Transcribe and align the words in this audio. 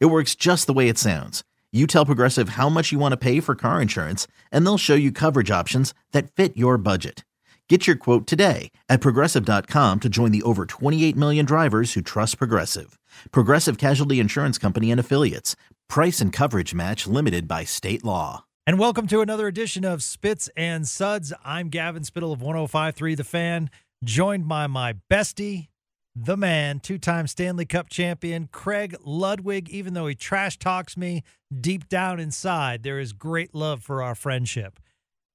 It 0.00 0.06
works 0.06 0.34
just 0.34 0.66
the 0.66 0.72
way 0.72 0.88
it 0.88 0.98
sounds. 0.98 1.42
You 1.72 1.86
tell 1.86 2.04
Progressive 2.04 2.50
how 2.50 2.68
much 2.68 2.92
you 2.92 2.98
want 2.98 3.12
to 3.12 3.16
pay 3.16 3.40
for 3.40 3.54
car 3.54 3.80
insurance, 3.80 4.26
and 4.50 4.66
they'll 4.66 4.78
show 4.78 4.94
you 4.94 5.10
coverage 5.10 5.50
options 5.50 5.94
that 6.12 6.30
fit 6.30 6.56
your 6.56 6.76
budget. 6.76 7.24
Get 7.68 7.86
your 7.86 7.96
quote 7.96 8.26
today 8.26 8.70
at 8.90 9.00
progressive.com 9.00 10.00
to 10.00 10.08
join 10.10 10.30
the 10.30 10.42
over 10.42 10.66
28 10.66 11.16
million 11.16 11.46
drivers 11.46 11.94
who 11.94 12.02
trust 12.02 12.36
Progressive. 12.36 12.98
Progressive 13.30 13.78
Casualty 13.78 14.20
Insurance 14.20 14.58
Company 14.58 14.90
and 14.90 15.00
Affiliates. 15.00 15.56
Price 15.88 16.20
and 16.20 16.34
coverage 16.34 16.74
match 16.74 17.06
limited 17.06 17.48
by 17.48 17.64
state 17.64 18.04
law. 18.04 18.44
And 18.66 18.78
welcome 18.78 19.06
to 19.06 19.22
another 19.22 19.46
edition 19.46 19.86
of 19.86 20.02
Spits 20.02 20.50
and 20.54 20.86
Suds. 20.86 21.32
I'm 21.44 21.70
Gavin 21.70 22.04
Spittle 22.04 22.32
of 22.32 22.42
1053 22.42 23.14
The 23.14 23.24
Fan, 23.24 23.70
joined 24.04 24.46
by 24.46 24.66
my 24.66 24.96
bestie, 25.10 25.68
the 26.14 26.36
man, 26.36 26.80
two 26.80 26.98
time 26.98 27.26
Stanley 27.26 27.64
Cup 27.64 27.88
champion, 27.88 28.48
Craig 28.52 28.96
Ludwig. 29.04 29.68
Even 29.70 29.94
though 29.94 30.06
he 30.06 30.14
trash 30.14 30.58
talks 30.58 30.96
me 30.96 31.22
deep 31.60 31.88
down 31.88 32.20
inside, 32.20 32.82
there 32.82 32.98
is 32.98 33.12
great 33.12 33.54
love 33.54 33.82
for 33.82 34.02
our 34.02 34.14
friendship. 34.14 34.78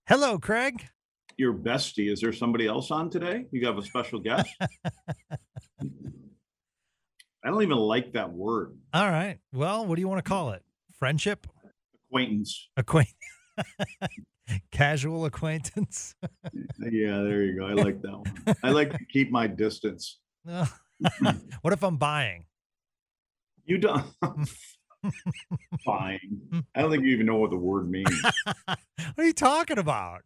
Hello, 0.07 0.37
Craig. 0.37 0.87
Your 1.37 1.53
bestie. 1.53 2.11
Is 2.11 2.21
there 2.21 2.33
somebody 2.33 2.67
else 2.67 2.91
on 2.91 3.09
today? 3.09 3.45
You 3.51 3.65
have 3.67 3.77
a 3.77 3.83
special 3.83 4.19
guest? 4.19 4.49
I 7.43 7.49
don't 7.49 7.61
even 7.61 7.77
like 7.77 8.13
that 8.13 8.31
word. 8.31 8.77
All 8.93 9.09
right. 9.09 9.39
Well, 9.53 9.85
what 9.85 9.95
do 9.95 10.01
you 10.01 10.07
want 10.07 10.23
to 10.23 10.27
call 10.27 10.51
it? 10.51 10.63
Friendship? 10.97 11.47
Acquaintance. 12.09 12.69
Acquaint. 12.75 13.13
Casual 14.71 15.25
acquaintance. 15.25 16.15
yeah, 16.79 17.21
there 17.21 17.43
you 17.43 17.59
go. 17.59 17.65
I 17.65 17.73
like 17.73 18.01
that 18.01 18.11
one. 18.11 18.55
I 18.63 18.71
like 18.71 18.91
to 18.91 19.05
keep 19.11 19.29
my 19.31 19.45
distance. 19.45 20.19
what 21.61 21.73
if 21.73 21.83
I'm 21.83 21.97
buying? 21.97 22.45
You 23.65 23.77
don't. 23.77 24.05
Buying. 25.85 26.65
I 26.73 26.81
don't 26.81 26.91
think 26.91 27.03
you 27.03 27.11
even 27.11 27.25
know 27.25 27.35
what 27.35 27.51
the 27.51 27.57
word 27.57 27.89
means. 27.89 28.23
what 28.65 28.79
are 29.17 29.25
you 29.25 29.33
talking 29.33 29.77
about? 29.77 30.21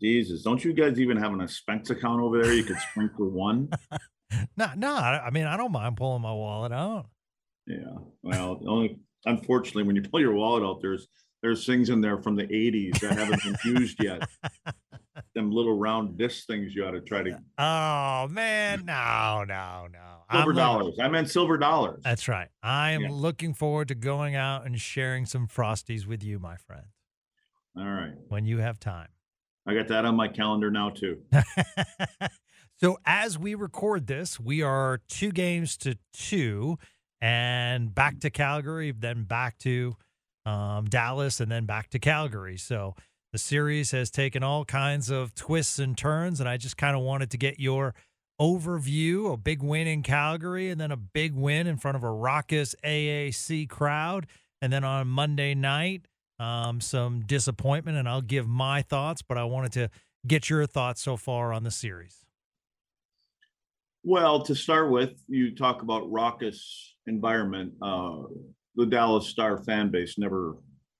Jesus, 0.00 0.42
don't 0.42 0.62
you 0.64 0.72
guys 0.72 1.00
even 1.00 1.16
have 1.16 1.32
an 1.32 1.40
expense 1.40 1.90
account 1.90 2.20
over 2.20 2.42
there? 2.42 2.52
You 2.52 2.64
could 2.64 2.78
sprinkle 2.90 3.30
one. 3.30 3.70
no, 4.56 4.68
no. 4.76 4.94
I 4.94 5.30
mean, 5.30 5.44
I 5.44 5.56
don't 5.56 5.72
mind 5.72 5.96
pulling 5.96 6.22
my 6.22 6.32
wallet 6.32 6.72
out. 6.72 7.06
Yeah. 7.66 7.98
Well, 8.22 8.60
only 8.66 8.98
unfortunately, 9.24 9.84
when 9.84 9.96
you 9.96 10.02
pull 10.02 10.20
your 10.20 10.34
wallet 10.34 10.62
out, 10.62 10.80
there's 10.80 11.08
there's 11.46 11.64
things 11.64 11.90
in 11.90 12.00
there 12.00 12.18
from 12.18 12.34
the 12.34 12.42
80s 12.42 12.98
that 12.98 13.12
haven't 13.12 13.40
been 13.62 13.76
used 13.76 14.02
yet. 14.02 14.28
Them 15.34 15.52
little 15.52 15.78
round 15.78 16.18
disc 16.18 16.44
things 16.48 16.74
you 16.74 16.84
ought 16.84 16.90
to 16.90 17.00
try 17.00 17.22
to. 17.22 17.38
Oh 17.56 18.26
man, 18.28 18.80
mm. 18.80 18.86
no, 18.86 19.44
no, 19.44 19.86
no. 19.92 20.22
Silver 20.32 20.50
I'm 20.50 20.56
dollars. 20.56 20.84
looking- 20.86 21.04
I 21.04 21.08
meant 21.08 21.30
silver 21.30 21.56
dollars. 21.56 22.00
That's 22.02 22.26
right. 22.26 22.48
I 22.64 22.90
am 22.92 23.02
Yeah. 23.02 23.08
looking 23.12 23.54
forward 23.54 23.86
to 23.88 23.94
going 23.94 24.34
out 24.34 24.66
and 24.66 24.80
sharing 24.80 25.24
some 25.24 25.46
frosties 25.46 26.04
with 26.04 26.24
you, 26.24 26.40
my 26.40 26.56
friend, 26.56 26.86
All 27.78 27.84
right. 27.84 28.14
when 28.28 28.44
you 28.44 28.58
have 28.58 28.80
time. 28.80 29.08
I 29.66 29.74
got 29.74 29.86
that 29.88 30.04
on 30.04 30.16
my 30.16 30.26
calendar 30.26 30.70
now 30.72 30.90
too. 30.90 31.22
so 32.80 32.98
as 33.06 33.38
we 33.38 33.54
record 33.54 34.08
this, 34.08 34.40
we 34.40 34.62
are 34.62 35.00
two 35.08 35.30
games 35.30 35.76
to 35.78 35.96
two, 36.12 36.76
and 37.20 37.94
back 37.94 38.18
to 38.20 38.30
Calgary, 38.30 38.90
then 38.90 39.22
back 39.24 39.58
to 39.58 39.96
um, 40.46 40.86
Dallas, 40.86 41.40
and 41.40 41.50
then 41.50 41.66
back 41.66 41.90
to 41.90 41.98
Calgary. 41.98 42.56
So 42.56 42.94
the 43.32 43.38
series 43.38 43.90
has 43.90 44.10
taken 44.10 44.42
all 44.42 44.64
kinds 44.64 45.10
of 45.10 45.34
twists 45.34 45.78
and 45.78 45.98
turns, 45.98 46.40
and 46.40 46.48
I 46.48 46.56
just 46.56 46.76
kind 46.76 46.96
of 46.96 47.02
wanted 47.02 47.30
to 47.32 47.36
get 47.36 47.60
your 47.60 47.94
overview. 48.40 49.32
A 49.32 49.36
big 49.36 49.62
win 49.62 49.86
in 49.86 50.02
Calgary, 50.02 50.70
and 50.70 50.80
then 50.80 50.92
a 50.92 50.96
big 50.96 51.34
win 51.34 51.66
in 51.66 51.76
front 51.76 51.96
of 51.96 52.04
a 52.04 52.10
raucous 52.10 52.74
AAC 52.84 53.68
crowd, 53.68 54.26
and 54.62 54.72
then 54.72 54.84
on 54.84 55.08
Monday 55.08 55.54
night. 55.54 56.06
Um, 56.38 56.82
some 56.82 57.22
disappointment, 57.22 57.96
and 57.96 58.06
I'll 58.06 58.20
give 58.20 58.46
my 58.46 58.82
thoughts, 58.82 59.22
but 59.22 59.38
I 59.38 59.44
wanted 59.44 59.72
to 59.72 59.90
get 60.26 60.50
your 60.50 60.66
thoughts 60.66 61.00
so 61.00 61.16
far 61.16 61.50
on 61.50 61.64
the 61.64 61.70
series. 61.70 62.26
Well, 64.04 64.42
to 64.42 64.54
start 64.54 64.90
with, 64.90 65.14
you 65.28 65.54
talk 65.54 65.80
about 65.80 66.12
raucous 66.12 66.94
environment. 67.06 67.72
Uh, 67.80 68.24
the 68.76 68.86
Dallas 68.86 69.26
Star 69.26 69.58
fan 69.64 69.90
base 69.90 70.18
never 70.18 70.56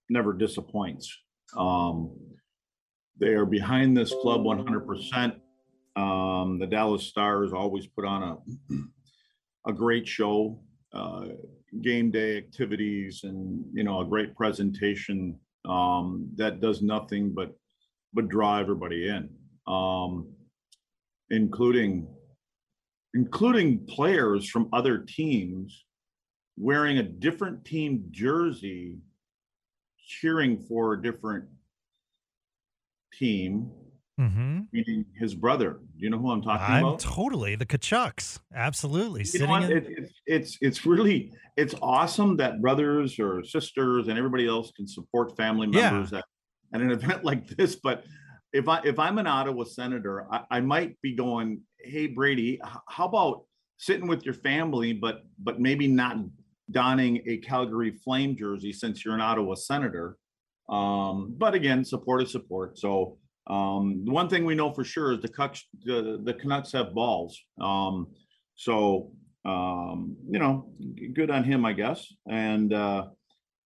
never 0.08 0.32
disappoints. 0.32 1.14
Um, 1.56 2.16
they 3.18 3.28
are 3.28 3.46
behind 3.46 3.96
this 3.96 4.14
club 4.22 4.42
100%. 4.42 5.40
Um, 5.96 6.58
the 6.58 6.66
Dallas 6.66 7.04
Stars 7.04 7.52
always 7.52 7.86
put 7.86 8.04
on 8.04 8.22
a 8.22 8.76
a 9.68 9.72
great 9.72 10.06
show, 10.06 10.60
uh, 10.92 11.26
game 11.82 12.10
day 12.10 12.36
activities, 12.36 13.22
and 13.24 13.64
you 13.72 13.84
know 13.84 14.00
a 14.00 14.04
great 14.04 14.34
presentation 14.36 15.38
um, 15.68 16.30
that 16.36 16.60
does 16.60 16.82
nothing 16.82 17.32
but 17.34 17.56
but 18.12 18.28
draw 18.28 18.58
everybody 18.58 19.08
in, 19.08 19.28
um, 19.66 20.28
including 21.30 22.06
including 23.14 23.84
players 23.86 24.48
from 24.48 24.68
other 24.72 24.98
teams 24.98 25.85
wearing 26.56 26.98
a 26.98 27.02
different 27.02 27.64
team 27.64 28.06
jersey, 28.10 28.98
cheering 29.98 30.58
for 30.58 30.94
a 30.94 31.02
different 31.02 31.44
team, 33.12 33.70
Mm-hmm. 34.18 34.60
meaning 34.72 35.04
his 35.14 35.34
brother. 35.34 35.72
Do 35.74 36.02
you 36.02 36.08
know 36.08 36.16
who 36.16 36.30
I'm 36.30 36.40
talking 36.40 36.64
I'm 36.74 36.84
about? 36.84 37.00
totally 37.00 37.54
the 37.54 37.66
Tkachuks. 37.66 38.38
Absolutely. 38.54 39.20
You 39.20 39.24
Sitting 39.26 39.46
know 39.48 39.56
in, 39.56 39.70
It, 39.70 39.84
it's 39.88 40.12
it's 40.24 40.58
it's 40.62 40.86
really 40.86 41.34
it's 41.58 41.74
awesome 41.82 42.38
that 42.38 42.62
brothers 42.62 43.18
or 43.20 43.44
sisters 43.44 44.08
and 44.08 44.16
everybody 44.16 44.46
else 44.48 44.72
can 44.72 44.88
support 44.88 45.36
family 45.36 45.68
Yeah. 45.70 45.90
members 45.90 46.14
at, 46.14 46.24
at 46.72 46.80
an 46.80 46.90
event 46.98 47.24
like 47.24 47.46
this. 47.46 47.76
But 47.76 48.04
if 48.54 48.70
I 48.70 48.80
if 48.86 48.98
I'm 48.98 49.18
an 49.18 49.26
Ottawa 49.26 49.64
senator, 49.64 50.26
I, 50.32 50.44
I 50.50 50.60
might 50.62 50.98
be 51.02 51.14
going, 51.14 51.60
hey 51.78 52.06
Brady, 52.06 52.58
how 52.88 53.04
about 53.08 53.44
sitting 53.76 54.06
with 54.08 54.24
your 54.24 54.32
family, 54.32 54.94
but 54.94 55.24
but 55.38 55.60
maybe 55.60 55.88
not 55.88 56.16
donning 56.70 57.22
a 57.26 57.38
Calgary 57.38 57.92
Flame 58.04 58.36
jersey 58.36 58.72
since 58.72 59.04
you're 59.04 59.14
an 59.14 59.20
Ottawa 59.20 59.54
senator. 59.54 60.16
Um, 60.68 61.34
but 61.36 61.54
again, 61.54 61.84
support 61.84 62.22
is 62.22 62.32
support. 62.32 62.78
So 62.78 63.18
um, 63.46 64.02
the 64.04 64.12
one 64.12 64.28
thing 64.28 64.44
we 64.44 64.54
know 64.54 64.72
for 64.72 64.84
sure 64.84 65.12
is 65.12 65.20
the 65.20 65.28
Cucks, 65.28 65.60
the, 65.84 66.20
the 66.24 66.34
Canucks 66.34 66.72
have 66.72 66.92
balls. 66.92 67.38
Um, 67.60 68.08
so 68.56 69.12
um, 69.46 70.16
you 70.28 70.38
know, 70.38 70.68
good 71.14 71.30
on 71.30 71.44
him, 71.44 71.64
I 71.64 71.72
guess. 71.72 72.12
And 72.28 72.72
uh, 72.72 73.06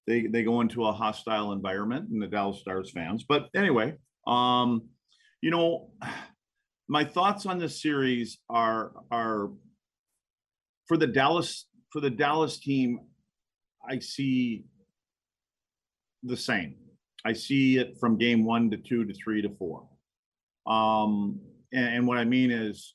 they 0.06 0.26
they 0.26 0.42
go 0.42 0.60
into 0.60 0.84
a 0.84 0.92
hostile 0.92 1.52
environment, 1.52 2.10
and 2.10 2.22
the 2.22 2.26
Dallas 2.26 2.60
Stars 2.60 2.90
fans. 2.90 3.24
But 3.26 3.48
anyway, 3.56 3.94
um, 4.26 4.82
you 5.40 5.50
know, 5.50 5.90
my 6.88 7.04
thoughts 7.04 7.46
on 7.46 7.58
this 7.58 7.80
series 7.80 8.38
are 8.50 8.92
are 9.10 9.50
for 10.86 10.96
the 10.96 11.06
Dallas 11.06 11.66
for 11.92 12.00
the 12.00 12.10
Dallas 12.10 12.58
team. 12.58 13.00
I 13.88 13.98
see 13.98 14.64
the 16.22 16.36
same. 16.36 16.76
I 17.24 17.32
see 17.32 17.78
it 17.78 17.96
from 17.98 18.16
game 18.16 18.44
one 18.44 18.70
to 18.70 18.76
two 18.76 19.04
to 19.04 19.14
three 19.14 19.42
to 19.42 19.50
four. 19.58 19.86
Um, 20.66 21.40
and, 21.72 21.96
and 21.96 22.06
what 22.06 22.18
I 22.18 22.24
mean 22.24 22.50
is 22.50 22.94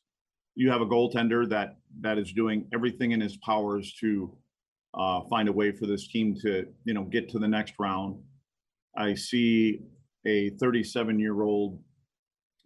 you 0.55 0.71
have 0.71 0.81
a 0.81 0.85
goaltender 0.85 1.47
that 1.49 1.77
that 2.01 2.17
is 2.17 2.31
doing 2.33 2.67
everything 2.73 3.11
in 3.11 3.21
his 3.21 3.37
powers 3.37 3.93
to 3.99 4.35
uh, 4.93 5.21
find 5.29 5.49
a 5.49 5.51
way 5.51 5.71
for 5.71 5.85
this 5.85 6.07
team 6.07 6.35
to 6.41 6.65
you 6.85 6.93
know 6.93 7.03
get 7.03 7.29
to 7.29 7.39
the 7.39 7.47
next 7.47 7.73
round. 7.79 8.17
I 8.97 9.13
see 9.13 9.81
a 10.25 10.51
37 10.51 11.19
year 11.19 11.43
old 11.43 11.79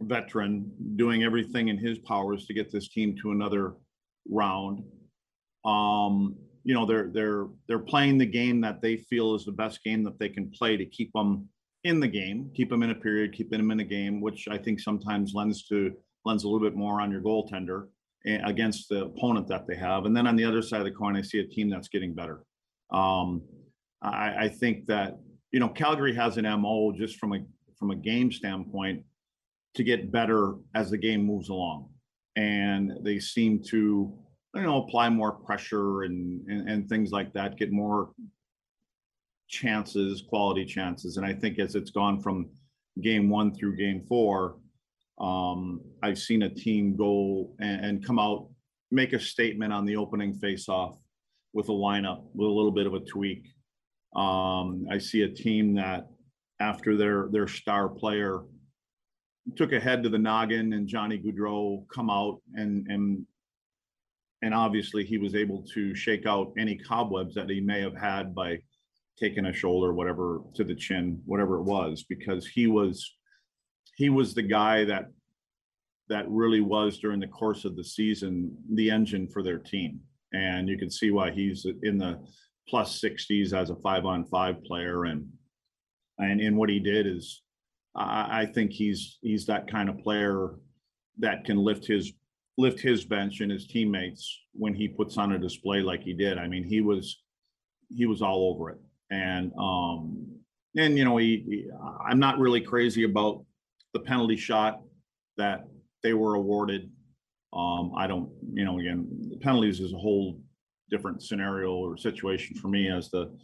veteran 0.01 0.71
doing 0.95 1.23
everything 1.23 1.67
in 1.67 1.77
his 1.77 1.97
powers 1.99 2.45
to 2.45 2.53
get 2.53 2.71
this 2.71 2.87
team 2.87 3.15
to 3.21 3.31
another 3.31 3.73
round. 4.29 4.83
Um, 5.65 6.35
you 6.63 6.73
know 6.73 6.85
they're 6.85 7.09
they're 7.13 7.47
they're 7.67 7.79
playing 7.79 8.17
the 8.17 8.25
game 8.25 8.61
that 8.61 8.81
they 8.81 8.97
feel 8.97 9.35
is 9.35 9.45
the 9.45 9.51
best 9.51 9.83
game 9.83 10.03
that 10.03 10.19
they 10.19 10.29
can 10.29 10.51
play 10.51 10.77
to 10.77 10.85
keep 10.85 11.11
them 11.13 11.47
in 11.83 11.99
the 11.99 12.07
game, 12.07 12.51
keep 12.53 12.69
them 12.69 12.83
in 12.83 12.91
a 12.91 12.95
period, 12.95 13.33
keep 13.33 13.49
them 13.49 13.71
in 13.71 13.79
a 13.79 13.85
game, 13.85 14.21
which 14.21 14.47
I 14.49 14.57
think 14.57 14.79
sometimes 14.79 15.33
lends 15.33 15.67
to 15.67 15.93
lends 16.25 16.43
a 16.43 16.49
little 16.49 16.67
bit 16.67 16.77
more 16.77 17.01
on 17.01 17.11
your 17.11 17.21
goaltender 17.21 17.87
against 18.25 18.89
the 18.89 19.05
opponent 19.05 19.47
that 19.47 19.65
they 19.65 19.75
have. 19.75 20.05
And 20.05 20.15
then 20.15 20.27
on 20.27 20.35
the 20.35 20.43
other 20.43 20.61
side 20.61 20.81
of 20.81 20.85
the 20.85 20.91
coin, 20.91 21.15
I 21.15 21.21
see 21.21 21.39
a 21.39 21.47
team 21.47 21.69
that's 21.69 21.87
getting 21.87 22.13
better. 22.13 22.43
Um, 22.91 23.43
I, 24.01 24.45
I 24.45 24.49
think 24.49 24.85
that 24.87 25.17
you 25.51 25.59
know 25.59 25.69
Calgary 25.69 26.13
has 26.15 26.37
an 26.37 26.45
mo 26.45 26.91
just 26.91 27.17
from 27.17 27.33
a 27.33 27.39
from 27.77 27.91
a 27.91 27.95
game 27.95 28.31
standpoint 28.31 29.03
to 29.75 29.83
get 29.83 30.11
better 30.11 30.55
as 30.75 30.89
the 30.89 30.97
game 30.97 31.25
moves 31.25 31.49
along, 31.49 31.89
and 32.35 32.93
they 33.03 33.19
seem 33.19 33.63
to 33.69 34.13
you 34.55 34.61
know 34.61 34.83
apply 34.83 35.09
more 35.09 35.31
pressure 35.31 36.03
and, 36.03 36.45
and, 36.47 36.69
and 36.69 36.89
things 36.89 37.11
like 37.11 37.33
that, 37.33 37.57
get 37.57 37.71
more 37.71 38.11
chances, 39.47 40.23
quality 40.27 40.65
chances, 40.65 41.17
and 41.17 41.25
I 41.25 41.33
think 41.33 41.59
as 41.59 41.75
it's 41.75 41.91
gone 41.91 42.21
from 42.21 42.49
game 43.01 43.29
one 43.29 43.53
through 43.53 43.77
game 43.77 44.03
four, 44.07 44.57
um, 45.19 45.81
I've 46.01 46.19
seen 46.19 46.43
a 46.43 46.49
team 46.49 46.95
go 46.95 47.51
and, 47.59 47.85
and 47.85 48.05
come 48.05 48.19
out, 48.19 48.47
make 48.91 49.13
a 49.13 49.19
statement 49.19 49.73
on 49.73 49.85
the 49.85 49.95
opening 49.95 50.33
faceoff 50.33 50.97
with 51.53 51.69
a 51.69 51.73
lineup 51.73 52.23
with 52.33 52.47
a 52.47 52.51
little 52.51 52.71
bit 52.71 52.87
of 52.87 52.93
a 52.93 52.99
tweak. 52.99 53.47
Um, 54.15 54.87
I 54.89 54.97
see 54.97 55.21
a 55.23 55.29
team 55.29 55.75
that 55.75 56.07
after 56.59 56.97
their 56.97 57.27
their 57.31 57.47
star 57.47 57.89
player 57.89 58.41
took 59.55 59.71
a 59.71 59.79
head 59.79 60.03
to 60.03 60.09
the 60.09 60.17
noggin 60.17 60.73
and 60.73 60.87
Johnny 60.87 61.17
Gaudreau 61.17 61.87
come 61.93 62.09
out 62.09 62.41
and 62.55 62.85
and 62.87 63.25
and 64.41 64.53
obviously 64.53 65.03
he 65.03 65.17
was 65.17 65.35
able 65.35 65.63
to 65.73 65.93
shake 65.95 66.25
out 66.25 66.53
any 66.57 66.75
cobwebs 66.75 67.35
that 67.35 67.49
he 67.49 67.59
may 67.59 67.81
have 67.81 67.97
had 67.97 68.33
by 68.33 68.57
taking 69.19 69.47
a 69.47 69.53
shoulder 69.53 69.93
whatever 69.93 70.41
to 70.55 70.63
the 70.63 70.75
chin 70.75 71.21
whatever 71.25 71.57
it 71.57 71.63
was 71.63 72.05
because 72.07 72.47
he 72.47 72.67
was 72.67 73.15
he 73.97 74.09
was 74.09 74.33
the 74.33 74.41
guy 74.41 74.85
that 74.85 75.09
that 76.09 76.25
really 76.29 76.61
was 76.61 76.97
during 76.97 77.19
the 77.19 77.27
course 77.27 77.65
of 77.65 77.75
the 77.75 77.83
season 77.83 78.55
the 78.73 78.89
engine 78.89 79.27
for 79.27 79.43
their 79.43 79.59
team. 79.59 79.99
And 80.33 80.67
you 80.67 80.77
can 80.77 80.89
see 80.89 81.11
why 81.11 81.31
he's 81.31 81.65
in 81.83 81.97
the 81.97 82.19
plus 82.67 83.01
60s 83.01 83.53
as 83.53 83.69
a 83.69 83.75
five 83.75 84.05
on 84.05 84.25
five 84.25 84.63
player. 84.63 85.05
And 85.05 85.27
and 86.17 86.41
in 86.41 86.55
what 86.55 86.69
he 86.69 86.79
did 86.79 87.07
is 87.07 87.41
I, 87.95 88.41
I 88.41 88.45
think 88.45 88.71
he's 88.71 89.17
he's 89.21 89.45
that 89.45 89.69
kind 89.69 89.89
of 89.89 89.99
player 89.99 90.55
that 91.19 91.45
can 91.45 91.57
lift 91.57 91.85
his 91.85 92.13
lift 92.59 92.79
his 92.81 93.05
bench 93.05 93.39
and 93.39 93.49
his 93.49 93.65
teammates 93.67 94.37
when 94.53 94.73
he 94.73 94.87
puts 94.87 95.17
on 95.17 95.31
a 95.31 95.39
display 95.39 95.81
like 95.81 96.03
he 96.03 96.13
did. 96.13 96.37
I 96.37 96.47
mean, 96.47 96.63
he 96.63 96.81
was 96.81 97.21
he 97.95 98.05
was 98.05 98.21
all 98.21 98.53
over 98.53 98.69
it. 98.71 98.79
And 99.09 99.51
um 99.57 100.27
and 100.75 100.97
you 100.97 101.05
know, 101.05 101.17
he, 101.17 101.43
he 101.47 101.69
I'm 102.05 102.19
not 102.19 102.37
really 102.37 102.61
crazy 102.61 103.03
about 103.03 103.45
the 103.93 104.01
penalty 104.01 104.35
shot 104.35 104.81
that 105.37 105.65
they 106.03 106.13
were 106.13 106.35
awarded. 106.35 106.91
Um, 107.53 107.93
I 107.97 108.05
don't, 108.05 108.29
you 108.53 108.65
know, 108.65 108.77
again, 108.77 109.31
penalties 109.41 109.79
is 109.79 109.93
a 109.93 109.97
whole 109.97 110.39
different 110.91 111.23
scenario 111.23 111.73
or 111.73 111.97
situation 111.97 112.55
for 112.57 112.67
me 112.67 112.91
as 112.91 113.09
the 113.09 113.35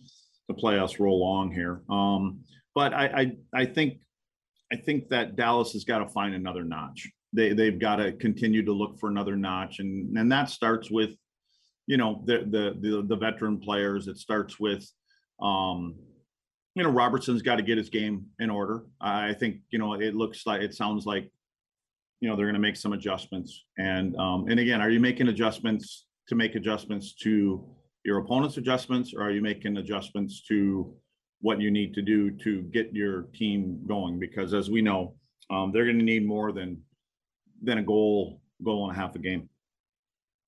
the 0.47 0.53
playoffs 0.53 0.99
roll 0.99 1.17
along 1.23 1.53
here. 1.53 1.81
Um, 1.89 2.41
but 2.75 2.93
I, 2.93 3.05
I 3.05 3.61
I 3.61 3.65
think 3.65 4.01
I 4.71 4.75
think 4.75 5.07
that 5.09 5.35
Dallas 5.37 5.71
has 5.71 5.85
got 5.85 5.99
to 5.99 6.09
find 6.09 6.35
another 6.35 6.63
notch. 6.63 7.09
They 7.35 7.53
they've 7.53 7.77
got 7.77 7.97
to 7.97 8.13
continue 8.13 8.63
to 8.65 8.71
look 8.71 8.99
for 8.99 9.09
another 9.09 9.35
notch, 9.35 9.79
and 9.79 10.17
and 10.17 10.31
that 10.31 10.49
starts 10.49 10.89
with, 10.89 11.11
you 11.87 11.97
know, 11.97 12.23
the 12.25 12.39
the 12.39 12.77
the, 12.79 13.03
the 13.03 13.15
veteran 13.15 13.59
players. 13.59 14.07
It 14.07 14.17
starts 14.17 14.59
with, 14.59 14.89
um, 15.41 15.95
you 16.75 16.83
know, 16.83 16.89
Robertson's 16.89 17.41
got 17.41 17.57
to 17.57 17.63
get 17.63 17.77
his 17.77 17.89
game 17.89 18.25
in 18.39 18.49
order. 18.49 18.85
I 19.01 19.33
think 19.33 19.57
you 19.69 19.79
know 19.79 19.93
it 19.93 20.15
looks 20.15 20.45
like 20.45 20.61
it 20.61 20.73
sounds 20.73 21.05
like, 21.05 21.29
you 22.21 22.29
know, 22.29 22.35
they're 22.35 22.45
going 22.45 22.55
to 22.55 22.59
make 22.59 22.77
some 22.77 22.93
adjustments, 22.93 23.65
and 23.77 24.15
um, 24.17 24.47
and 24.49 24.59
again, 24.59 24.81
are 24.81 24.89
you 24.89 24.99
making 24.99 25.27
adjustments 25.27 26.05
to 26.27 26.35
make 26.35 26.55
adjustments 26.55 27.13
to 27.13 27.63
your 28.05 28.19
opponent's 28.19 28.57
adjustments, 28.57 29.13
or 29.13 29.23
are 29.23 29.31
you 29.31 29.41
making 29.41 29.77
adjustments 29.77 30.43
to 30.47 30.95
what 31.41 31.59
you 31.59 31.69
need 31.71 31.93
to 31.93 32.01
do 32.01 32.31
to 32.31 32.61
get 32.63 32.93
your 32.93 33.23
team 33.33 33.79
going? 33.87 34.19
Because 34.19 34.53
as 34.53 34.69
we 34.69 34.81
know, 34.81 35.15
um, 35.49 35.71
they're 35.71 35.85
going 35.85 35.99
to 35.99 36.05
need 36.05 36.25
more 36.25 36.51
than 36.51 36.81
than 37.61 37.77
a 37.77 37.83
goal, 37.83 38.41
goal 38.63 38.89
and 38.89 38.97
a 38.97 38.99
half 38.99 39.15
a 39.15 39.19
game. 39.19 39.49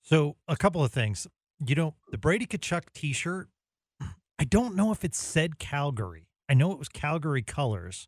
So 0.03 0.35
a 0.47 0.55
couple 0.55 0.83
of 0.83 0.91
things. 0.91 1.27
You 1.65 1.75
know, 1.75 1.95
the 2.11 2.17
Brady 2.17 2.45
Tkachuk 2.45 2.93
T-shirt. 2.93 3.49
I 4.39 4.43
don't 4.43 4.75
know 4.75 4.91
if 4.91 5.03
it 5.03 5.15
said 5.15 5.57
Calgary. 5.57 6.27
I 6.47 6.53
know 6.53 6.71
it 6.71 6.77
was 6.79 6.89
Calgary 6.89 7.41
colors, 7.41 8.07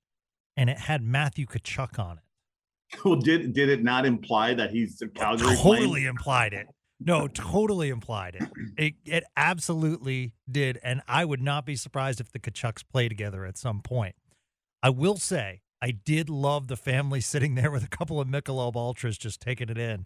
and 0.56 0.70
it 0.70 0.78
had 0.78 1.02
Matthew 1.02 1.46
Tkachuk 1.46 1.98
on 2.00 2.18
it. 2.18 2.24
Well, 3.06 3.18
did 3.18 3.54
did 3.54 3.70
it 3.70 3.84
not 3.84 4.06
imply 4.06 4.56
that 4.56 4.72
he's 4.72 5.02
Calgary? 5.14 5.56
Totally 5.58 5.88
playing? 5.90 6.06
implied 6.08 6.54
it. 6.54 6.68
No, 7.00 7.28
totally 7.28 7.90
implied 7.90 8.36
it. 8.36 8.50
It 8.78 8.94
it 9.06 9.24
absolutely 9.38 10.34
did, 10.52 10.80
and 10.84 11.02
I 11.08 11.24
would 11.24 11.42
not 11.42 11.66
be 11.68 11.76
surprised 11.76 12.20
if 12.20 12.32
the 12.32 12.40
Tkachuks 12.40 12.84
play 12.92 13.08
together 13.08 13.46
at 13.46 13.58
some 13.60 13.82
point. 13.82 14.16
I 14.82 14.90
will 14.90 15.18
say 15.18 15.62
I 15.82 15.92
did 15.92 16.30
love 16.30 16.68
the 16.68 16.76
family 16.78 17.22
sitting 17.22 17.56
there 17.56 17.72
with 17.72 17.84
a 17.84 17.88
couple 17.90 18.20
of 18.20 18.28
Michelob 18.28 18.76
Ultras 18.76 19.18
just 19.18 19.42
taking 19.42 19.70
it 19.70 19.78
in. 19.78 20.06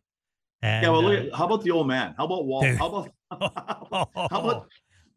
And, 0.61 0.83
yeah, 0.83 0.89
well, 0.91 1.03
look, 1.03 1.33
uh, 1.33 1.35
how 1.35 1.45
about 1.45 1.63
the 1.63 1.71
old 1.71 1.87
man? 1.87 2.15
How 2.17 2.25
about 2.25 2.45
Walt? 2.45 2.65
How 2.65 2.87
about 2.87 3.09
how 4.31 4.39
about 4.39 4.67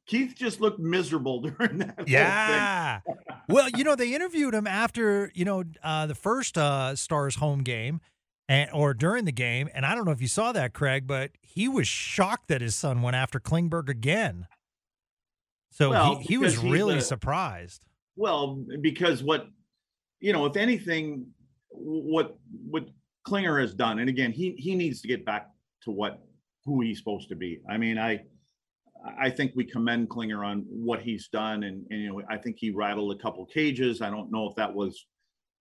Keith? 0.07 0.35
Just 0.35 0.61
looked 0.61 0.81
miserable 0.81 1.41
during 1.41 1.79
that. 1.79 2.09
Yeah. 2.09 3.01
well, 3.49 3.69
you 3.71 3.85
know, 3.85 3.95
they 3.95 4.13
interviewed 4.13 4.55
him 4.55 4.67
after, 4.67 5.31
you 5.35 5.45
know, 5.45 5.63
uh, 5.85 6.07
the 6.07 6.17
first 6.17 6.59
uh, 6.59 6.97
Stars 6.97 7.37
home 7.37 7.63
game 7.63 8.01
and 8.49 8.71
or 8.73 8.93
during 8.93 9.25
the 9.25 9.33
game. 9.33 9.69
And 9.73 9.87
I 9.87 9.95
don't 9.95 10.05
know 10.05 10.11
if 10.11 10.21
you 10.21 10.27
saw 10.29 10.51
that, 10.51 10.73
Craig, 10.73 11.07
but 11.07 11.31
he 11.43 11.69
was 11.69 11.87
shocked 11.87 12.49
that 12.49 12.61
his 12.61 12.75
son 12.75 13.03
went 13.03 13.15
after 13.15 13.39
Klingberg 13.39 13.89
again. 13.89 14.49
So 15.71 15.91
Well, 15.91 16.17
he, 16.17 16.25
he 16.25 16.39
was 16.39 16.59
really 16.59 16.99
a- 16.99 17.03
surprised. 17.03 17.85
Well, 18.17 18.65
because 18.81 19.23
what 19.23 19.47
you 20.27 20.33
know, 20.33 20.45
if 20.45 20.57
anything, 20.57 21.25
what 21.71 22.37
what 22.69 22.89
Klinger 23.23 23.61
has 23.61 23.75
done, 23.75 24.01
and 24.01 24.09
again, 24.09 24.33
he 24.33 24.57
he 24.59 24.75
needs 24.75 25.01
to 25.03 25.07
get 25.07 25.25
back 25.25 25.51
to 25.83 25.93
what 25.93 26.21
who 26.65 26.81
he's 26.81 26.99
supposed 26.99 27.29
to 27.29 27.37
be. 27.37 27.61
I 27.71 27.77
mean, 27.77 27.97
I 27.97 28.25
I 29.17 29.31
think 29.31 29.53
we 29.55 29.65
commend 29.65 30.11
Klinger 30.11 30.43
on 30.43 30.65
what 30.69 31.01
he's 31.01 31.29
done, 31.29 31.63
and 31.63 31.87
and 31.91 32.01
you 32.03 32.09
know, 32.09 32.23
I 32.29 32.39
think 32.39 32.57
he 32.59 32.71
rattled 32.71 33.17
a 33.17 33.23
couple 33.23 33.47
cages. 33.47 34.03
I 34.03 34.11
don't 34.11 34.33
know 34.33 34.49
if 34.49 34.57
that 34.57 34.75
was, 34.75 35.07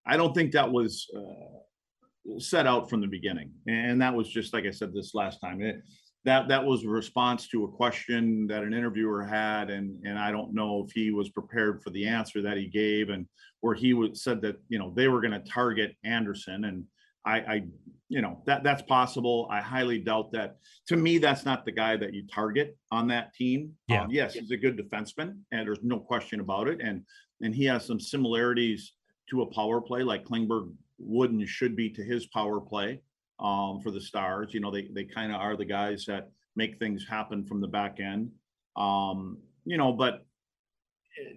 I 0.03 0.17
don't 0.17 0.33
think 0.33 0.51
that 0.53 0.71
was 0.71 1.05
uh, 1.15 2.39
set 2.39 2.65
out 2.65 2.89
from 2.89 3.01
the 3.01 3.07
beginning, 3.07 3.51
and 3.67 4.01
that 4.01 4.15
was 4.15 4.27
just 4.27 4.51
like 4.51 4.65
I 4.65 4.71
said 4.71 4.95
this 4.95 5.13
last 5.13 5.41
time. 5.41 5.61
It, 5.61 5.75
that 6.25 6.47
that 6.47 6.65
was 6.65 6.83
a 6.83 6.89
response 6.89 7.47
to 7.47 7.63
a 7.63 7.67
question 7.67 8.47
that 8.47 8.63
an 8.63 8.73
interviewer 8.73 9.23
had 9.23 9.69
and 9.69 10.03
and 10.05 10.19
I 10.19 10.31
don't 10.31 10.53
know 10.53 10.83
if 10.85 10.91
he 10.91 11.11
was 11.11 11.29
prepared 11.29 11.81
for 11.81 11.91
the 11.91 12.07
answer 12.07 12.41
that 12.41 12.57
he 12.57 12.67
gave 12.67 13.09
and 13.09 13.27
where 13.61 13.75
he 13.75 13.93
would 13.93 14.17
said 14.17 14.41
that 14.41 14.57
you 14.67 14.79
know 14.79 14.91
they 14.95 15.07
were 15.07 15.21
going 15.21 15.31
to 15.31 15.51
target 15.51 15.95
Andersson 16.03 16.65
and 16.65 16.83
I 17.25 17.37
I 17.37 17.63
you 18.09 18.21
know 18.21 18.41
that 18.45 18.63
that's 18.63 18.81
possible. 18.83 19.47
I 19.49 19.61
highly 19.61 19.99
doubt 19.99 20.31
that. 20.33 20.57
To 20.89 20.97
me 20.97 21.17
that's 21.19 21.45
not 21.45 21.63
the 21.63 21.71
guy 21.71 21.95
that 21.97 22.13
you 22.13 22.27
target 22.27 22.77
on 22.91 23.07
that 23.07 23.33
team. 23.33 23.73
Yeah. 23.87 24.03
um, 24.03 24.11
yes 24.11 24.33
he's 24.33 24.51
a 24.51 24.57
good 24.57 24.77
defenseman 24.77 25.39
and 25.51 25.67
there's 25.67 25.83
no 25.83 25.99
question 25.99 26.39
about 26.39 26.67
it 26.67 26.81
and 26.81 27.03
and 27.41 27.53
he 27.53 27.65
has 27.65 27.85
some 27.85 27.99
similarities 27.99 28.93
to 29.29 29.43
a 29.43 29.45
power 29.45 29.79
play 29.79 30.03
like 30.03 30.25
Klingberg 30.25 30.71
would 30.97 31.31
and 31.31 31.47
should 31.47 31.75
be 31.75 31.89
to 31.89 32.03
his 32.03 32.25
power 32.27 32.59
play 32.59 33.01
um, 33.39 33.79
for 33.81 33.91
the 33.91 34.01
Stars. 34.01 34.53
You 34.53 34.59
know, 34.59 34.71
they 34.71 34.87
they 34.93 35.03
kind 35.03 35.31
of 35.31 35.39
are 35.39 35.55
the 35.55 35.65
guys 35.65 36.05
that 36.05 36.29
make 36.55 36.77
things 36.79 37.05
happen 37.07 37.45
from 37.45 37.61
the 37.61 37.67
back 37.67 37.99
end. 37.99 38.31
Um, 38.75 39.37
you 39.65 39.77
know, 39.77 39.93
but 39.93 40.25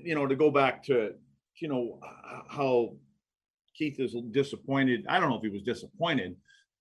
you 0.02 0.14
know, 0.14 0.26
to 0.26 0.36
go 0.36 0.50
back 0.50 0.82
to 0.84 1.12
you 1.60 1.68
know 1.68 2.00
how 2.48 2.94
Keith 3.74 3.98
is 4.00 4.14
disappointed. 4.30 5.06
I 5.08 5.20
don't 5.20 5.30
know 5.30 5.36
if 5.36 5.42
he 5.42 5.48
was 5.48 5.62
disappointed, 5.62 6.36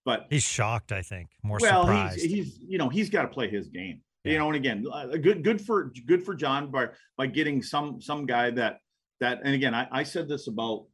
but 0.05 0.27
He's 0.29 0.43
shocked, 0.43 0.91
I 0.91 1.01
think, 1.01 1.29
more 1.43 1.57
well, 1.62 1.83
surprised. 1.83 2.19
he's 2.21 2.31
he's 2.31 2.59
you 2.67 2.77
know 2.77 2.89
he's 2.89 3.09
got 3.09 3.24
to 3.24 3.27
play 3.27 3.50
his 3.50 3.67
game. 3.67 4.01
Yeah. 4.24 4.33
You 4.33 4.39
know, 4.39 4.47
and 4.47 4.55
again, 4.55 4.86
uh, 4.91 5.05
good 5.17 5.43
good 5.43 5.62
for 5.62 5.91
good 6.05 6.24
for 6.24 6.36
John 6.36 6.71
by 6.71 6.88
by 7.17 7.27
getting 7.27 7.62
some 7.62 8.01
some 8.01 8.25
guy 8.25 8.51
that 8.51 8.79
that. 9.19 9.39
And 9.43 9.53
again, 9.53 9.74
I, 9.74 9.88
I 9.91 10.03
said 10.03 10.27
this 10.27 10.47
about 10.47 10.88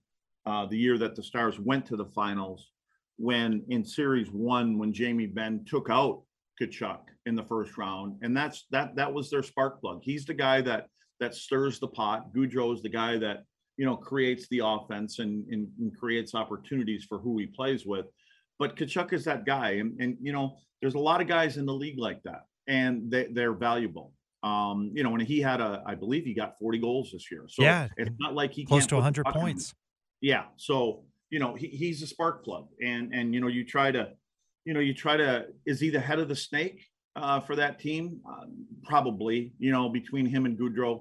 uh, 0.45 0.65
the 0.65 0.77
year 0.77 0.97
that 0.97 1.15
the 1.15 1.23
Stars 1.23 1.59
went 1.59 1.85
to 1.87 1.95
the 1.95 2.05
finals 2.05 2.71
when 3.17 3.63
in 3.69 3.83
Series 3.85 4.29
One 4.31 4.77
when 4.77 4.93
Jamie 4.93 5.27
Benn 5.27 5.63
took 5.65 5.89
out 5.89 6.23
Tkachuk 6.61 6.99
in 7.25 7.35
the 7.35 7.43
first 7.43 7.77
round, 7.77 8.17
and 8.21 8.35
that's 8.35 8.65
that 8.71 8.95
that 8.95 9.11
was 9.13 9.29
their 9.29 9.43
spark 9.43 9.81
plug. 9.81 10.01
He's 10.03 10.25
the 10.25 10.33
guy 10.33 10.61
that 10.61 10.87
that 11.19 11.35
stirs 11.35 11.79
the 11.79 11.87
pot. 11.87 12.33
Gaudreau 12.33 12.73
is 12.73 12.81
the 12.81 12.89
guy 12.89 13.17
that 13.19 13.43
you 13.77 13.85
know 13.85 13.95
creates 13.95 14.47
the 14.49 14.61
offense 14.63 15.19
and, 15.19 15.45
and, 15.51 15.67
and 15.79 15.97
creates 15.97 16.35
opportunities 16.35 17.05
for 17.05 17.17
who 17.19 17.37
he 17.37 17.45
plays 17.47 17.85
with. 17.85 18.05
But 18.59 18.75
Tkachuk 18.75 19.13
is 19.13 19.25
that 19.25 19.45
guy, 19.45 19.71
and, 19.73 19.99
and 19.99 20.17
you 20.21 20.31
know 20.33 20.57
there's 20.81 20.95
a 20.95 20.99
lot 20.99 21.21
of 21.21 21.27
guys 21.27 21.57
in 21.57 21.65
the 21.65 21.73
league 21.73 21.97
like 21.99 22.21
that, 22.23 22.41
and 22.67 23.09
they, 23.09 23.27
they're 23.31 23.53
valuable. 23.53 24.13
Um, 24.43 24.91
you 24.93 25.03
know, 25.03 25.13
and 25.15 25.21
he 25.23 25.39
had 25.39 25.61
a, 25.61 25.81
I 25.85 25.95
believe 25.95 26.25
he 26.25 26.33
got 26.33 26.59
40 26.59 26.79
goals 26.79 27.11
this 27.13 27.31
year. 27.31 27.45
So 27.47 27.63
Yeah. 27.63 27.87
it's 27.95 28.11
not 28.19 28.33
like 28.35 28.51
he 28.51 28.65
close 28.65 28.85
to 28.87 28.95
100 28.95 29.23
puck 29.23 29.35
in- 29.35 29.41
points. 29.41 29.73
yeah. 30.19 30.43
So, 30.57 31.05
you 31.33 31.39
know, 31.39 31.55
he, 31.55 31.67
he's 31.67 32.03
a 32.03 32.07
spark 32.07 32.45
plug 32.45 32.67
and, 32.91 33.11
and, 33.17 33.33
you 33.33 33.41
know, 33.41 33.47
you 33.57 33.65
try 33.65 33.89
to, 33.91 34.03
you 34.65 34.73
know, 34.73 34.79
you 34.79 34.93
try 34.93 35.17
to, 35.17 35.47
is 35.65 35.79
he 35.79 35.89
the 35.89 35.99
head 35.99 36.19
of 36.19 36.27
the 36.27 36.35
snake 36.35 36.79
uh, 37.15 37.39
for 37.39 37.55
that 37.55 37.79
team? 37.79 38.21
Uh, 38.31 38.45
probably, 38.83 39.51
you 39.57 39.71
know, 39.71 39.89
between 39.89 40.27
him 40.27 40.45
and 40.45 40.57
Gaudreau. 40.59 40.95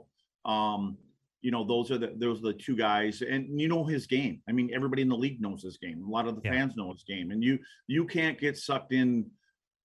Um, 0.47 0.97
you 1.43 1.51
know, 1.51 1.65
those 1.67 1.91
are 1.91 1.99
the 1.99 2.15
those 2.17 2.39
are 2.39 2.53
the 2.53 2.59
two 2.67 2.77
guys, 2.77 3.21
and 3.21 3.61
you 3.61 3.69
know 3.69 3.85
his 3.85 4.07
game. 4.07 4.41
I 4.49 4.53
mean, 4.53 4.71
everybody 4.73 5.03
in 5.03 5.09
the 5.09 5.17
league 5.17 5.41
knows 5.41 5.63
his 5.65 5.77
game. 5.77 5.99
A 6.07 6.11
lot 6.17 6.29
of 6.29 6.37
the 6.37 6.43
Yeah. 6.45 6.53
fans 6.53 6.77
know 6.77 6.93
his 6.93 7.03
game, 7.03 7.33
and 7.33 7.43
you 7.43 7.59
you 7.89 8.07
can't 8.07 8.39
get 8.39 8.57
sucked 8.57 8.93
in 8.93 9.27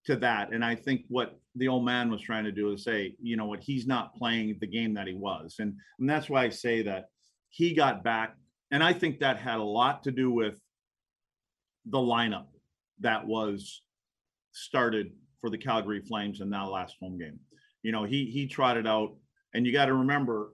to 0.05 0.15
that. 0.17 0.53
And 0.53 0.63
I 0.63 0.75
think 0.75 1.01
what 1.09 1.29
the 1.55 1.67
old 1.67 1.83
man 1.83 2.11
was 2.11 2.21
trying 2.21 2.45
to 2.45 2.51
do 2.51 2.71
is 2.73 2.83
say, 2.83 3.15
you 3.29 3.35
know 3.37 3.47
what, 3.47 3.61
he's 3.69 3.87
not 3.87 4.15
playing 4.15 4.57
the 4.61 4.67
game 4.77 4.93
that 4.93 5.07
he 5.07 5.15
was, 5.29 5.55
and 5.59 5.71
and 5.99 6.07
that's 6.09 6.29
why 6.29 6.43
I 6.43 6.49
say 6.49 6.83
that 6.83 7.05
he 7.49 7.73
got 7.73 8.03
back, 8.03 8.29
and 8.71 8.83
I 8.83 8.93
think 8.93 9.19
that 9.19 9.37
had 9.37 9.59
a 9.59 9.63
lot 9.63 10.03
to 10.03 10.11
do 10.11 10.31
with 10.31 10.59
the 11.85 11.97
lineup 11.97 12.47
that 12.99 13.25
was 13.25 13.81
started 14.51 15.11
for 15.39 15.49
the 15.49 15.57
Calgary 15.57 16.01
Flames 16.01 16.41
in 16.41 16.49
that 16.49 16.63
last 16.63 16.95
home 16.99 17.17
game. 17.17 17.39
You 17.83 17.91
know, 17.91 18.03
he 18.03 18.25
he 18.25 18.47
trotted 18.47 18.87
out, 18.87 19.15
and 19.53 19.65
you 19.65 19.71
got 19.71 19.85
to 19.85 19.93
remember 19.93 20.53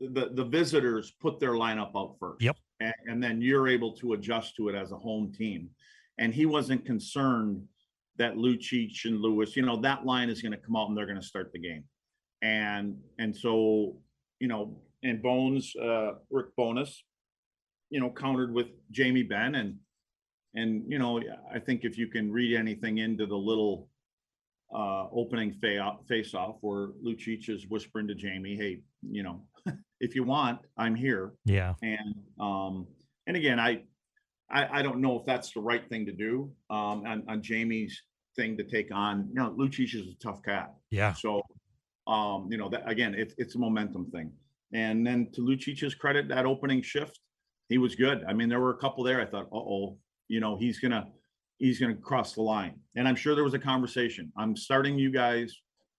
the 0.00 0.30
the 0.32 0.44
visitors 0.44 1.12
put 1.20 1.40
their 1.40 1.52
lineup 1.52 1.92
out 1.96 2.16
first. 2.20 2.42
Yep. 2.42 2.56
And, 2.80 2.94
and 3.06 3.22
then 3.22 3.40
you're 3.40 3.68
able 3.68 3.92
to 3.96 4.12
adjust 4.12 4.56
to 4.56 4.68
it 4.68 4.74
as 4.74 4.92
a 4.92 4.96
home 4.96 5.32
team. 5.32 5.70
And 6.18 6.34
he 6.34 6.46
wasn't 6.46 6.84
concerned 6.84 7.62
that 8.16 8.36
Lucic 8.36 9.04
and 9.04 9.20
Lewis, 9.20 9.56
you 9.56 9.62
know, 9.62 9.80
that 9.80 10.04
line 10.04 10.28
is 10.28 10.42
going 10.42 10.52
to 10.52 10.58
come 10.58 10.76
out 10.76 10.88
and 10.88 10.96
they're 10.96 11.06
going 11.06 11.20
to 11.20 11.26
start 11.26 11.52
the 11.52 11.58
game. 11.58 11.84
And 12.42 12.96
and 13.18 13.34
so, 13.34 13.96
you 14.38 14.48
know, 14.48 14.76
and 15.04 15.22
Bones, 15.22 15.74
uh 15.76 16.12
Rick 16.30 16.56
Bowness, 16.56 17.04
you 17.90 18.00
know, 18.00 18.10
countered 18.10 18.52
with 18.52 18.68
Jamie 18.90 19.22
Benn 19.22 19.54
and 19.54 19.76
and 20.54 20.84
you 20.88 20.98
know, 20.98 21.20
I 21.52 21.58
think 21.58 21.84
if 21.84 21.98
you 21.98 22.08
can 22.08 22.32
read 22.32 22.56
anything 22.56 22.98
into 22.98 23.26
the 23.26 23.36
little 23.36 23.88
uh 24.74 25.06
opening 25.12 25.52
face 26.08 26.34
off 26.34 26.56
where 26.62 26.88
Lucic 27.04 27.48
is 27.48 27.66
whispering 27.68 28.08
to 28.08 28.14
Jamie, 28.14 28.56
hey, 28.56 28.80
you 29.02 29.22
know, 29.22 29.42
if 30.00 30.14
you 30.14 30.24
want, 30.24 30.58
I'm 30.76 30.94
here. 30.94 31.34
Yeah. 31.44 31.74
And 31.82 32.14
um, 32.40 32.86
and 33.26 33.36
again, 33.36 33.60
I, 33.60 33.82
I 34.50 34.80
I 34.80 34.82
don't 34.82 35.00
know 35.00 35.18
if 35.20 35.26
that's 35.26 35.52
the 35.52 35.60
right 35.60 35.88
thing 35.88 36.06
to 36.06 36.12
do 36.12 36.50
um 36.70 37.04
on, 37.06 37.22
on 37.28 37.42
Jamie's 37.42 38.02
thing 38.36 38.56
to 38.56 38.64
take 38.64 38.92
on. 38.92 39.28
You 39.28 39.34
know, 39.34 39.50
Lucic 39.50 39.94
is 39.94 40.08
a 40.08 40.18
tough 40.22 40.42
cat. 40.42 40.74
Yeah. 40.90 41.12
So 41.12 41.42
um, 42.06 42.48
you 42.50 42.58
know, 42.58 42.68
that 42.68 42.88
again, 42.88 43.14
it's 43.14 43.34
it's 43.38 43.54
a 43.54 43.58
momentum 43.58 44.10
thing. 44.10 44.32
And 44.74 45.06
then 45.06 45.28
to 45.34 45.40
Lucic's 45.40 45.94
credit, 45.94 46.28
that 46.28 46.46
opening 46.46 46.82
shift, 46.82 47.20
he 47.68 47.78
was 47.78 47.94
good. 47.94 48.24
I 48.28 48.32
mean, 48.32 48.48
there 48.48 48.60
were 48.60 48.72
a 48.72 48.76
couple 48.76 49.04
there. 49.04 49.20
I 49.20 49.24
thought, 49.24 49.46
uh 49.52 49.56
oh, 49.56 49.98
you 50.28 50.40
know, 50.40 50.56
he's 50.58 50.80
gonna 50.80 51.06
he's 51.58 51.78
gonna 51.80 51.94
cross 51.94 52.34
the 52.34 52.42
line. 52.42 52.80
And 52.96 53.08
I'm 53.08 53.16
sure 53.16 53.34
there 53.34 53.44
was 53.44 53.54
a 53.54 53.58
conversation. 53.58 54.32
I'm 54.36 54.56
starting 54.56 54.98
you 54.98 55.10
guys, 55.10 55.54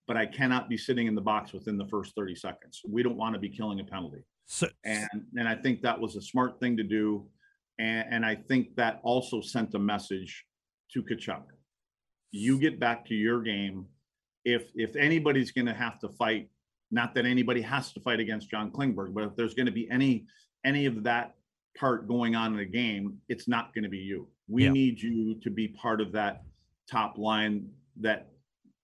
but 0.07 0.17
I 0.17 0.25
cannot 0.25 0.69
be 0.69 0.77
sitting 0.77 1.07
in 1.07 1.15
the 1.15 1.21
box 1.21 1.53
within 1.53 1.77
the 1.77 1.87
first 1.87 2.13
30 2.15 2.35
seconds. 2.35 2.81
We 2.87 3.01
don't 3.01 3.17
want 3.17 3.33
to 3.33 3.39
be 3.39 3.49
killing 3.49 3.79
a 3.79 3.83
penalty 3.83 4.23
So 4.45 4.67
and 4.83 5.09
and 5.37 5.47
I 5.47 5.55
think 5.55 5.81
that 5.81 5.99
was 5.99 6.17
a 6.17 6.21
smart 6.21 6.59
thing 6.59 6.75
to 6.77 6.83
do, 6.83 7.27
and 7.79 8.05
and 8.11 8.25
I 8.25 8.35
think 8.35 8.75
that 8.75 8.99
also 9.03 9.39
sent 9.39 9.73
a 9.73 9.79
message 9.79 10.45
to 10.91 11.01
Tkachuk. 11.01 11.43
You 12.31 12.59
get 12.59 12.77
back 12.77 13.05
to 13.05 13.15
your 13.15 13.41
game. 13.41 13.85
If 14.43 14.69
if 14.75 14.97
anybody's 14.97 15.51
going 15.51 15.65
to 15.67 15.73
have 15.73 15.97
to 15.99 16.09
fight, 16.09 16.49
not 16.95 17.13
that 17.13 17.25
anybody 17.25 17.61
has 17.61 17.91
to 17.93 17.99
fight 17.99 18.19
against 18.21 18.49
John 18.49 18.71
Klingberg, 18.71 19.13
but 19.13 19.23
if 19.25 19.35
there's 19.35 19.53
going 19.53 19.65
to 19.67 19.71
be 19.71 19.87
any 19.91 20.25
any 20.63 20.87
of 20.87 21.03
that 21.03 21.35
part 21.77 22.07
going 22.07 22.35
on 22.35 22.53
in 22.53 22.57
the 22.57 22.65
game, 22.65 23.17
it's 23.29 23.47
not 23.47 23.73
going 23.75 23.83
to 23.83 23.89
be 23.89 23.99
you. 23.99 24.27
We 24.47 24.63
Yeah. 24.63 24.71
need 24.71 24.99
you 24.99 25.35
to 25.43 25.49
be 25.51 25.67
part 25.67 25.99
of 26.01 26.13
that 26.13 26.43
top 26.89 27.17
line 27.19 27.69
that 27.97 28.31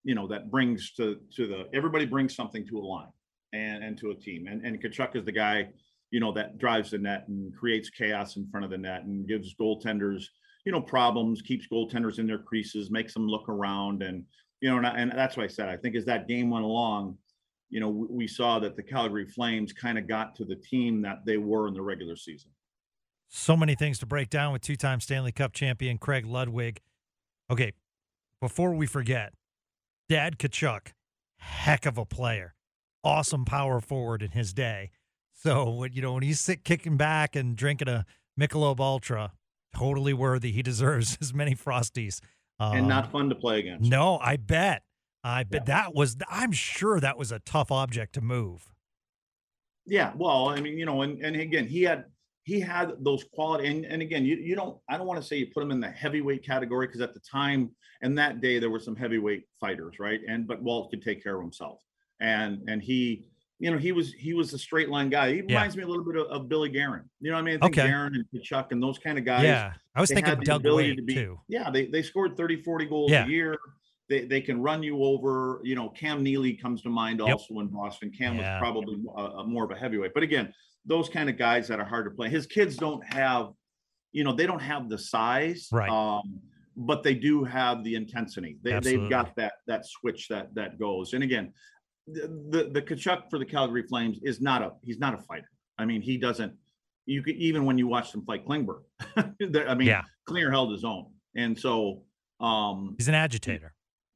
you 0.04 0.14
know 0.14 0.28
that 0.28 0.52
brings 0.52 0.92
to 0.98 1.20
to 1.36 1.48
the 1.48 1.70
everybody 1.74 2.06
brings 2.06 2.36
something 2.36 2.68
to 2.68 2.78
a 2.80 2.86
line 2.96 3.12
and 3.54 3.84
and 3.84 3.98
to 4.00 4.12
a 4.12 4.16
team. 4.16 4.48
And 4.48 4.64
and 4.66 4.80
Tkachuk 4.82 5.16
is 5.16 5.24
the 5.26 5.32
guy, 5.32 5.70
you 6.12 6.20
know, 6.20 6.34
that 6.34 6.58
drives 6.58 6.92
the 6.92 6.98
net 6.98 7.28
and 7.30 7.56
creates 7.56 7.90
chaos 7.90 8.36
in 8.36 8.48
front 8.52 8.66
of 8.66 8.72
the 8.72 8.78
net 8.78 9.04
and 9.06 9.26
gives 9.28 9.56
goaltenders, 9.56 10.26
you 10.66 10.72
know, 10.74 10.82
problems, 10.82 11.42
keeps 11.42 11.66
goaltenders 11.72 12.20
in 12.20 12.28
their 12.28 12.40
creases, 12.40 12.92
makes 12.92 13.14
them 13.14 13.26
look 13.28 13.48
around, 13.48 14.04
and 14.04 14.26
you 14.60 14.70
know, 14.70 14.78
and, 14.78 14.86
I- 14.86 14.98
and 15.00 15.12
that's 15.12 15.38
why 15.38 15.46
I 15.46 15.48
said 15.48 15.70
I 15.70 15.78
think 15.78 15.96
as 15.96 16.06
that 16.06 16.28
game 16.28 16.50
went 16.50 16.66
along, 16.66 17.18
you 17.72 17.80
know, 17.80 17.90
we, 17.90 18.08
we 18.10 18.28
saw 18.28 18.60
that 18.60 18.76
the 18.76 18.84
Calgary 18.84 19.26
Flames 19.26 19.74
kind 19.74 19.98
of 19.98 20.08
got 20.08 20.36
to 20.36 20.46
the 20.46 20.56
team 20.56 21.02
that 21.02 21.26
they 21.26 21.38
were 21.38 21.68
in 21.68 21.74
the 21.74 21.82
regular 21.82 22.16
season. 22.16 22.52
so 23.30 23.58
many 23.58 23.74
things 23.74 23.98
to 24.00 24.06
break 24.06 24.30
down 24.30 24.54
with 24.54 24.62
two-time 24.62 25.00
Stanley 25.00 25.32
Cup 25.32 25.54
champion 25.54 25.98
Craig 25.98 26.26
Ludwig. 26.26 26.82
Okay, 27.50 27.74
before 28.40 28.74
we 28.74 28.86
forget, 28.86 29.34
Dad 30.10 30.38
Tkachuk, 30.38 30.94
heck 31.38 31.86
of 31.86 31.98
a 31.98 32.06
player, 32.06 32.54
awesome 33.04 33.46
power 33.46 33.80
forward 33.80 34.22
in 34.22 34.32
his 34.32 34.54
day. 34.54 34.92
So 35.34 35.70
when 35.72 35.94
you 35.94 36.02
know 36.02 36.14
when 36.14 36.24
he's 36.24 36.40
sit 36.40 36.64
kicking 36.64 36.98
back 36.98 37.36
and 37.36 37.56
drinking 37.56 37.88
a 37.88 38.06
Michelob 38.40 38.80
Ultra, 38.80 39.34
totally 39.76 40.14
worthy. 40.14 40.52
He 40.52 40.62
deserves 40.62 41.18
as 41.22 41.34
many 41.34 41.56
frosties. 41.56 42.20
and 42.60 42.82
Um, 42.82 42.88
not 42.88 43.12
fun 43.12 43.30
to 43.30 43.36
play 43.36 43.60
against. 43.60 43.90
No, 43.90 44.20
I 44.20 44.38
bet. 44.38 44.84
I 45.24 45.44
bet 45.44 45.64
Yeah. 45.68 45.76
that 45.76 45.94
was. 45.96 46.18
I'm 46.30 46.52
sure 46.52 47.00
that 47.00 47.18
was 47.18 47.32
a 47.32 47.40
tough 47.40 47.72
object 47.72 48.14
to 48.14 48.22
move. 48.22 48.68
Yeah, 49.86 50.14
well, 50.16 50.50
I 50.50 50.62
mean, 50.62 50.78
you 50.78 50.86
know, 50.86 51.02
and, 51.02 51.24
and 51.24 51.36
again, 51.36 51.68
he 51.68 51.84
had 51.84 52.06
he 52.44 52.60
had 52.60 52.94
those 53.00 53.24
quality 53.34 53.68
and, 53.68 53.86
and 53.86 54.02
again, 54.02 54.26
you 54.26 54.36
you 54.38 54.56
don't 54.56 54.78
I 54.90 54.98
don't 54.98 55.06
want 55.08 55.22
to 55.22 55.28
say 55.28 55.38
you 55.38 55.48
put 55.54 55.62
him 55.64 55.72
in 55.72 55.80
the 55.80 55.90
heavyweight 55.90 56.44
category 56.46 56.88
because 56.88 57.02
at 57.02 57.14
the 57.14 57.20
time 57.20 57.70
and 58.02 58.18
that 58.18 58.42
day 58.42 58.58
there 58.58 58.70
were 58.72 58.80
some 58.80 58.96
heavyweight 58.96 59.44
fighters, 59.60 60.00
right? 60.00 60.20
And 60.28 60.48
but 60.48 60.62
Walt 60.62 60.90
could 60.90 61.02
take 61.04 61.22
care 61.24 61.36
of 61.36 61.42
himself. 61.42 61.80
And 62.20 62.68
and 62.68 62.82
he, 62.82 63.28
you 63.60 63.70
know, 63.72 63.78
he 63.78 63.92
was 63.92 64.14
he 64.14 64.34
was 64.34 64.54
a 64.54 64.58
straight 64.60 64.90
line 64.90 65.10
guy. 65.10 65.30
He 65.32 65.36
Yeah. 65.38 65.44
reminds 65.48 65.78
me 65.78 65.84
a 65.84 65.88
little 65.88 66.04
bit 66.06 66.16
of, 66.16 66.28
of 66.28 66.50
Billy 66.50 66.70
Guerin. 66.70 67.10
You 67.20 67.30
know 67.32 67.38
what 67.38 67.42
I 67.42 67.46
mean? 67.46 67.58
I 67.62 67.66
think 67.66 67.78
Okay. 67.78 67.88
Guerin 67.88 68.16
and 68.16 68.26
Tkachuk 68.34 68.72
and 68.72 68.82
those 68.82 68.98
kind 69.00 69.18
of 69.20 69.26
guys. 69.26 69.44
yeah, 69.44 69.74
I 69.96 70.02
was 70.02 70.10
thinking 70.10 70.26
had 70.26 70.34
of 70.34 70.40
the 70.40 70.46
Doug 70.46 70.66
Wade 70.66 70.98
to 70.98 71.04
be- 71.04 71.14
too. 71.16 71.40
Yeah, 71.48 71.70
they 71.72 71.86
they 71.88 72.02
scored 72.04 72.38
30, 72.38 72.62
40 72.64 72.86
goals 72.86 73.12
Yeah. 73.12 73.26
a 73.26 73.30
year. 73.30 73.58
They, 74.12 74.26
they 74.26 74.42
can 74.42 74.62
run 74.62 74.84
you 74.84 75.04
over. 75.06 75.62
You 75.64 75.76
know, 75.76 75.88
Cam 75.90 76.22
Neely 76.22 76.54
comes 76.54 76.82
to 76.82 76.90
mind 76.90 77.20
Yep. 77.20 77.30
also 77.30 77.60
in 77.62 77.68
Boston. 77.68 78.12
Cam 78.12 78.36
Yeah. 78.36 78.56
was 78.56 78.60
probably 78.60 78.98
a, 79.16 79.22
a 79.40 79.48
more 79.48 79.64
of 79.64 79.72
a 79.72 79.76
heavyweight, 79.76 80.14
but 80.14 80.22
again, 80.22 80.54
those 80.86 81.08
kind 81.08 81.30
of 81.30 81.38
guys 81.38 81.68
that 81.70 81.80
are 81.80 81.86
hard 81.86 82.04
to 82.06 82.12
play. 82.12 82.28
His 82.28 82.46
kids 82.46 82.76
don't 82.76 83.02
have, 83.06 83.52
you 84.12 84.26
know, 84.26 84.34
they 84.34 84.46
don't 84.46 84.62
have 84.62 84.90
the 84.90 84.98
size, 84.98 85.70
Right. 85.72 85.90
Um, 85.90 86.42
but 86.76 87.04
they 87.04 87.14
do 87.16 87.44
have 87.46 87.84
the 87.86 87.96
intensity. 87.96 88.58
They, 88.64 88.74
Absolutely. 88.74 89.02
they've 89.04 89.10
got 89.10 89.36
that 89.38 89.54
that 89.68 89.86
switch 89.86 90.28
that 90.30 90.54
that 90.56 90.78
goes. 90.80 91.14
And 91.14 91.24
again, 91.24 91.54
the, 92.08 92.28
the 92.50 92.70
the 92.74 92.82
Tkachuk 92.82 93.30
for 93.30 93.40
the 93.40 93.46
Calgary 93.46 93.84
Flames 93.84 94.20
is 94.24 94.42
not 94.42 94.62
a 94.62 94.72
he's 94.82 94.98
not 95.00 95.14
a 95.14 95.18
fighter. 95.20 95.50
I 95.78 95.86
mean, 95.86 96.02
he 96.02 96.18
doesn't. 96.18 96.54
You 97.06 97.24
could 97.24 97.36
even 97.38 97.66
when 97.66 97.78
you 97.78 97.88
watch 97.88 98.12
them 98.12 98.24
fight 98.26 98.46
Klingberg. 98.46 98.82
I 99.16 99.76
mean, 99.76 99.88
Yeah. 99.88 100.04
Klinger 100.28 100.50
held 100.52 100.72
his 100.72 100.84
own, 100.84 101.06
and 101.36 101.58
so 101.58 102.04
um 102.40 102.96
He's 102.98 103.08
an 103.10 103.16
agitator. 103.16 103.74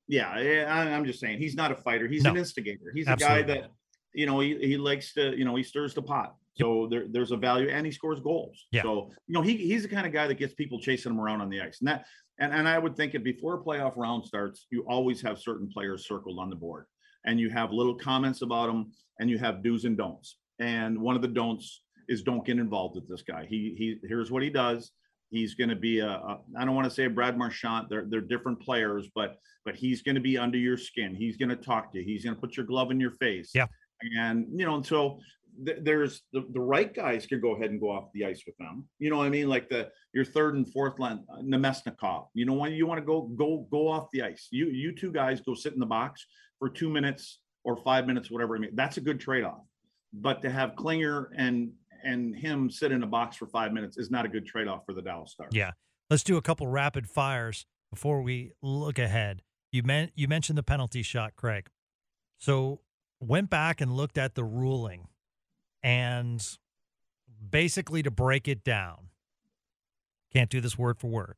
Yeah, 0.07 0.29
I, 0.29 0.93
I'm 0.93 1.05
just 1.05 1.19
saying 1.19 1.39
he's 1.39 1.55
not 1.55 1.71
a 1.71 1.75
fighter. 1.75 2.07
He's 2.07 2.25
an 2.25 2.37
instigator. 2.37 2.91
He's 2.93 3.07
a 3.07 3.15
guy 3.15 3.41
that 3.43 3.71
you 4.13 4.25
know 4.25 4.39
he, 4.39 4.57
he 4.57 4.77
likes 4.77 5.13
to 5.13 5.37
you 5.37 5.45
know 5.45 5.55
he 5.55 5.63
stirs 5.63 5.93
the 5.93 6.01
pot. 6.01 6.35
So 6.57 6.87
there, 6.89 7.05
there's 7.09 7.31
a 7.31 7.37
value, 7.37 7.67
and 7.69 7.85
he 7.85 7.91
scores 7.91 8.19
goals. 8.21 8.65
Yeah. 8.71 8.83
So 8.83 9.11
you 9.27 9.33
know 9.33 9.41
he 9.41 9.57
he's 9.57 9.83
the 9.83 9.89
kind 9.89 10.05
of 10.05 10.13
guy 10.13 10.27
that 10.27 10.35
gets 10.35 10.53
people 10.53 10.79
chasing 10.79 11.11
him 11.11 11.19
around 11.19 11.41
on 11.41 11.49
the 11.49 11.61
ice, 11.61 11.79
and 11.81 11.87
that 11.87 12.05
and 12.39 12.53
and 12.53 12.67
I 12.67 12.77
would 12.77 12.95
think 12.95 13.13
that 13.13 13.23
before 13.23 13.55
a 13.55 13.63
playoff 13.63 13.97
round 13.97 14.25
starts, 14.25 14.67
you 14.69 14.85
always 14.87 15.21
have 15.21 15.39
certain 15.39 15.69
players 15.69 16.07
circled 16.07 16.39
on 16.39 16.49
the 16.49 16.55
board, 16.55 16.85
and 17.25 17.39
you 17.39 17.49
have 17.49 17.71
little 17.71 17.95
comments 17.95 18.41
about 18.41 18.67
them, 18.67 18.91
and 19.19 19.29
you 19.29 19.37
have 19.37 19.63
do's 19.63 19.85
and 19.85 19.97
don'ts. 19.97 20.37
And 20.59 20.99
one 20.99 21.15
of 21.15 21.21
the 21.21 21.27
don'ts 21.27 21.81
is 22.07 22.21
don't 22.21 22.45
get 22.45 22.57
involved 22.57 22.95
with 22.95 23.09
this 23.09 23.23
guy. 23.23 23.45
He 23.49 23.75
he 23.77 23.97
here's 24.07 24.31
what 24.31 24.43
he 24.43 24.49
does. 24.49 24.91
He's 25.35 25.53
going 25.53 25.69
to 25.69 25.75
be 25.75 25.99
a, 25.99 26.07
a 26.07 26.39
I 26.57 26.63
don't 26.63 26.75
want 26.75 26.85
to 26.85 26.93
say 26.93 27.05
a 27.05 27.09
Brad 27.09 27.37
Marchand. 27.37 27.87
They're 27.89 28.05
they're 28.07 28.21
different 28.21 28.61
players, 28.61 29.09
but 29.13 29.37
but 29.65 29.75
he's 29.75 30.01
going 30.01 30.15
to 30.15 30.21
be 30.21 30.37
under 30.37 30.57
your 30.57 30.77
skin. 30.77 31.13
He's 31.13 31.35
going 31.35 31.49
to 31.49 31.57
talk 31.57 31.91
to 31.91 31.99
you. 31.99 32.05
He's 32.05 32.23
going 32.23 32.35
to 32.35 32.39
put 32.39 32.55
your 32.55 32.65
glove 32.65 32.91
in 32.91 32.99
your 32.99 33.11
face. 33.11 33.51
Yeah. 33.53 33.65
And 34.17 34.47
you 34.57 34.65
know, 34.65 34.75
and 34.75 34.85
so 34.85 35.19
th- 35.65 35.79
there's 35.81 36.21
the, 36.31 36.45
the 36.53 36.61
right 36.61 36.93
guys 36.93 37.25
can 37.25 37.41
go 37.41 37.55
ahead 37.55 37.71
and 37.71 37.81
go 37.81 37.91
off 37.91 38.05
the 38.13 38.25
ice 38.25 38.43
with 38.45 38.55
them. 38.57 38.85
You 38.99 39.09
know 39.09 39.17
what 39.17 39.25
I 39.25 39.29
mean? 39.29 39.49
Like 39.49 39.67
the 39.67 39.89
your 40.13 40.25
third 40.25 40.55
and 40.55 40.71
fourth 40.71 40.99
line, 40.99 41.23
uh, 41.29 41.41
Namestnikov. 41.41 42.27
You 42.33 42.45
know 42.45 42.53
when 42.53 42.71
you 42.71 42.87
want 42.87 42.99
to 42.99 43.05
go 43.05 43.21
go 43.21 43.67
go 43.69 43.87
off 43.89 44.07
the 44.13 44.21
ice. 44.21 44.47
You 44.51 44.67
you 44.67 44.95
two 44.95 45.11
guys 45.11 45.41
go 45.41 45.53
sit 45.53 45.73
in 45.73 45.79
the 45.79 45.85
box 45.85 46.25
for 46.59 46.69
two 46.69 46.89
minutes 46.89 47.39
or 47.63 47.75
five 47.77 48.07
minutes, 48.07 48.31
whatever. 48.31 48.55
I 48.55 48.59
mean, 48.59 48.71
that's 48.75 48.97
a 48.97 49.01
good 49.01 49.19
trade 49.19 49.43
off. 49.43 49.65
But 50.13 50.41
to 50.43 50.49
have 50.49 50.75
Klinger 50.75 51.31
and 51.35 51.71
and 52.03 52.35
him 52.35 52.69
sit 52.69 52.91
in 52.91 53.03
a 53.03 53.07
box 53.07 53.37
for 53.37 53.47
five 53.47 53.73
minutes 53.73 53.97
is 53.97 54.11
not 54.11 54.25
a 54.25 54.29
good 54.29 54.45
trade 54.45 54.67
off 54.67 54.85
for 54.85 54.93
the 54.93 55.01
Dallas 55.01 55.31
Stars. 55.31 55.51
Yeah. 55.53 55.71
Let's 56.09 56.23
do 56.23 56.37
a 56.37 56.41
couple 56.41 56.67
rapid 56.67 57.07
fires 57.07 57.65
before 57.89 58.21
we 58.21 58.51
look 58.61 58.99
ahead. 58.99 59.41
You 59.71 59.83
you 60.15 60.27
mentioned 60.27 60.57
the 60.57 60.63
penalty 60.63 61.01
shot, 61.01 61.35
Craig. 61.35 61.67
So 62.37 62.81
went 63.19 63.49
back 63.49 63.81
and 63.81 63.95
looked 63.95 64.17
at 64.17 64.35
the 64.35 64.43
ruling 64.43 65.07
and 65.83 66.45
basically 67.49 68.03
to 68.03 68.11
break 68.11 68.47
it 68.47 68.63
down. 68.63 69.09
Can't 70.31 70.49
do 70.49 70.61
this 70.61 70.77
word 70.77 70.99
for 70.99 71.07
word. 71.07 71.35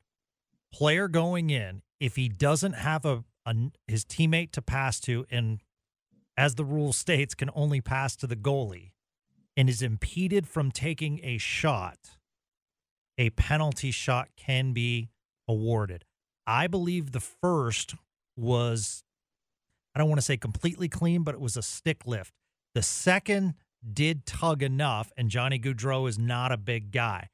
Player 0.74 1.08
going 1.08 1.50
in, 1.50 1.82
if 2.00 2.16
he 2.16 2.28
doesn't 2.28 2.74
have 2.74 3.06
a, 3.06 3.24
a 3.46 3.56
his 3.88 4.04
teammate 4.04 4.52
to 4.52 4.62
pass 4.62 5.00
to 5.02 5.26
and 5.32 5.62
as 6.38 6.56
the 6.56 6.66
rule 6.66 6.94
states, 6.94 7.34
can 7.34 7.50
only 7.56 7.82
pass 7.82 8.16
to 8.18 8.28
the 8.28 8.36
goalie 8.36 8.92
and 9.58 9.68
is 9.68 9.82
impeded 9.82 10.48
from 10.48 10.72
taking 10.72 11.20
a 11.24 11.40
shot, 11.40 11.98
a 13.18 13.32
penalty 13.32 13.90
shot 13.90 14.30
can 14.38 14.72
be 14.72 15.10
awarded. 15.48 16.06
I 16.46 16.68
believe 16.68 17.12
the 17.12 17.20
first 17.20 17.96
was, 18.38 19.04
I 19.96 20.00
don't 20.00 20.08
want 20.08 20.20
to 20.20 20.26
say 20.26 20.38
completely 20.38 20.88
clean, 20.88 21.24
but 21.24 21.34
it 21.34 21.42
was 21.42 21.58
a 21.58 21.64
stick 21.64 22.06
lift. 22.06 22.34
The 22.76 22.84
second 22.84 23.56
did 23.92 24.28
tug 24.28 24.62
enough, 24.62 25.12
and 25.18 25.30
Johnny 25.30 25.60
Gaudreau 25.60 26.08
is 26.08 26.20
not 26.20 26.52
a 26.52 26.58
big 26.58 26.92
guy. 26.92 27.30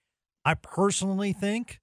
I 0.45 0.53
personally 0.53 1.33
think 1.33 1.81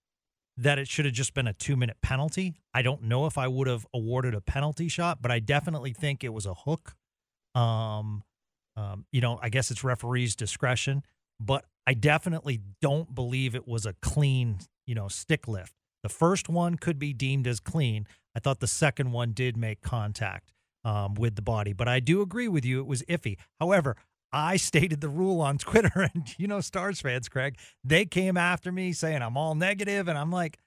that 0.57 0.79
it 0.79 0.89
should 0.89 1.05
have 1.05 1.15
just 1.15 1.35
been 1.35 1.47
a 1.47 1.53
two 1.53 1.77
minute 1.77 1.99
penalty. 2.03 2.55
I 2.73 2.83
don't 2.83 3.03
know 3.03 3.27
if 3.27 3.37
I 3.39 3.49
would 3.49 3.67
have 3.67 3.87
awarded 3.95 4.35
a 4.35 4.41
penalty 4.41 4.89
shot, 4.89 5.21
but 5.21 5.31
I 5.31 5.39
definitely 5.39 5.93
think 5.93 6.25
it 6.25 6.33
was 6.33 6.47
a 6.47 6.55
hook. 6.55 6.95
Um, 7.55 8.23
um, 8.81 9.05
you 9.13 9.21
know, 9.21 9.39
I 9.43 9.49
guess 9.49 9.71
it's 9.71 9.85
referee's 9.85 10.35
discretion, 10.35 11.03
but 11.39 11.65
I 11.87 11.95
definitely 11.95 12.61
don't 12.81 13.15
believe 13.15 13.55
it 13.55 13.69
was 13.69 13.85
a 13.85 13.95
clean, 14.01 14.59
you 14.87 14.95
know, 14.95 15.09
stick 15.09 15.47
lift. 15.47 15.75
The 16.03 16.09
first 16.09 16.49
one 16.49 16.77
could 16.77 16.99
be 16.99 17.13
deemed 17.13 17.47
as 17.47 17.61
clean. 17.61 18.07
I 18.35 18.41
thought 18.41 18.61
the 18.61 18.67
second 18.67 19.13
one 19.13 19.33
did 19.33 19.57
make 19.57 19.83
contact 19.83 20.53
um, 20.85 21.15
with 21.15 21.37
the 21.37 21.43
body, 21.43 21.73
but 21.73 21.89
I 21.89 22.01
do 22.01 22.23
agree 22.23 22.49
with 22.49 22.65
you. 22.65 22.81
It 22.81 22.87
was 22.87 23.03
iffy. 23.03 23.37
However, 23.59 23.97
I 24.33 24.57
stated 24.57 25.01
the 25.01 25.09
rule 25.09 25.41
on 25.41 25.59
Twitter, 25.59 26.09
and 26.15 26.35
you 26.39 26.47
know, 26.47 26.61
Stars 26.61 27.01
fans, 27.01 27.29
Craig, 27.29 27.59
they 27.85 28.07
came 28.07 28.37
after 28.37 28.73
me 28.73 28.93
saying 28.93 29.21
I'm 29.21 29.37
all 29.37 29.55
negative, 29.55 30.09
and 30.09 30.17
I'm 30.17 30.31
like, 30.31 30.59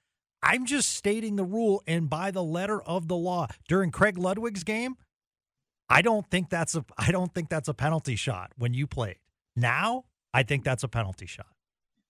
I'm 0.42 0.66
just 0.66 0.94
stating 0.94 1.36
the 1.36 1.44
rule, 1.44 1.82
and 1.86 2.08
by 2.08 2.30
the 2.30 2.42
letter 2.42 2.80
of 2.82 3.08
the 3.08 3.16
law. 3.16 3.48
During 3.66 3.90
Craig 3.90 4.18
Ludwig's 4.18 4.62
game, 4.62 4.96
I 5.88 6.02
don't 6.02 6.28
think 6.30 6.50
that's 6.50 6.74
a 6.74 6.84
I 6.98 7.10
don't 7.10 7.32
think 7.34 7.48
that's 7.48 7.68
a 7.68 7.74
penalty 7.74 8.16
shot 8.16 8.52
when 8.56 8.74
you 8.74 8.86
played. 8.86 9.16
Now, 9.56 10.04
I 10.32 10.42
think 10.42 10.64
that's 10.64 10.82
a 10.82 10.88
penalty 10.88 11.26
shot. 11.26 11.46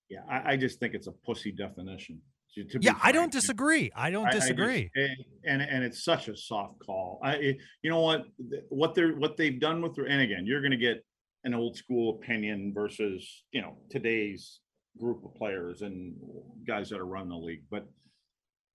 Yeah, 0.09 0.21
I, 0.28 0.52
I 0.52 0.57
just 0.57 0.81
think 0.81 0.95
it's 0.95 1.07
a 1.07 1.12
pussy 1.12 1.52
definition. 1.52 2.21
yeah, 2.81 2.97
I 3.02 3.11
don't 3.12 3.33
disagree. 3.33 3.90
I 3.97 4.11
don't 4.11 4.31
disagree. 4.31 4.90
I, 4.97 5.00
I 5.00 5.07
just, 5.09 5.28
and 5.45 5.62
and 5.62 5.85
it's 5.85 6.04
such 6.04 6.28
a 6.28 6.37
soft 6.37 6.78
call. 6.85 7.21
I 7.23 7.37
eh, 7.37 7.52
you 7.83 7.90
know 7.90 8.00
what 8.00 8.25
what 8.69 8.95
they're 8.95 9.16
what 9.16 9.37
they've 9.37 9.59
done 9.59 9.83
with 9.83 9.99
and 9.99 10.21
again, 10.21 10.47
you're 10.47 10.61
going 10.61 10.71
to 10.71 10.76
get 10.76 11.04
an 11.45 11.54
old 11.54 11.76
school 11.76 12.19
opinion 12.21 12.73
versus 12.75 13.45
you 13.52 13.61
know 13.61 13.76
today's 13.90 14.61
group 14.99 15.25
of 15.25 15.35
players 15.35 15.83
and 15.83 16.14
guys 16.66 16.88
that 16.90 17.00
are 17.00 17.07
running 17.07 17.31
the 17.31 17.37
league. 17.37 17.64
But 17.71 17.87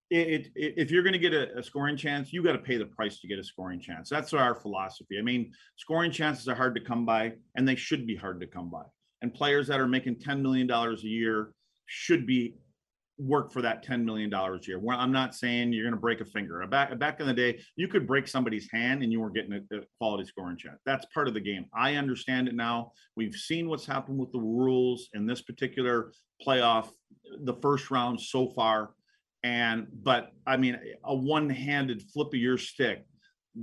it, 0.10 0.48
it, 0.56 0.74
if 0.78 0.92
you're 0.92 1.04
going 1.04 1.14
to 1.14 1.20
get 1.20 1.34
a, 1.34 1.58
a, 1.58 1.64
scoring 1.64 1.96
chance, 1.96 2.34
you 2.34 2.44
got 2.44 2.54
to 2.54 2.60
pay 2.60 2.78
the 2.78 2.86
price 2.86 3.20
to 3.20 3.28
get 3.28 3.40
a 3.40 3.44
scoring 3.44 3.80
chance. 3.80 4.10
That's 4.10 4.34
our 4.34 4.56
philosophy. 4.56 5.18
I 5.20 5.22
mean, 5.22 5.52
scoring 5.78 6.12
chances 6.12 6.48
are 6.48 6.56
hard 6.56 6.76
to 6.76 6.82
come 6.82 7.06
by, 7.06 7.34
and 7.56 7.68
they 7.68 7.76
should 7.76 8.08
be 8.08 8.16
hard 8.16 8.40
to 8.42 8.48
come 8.48 8.70
by. 8.70 8.84
And 9.22 9.34
players 9.34 9.68
that 9.68 9.80
are 9.80 9.88
making 9.88 10.20
ten 10.20 10.42
million 10.42 10.68
dollars 10.68 11.04
a 11.04 11.08
year 11.08 11.54
should 11.86 12.26
be 12.26 12.56
work 13.20 13.52
for 13.52 13.62
that 13.62 13.86
$10 13.86 14.04
million 14.04 14.34
a 14.34 14.60
year. 14.64 14.82
I'm 14.92 15.12
not 15.12 15.36
saying 15.36 15.74
you're 15.74 15.84
going 15.84 15.94
to 15.94 16.00
break 16.00 16.22
a 16.22 16.26
finger. 16.26 16.66
Back, 16.68 16.98
back 16.98 17.20
in 17.20 17.28
the 17.28 17.34
day, 17.34 17.60
you 17.76 17.88
could 17.88 18.08
break 18.08 18.28
somebody's 18.28 18.70
hand 18.72 19.04
and 19.04 19.12
you 19.12 19.20
were 19.20 19.30
getting 19.30 19.54
a, 19.54 19.76
a, 19.76 19.82
quality 20.00 20.26
scoring 20.26 20.58
chance. 20.58 20.80
That's 20.86 21.06
part 21.14 21.28
of 21.28 21.34
the 21.34 21.42
game. 21.42 21.66
I 21.76 21.96
understand 21.96 22.48
it 22.48 22.56
now. 22.56 22.94
We've 23.18 23.36
seen 23.36 23.68
what's 23.68 23.86
happened 23.86 24.18
with 24.18 24.32
the 24.32 24.40
rules 24.40 25.10
in 25.14 25.28
this 25.28 25.42
particular 25.42 26.14
playoff, 26.46 26.90
the 27.44 27.56
first 27.62 27.92
round 27.92 28.22
so 28.22 28.48
far. 28.48 28.92
And, 29.44 29.88
but 30.04 30.32
I 30.46 30.58
mean, 30.58 30.80
a 31.04 31.16
one 31.16 31.50
handed 31.50 32.02
flip 32.02 32.30
of 32.30 32.40
your 32.40 32.58
stick 32.58 33.06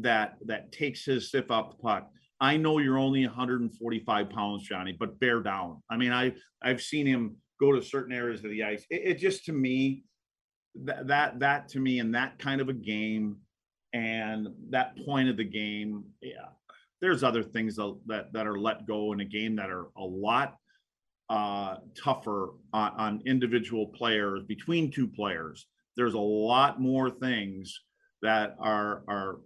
that, 0.01 0.37
that 0.47 0.73
takes 0.73 1.05
his 1.05 1.29
stiff 1.29 1.51
off 1.51 1.77
the 1.77 1.83
puck. 1.83 2.11
I 2.41 2.57
know 2.57 2.79
you're 2.79 2.99
only 2.99 3.27
145 3.27 4.31
pounds, 4.31 4.63
Johnny, 4.63 4.93
but 4.99 5.19
bear 5.21 5.41
down. 5.41 5.83
I 5.91 5.97
mean, 5.97 6.13
I, 6.13 6.35
I've 6.63 6.83
seen 6.83 7.07
him 7.07 7.37
go 7.59 7.73
to 7.73 7.83
certain 7.83 8.15
areas 8.15 8.45
of 8.45 8.51
the 8.51 8.65
ice. 8.65 8.85
It, 8.91 9.03
it 9.05 9.19
just 9.19 9.45
to 9.47 9.53
me 9.53 10.05
that 10.85 11.07
that 11.07 11.39
that 11.41 11.69
to 11.69 11.81
me 11.81 11.99
in 11.99 12.13
that 12.13 12.39
kind 12.39 12.61
of 12.61 12.69
a 12.69 12.75
game 12.75 13.39
and 13.93 14.49
that 14.71 14.97
point 15.05 15.29
of 15.29 15.37
the 15.37 15.45
game, 15.45 16.05
yeah, 16.21 16.49
there's 17.01 17.25
other 17.25 17.43
things 17.43 17.77
that 17.77 17.99
that, 18.07 18.33
that 18.33 18.47
are 18.47 18.59
let 18.59 18.87
go 18.87 19.13
in 19.13 19.21
a 19.21 19.25
game 19.25 19.57
that 19.57 19.71
are 19.71 19.87
a 19.97 20.05
lot 20.05 20.57
uh, 21.29 21.77
tougher 21.97 22.51
on, 22.73 22.93
on 22.93 23.23
individual 23.27 23.87
players 23.87 24.43
between 24.45 24.91
two 24.91 25.09
players. 25.09 25.67
There's 25.97 26.15
a 26.15 26.19
lot 26.19 26.81
more 26.81 27.11
things 27.11 27.81
that 28.23 28.57
are 28.59 29.03
are 29.09 29.37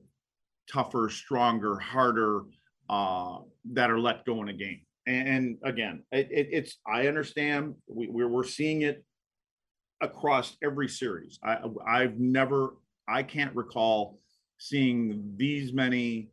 tougher, 0.70 1.08
stronger, 1.08 1.78
harder 1.78 2.42
uh, 2.88 3.38
that 3.72 3.90
are 3.90 3.98
let 3.98 4.24
go 4.24 4.42
in 4.42 4.48
a 4.48 4.52
game. 4.52 4.80
And 5.06 5.58
again 5.64 6.04
it, 6.12 6.28
it, 6.30 6.48
it's 6.52 6.76
i 6.86 7.08
understand 7.08 7.74
we, 7.88 8.08
we're, 8.08 8.28
we're 8.28 8.44
seeing 8.44 8.82
it 8.82 9.02
across 10.00 10.56
every 10.62 10.88
series. 10.88 11.38
I 11.42 11.58
i've 11.86 12.18
never 12.18 12.76
i 13.08 13.22
can't 13.22 13.54
recall 13.56 14.18
seeing 14.58 15.32
these 15.36 15.72
many 15.72 16.28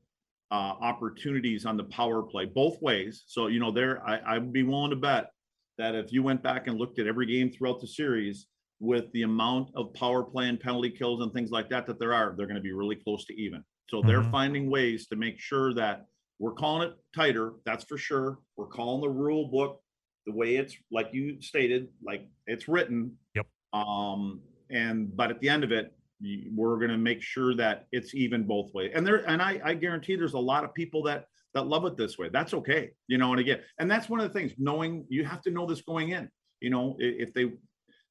uh, 0.52 0.74
opportunities 0.82 1.66
on 1.66 1.76
the 1.78 1.86
power 1.86 2.22
play 2.22 2.46
both 2.46 2.82
ways. 2.82 3.24
So 3.26 3.48
you 3.48 3.60
know 3.60 3.72
there 3.72 4.06
I, 4.06 4.36
i'd 4.36 4.52
be 4.52 4.64
willing 4.64 4.92
to 4.92 4.98
bet 4.98 5.32
that 5.78 5.96
if 5.96 6.12
you 6.12 6.22
went 6.22 6.44
back 6.44 6.68
and 6.68 6.78
looked 6.78 7.00
at 7.00 7.08
every 7.08 7.26
game 7.26 7.50
throughout 7.50 7.80
the 7.80 7.88
series 7.88 8.48
with 8.80 9.12
the 9.12 9.24
amount 9.24 9.70
of 9.76 9.94
power 9.94 10.24
play 10.24 10.48
and 10.48 10.60
penalty 10.60 10.90
kills 10.90 11.22
and 11.22 11.34
things 11.34 11.50
like 11.50 11.70
that 11.70 11.88
that 11.88 12.00
there 12.00 12.14
are 12.14 12.36
they're 12.38 12.46
going 12.46 12.56
to 12.56 12.62
be 12.62 12.72
really 12.72 12.96
close 12.96 13.26
to 13.26 13.34
even 13.42 13.64
so 13.90 13.98
mm-hmm. 13.98 14.08
they're 14.08 14.24
finding 14.24 14.70
ways 14.70 15.08
to 15.08 15.16
make 15.16 15.40
sure 15.40 15.74
that 15.74 16.06
we're 16.40 16.54
calling 16.54 16.88
it 16.88 16.96
tighter, 17.16 17.54
that's 17.66 17.84
for 17.84 17.98
sure. 17.98 18.40
We're 18.56 18.68
calling 18.68 19.02
the 19.02 19.10
rule 19.10 19.48
book 19.48 19.82
the 20.26 20.34
way 20.34 20.58
it's 20.58 20.76
like 20.92 21.10
you 21.12 21.42
stated, 21.42 21.88
like 22.04 22.28
it's 22.46 22.68
written. 22.68 23.18
Yep. 23.36 23.48
Um, 23.74 24.42
and 24.70 25.16
but 25.16 25.32
at 25.32 25.40
the 25.40 25.50
end 25.50 25.64
of 25.64 25.72
it, 25.72 25.94
we're 26.54 26.78
going 26.78 26.92
to 26.92 26.98
make 26.98 27.22
sure 27.22 27.56
that 27.56 27.88
it's 27.92 28.14
even 28.14 28.44
both 28.44 28.74
ways. 28.74 28.92
And 28.94 29.06
there, 29.06 29.28
and 29.30 29.42
I, 29.42 29.62
I 29.64 29.74
guarantee 29.74 30.16
there's 30.16 30.34
a 30.34 30.40
lot 30.40 30.64
of 30.64 30.74
people 30.74 31.04
that 31.04 31.26
that 31.54 31.68
love 31.68 31.86
it 31.86 31.98
this 31.98 32.18
way. 32.18 32.30
That's 32.30 32.54
okay, 32.54 32.92
you 33.08 33.18
know. 33.18 33.32
And 33.32 33.40
again, 33.40 33.62
and 33.80 33.90
that's 33.90 34.10
one 34.10 34.20
of 34.20 34.32
the 34.32 34.38
things. 34.38 34.54
Knowing 34.58 35.06
you 35.10 35.26
have 35.26 35.42
to 35.44 35.52
know 35.52 35.66
this 35.66 35.82
going 35.82 36.10
in. 36.10 36.30
You 36.60 36.72
know, 36.72 36.96
if 36.98 37.34
they, 37.36 37.52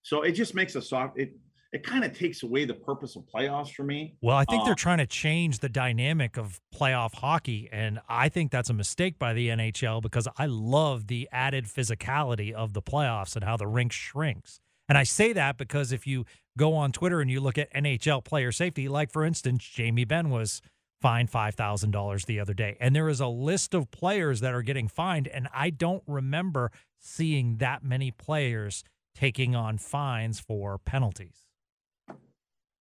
so 0.07 0.23
it 0.23 0.33
just 0.33 0.55
makes 0.55 0.77
a 0.77 0.83
soft. 0.83 1.19
It 1.19 1.33
it 1.73 1.83
kind 1.83 2.05
of 2.05 2.17
takes 2.17 2.45
away 2.45 2.65
the 2.65 2.75
purpose 2.75 3.17
of 3.17 3.25
playoffs 3.25 3.73
for 3.73 3.83
me. 3.83 4.15
Well, 4.23 4.37
I 4.37 4.45
think 4.45 4.63
uh, 4.63 4.67
they're 4.67 4.77
trying 4.77 4.99
to 4.99 5.07
change 5.07 5.59
the 5.59 5.69
dynamic 5.69 6.37
of 6.37 6.61
playoff 6.73 7.17
hockey, 7.17 7.69
and 7.73 7.99
I 8.09 8.29
think 8.29 8.53
that's 8.53 8.71
a 8.71 8.73
mistake 8.73 9.19
by 9.19 9.33
the 9.33 9.49
NHL 9.49 10.01
because 10.01 10.29
I 10.39 10.47
love 10.47 11.09
the 11.09 11.29
added 11.33 11.65
physicality 11.65 12.53
of 12.53 12.73
the 12.73 12.81
playoffs 12.81 13.35
and 13.35 13.45
how 13.45 13.57
the 13.57 13.67
rink 13.67 13.91
shrinks. 13.91 14.61
And 14.89 14.97
I 14.97 15.03
say 15.03 15.33
that 15.33 15.59
because 15.59 15.91
if 15.91 16.07
you 16.07 16.25
go 16.57 16.75
on 16.75 16.93
Twitter 16.93 17.21
and 17.21 17.29
you 17.29 17.41
look 17.41 17.59
at 17.59 17.75
NHL 17.75 18.25
player 18.25 18.53
safety, 18.53 18.89
like 18.89 19.11
for 19.11 19.25
instance, 19.25 19.65
Jamie 19.65 20.05
Benn 20.05 20.31
was 20.31 20.63
fined 21.03 21.33
$5,000 21.33 22.27
the 22.27 22.39
other 22.39 22.55
day. 22.55 22.77
And 22.79 22.95
there 22.95 23.09
is 23.09 23.21
a 23.21 23.27
list 23.27 23.75
of 23.75 23.91
players 23.91 24.39
that 24.39 24.55
are 24.55 24.63
getting 24.63 24.87
fined, 24.87 25.27
and 25.27 25.49
I 25.53 25.71
don't 25.71 26.05
remember 26.07 26.71
seeing 27.01 27.57
that 27.57 27.83
many 27.83 28.13
players 28.13 28.85
taking 29.17 29.57
on 29.57 29.79
fines 29.79 30.39
for 30.39 30.79
penalties. 30.79 31.47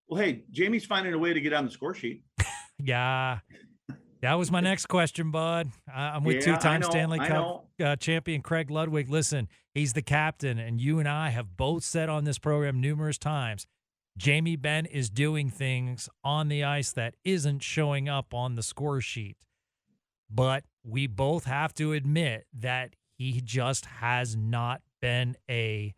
Well, 0.08 0.22
hey, 0.22 0.44
Jamie's 0.52 0.86
finding 0.86 1.14
a 1.14 1.18
way 1.18 1.34
to 1.34 1.42
get 1.42 1.54
on 1.54 1.66
the 1.66 1.72
score 1.72 1.96
sheet. 1.96 2.24
yeah. 2.78 3.40
That 4.22 4.34
was 4.36 4.52
my 4.52 4.60
next 4.62 4.88
question, 4.88 5.32
bud. 5.32 5.72
I'm 5.94 6.24
with 6.24 6.38
yeah, 6.38 6.56
two-time 6.56 6.84
Stanley 6.84 7.20
Cup 7.20 7.68
uh, 7.84 7.96
champion 7.96 8.42
Craig 8.42 8.70
Ludwig. 8.70 9.10
Listen, 9.10 9.48
he's 9.74 9.94
the 9.94 10.02
captain, 10.02 10.60
and 10.60 10.80
you 10.80 11.00
and 11.00 11.08
I 11.08 11.30
have 11.30 11.58
both 11.58 11.84
said 11.84 12.10
on 12.10 12.26
this 12.26 12.38
program 12.38 12.82
numerous 12.82 13.18
times, 13.18 13.66
Jamie 14.18 14.56
Benn 14.56 14.86
is 14.86 15.10
doing 15.10 15.50
things 15.50 16.08
on 16.24 16.48
the 16.48 16.64
ice 16.64 16.92
that 16.94 17.16
isn't 17.24 17.64
showing 17.64 18.08
up 18.08 18.34
on 18.34 18.56
the 18.56 18.64
score 18.64 19.02
sheet. 19.02 19.38
But 20.30 20.64
we 20.84 21.08
both 21.08 21.46
have 21.46 21.74
to 21.76 21.94
admit 21.94 22.46
that 22.54 22.96
he 23.18 23.42
just 23.42 23.86
has 23.86 24.36
not 24.36 24.82
been 25.02 25.36
a 25.50 25.94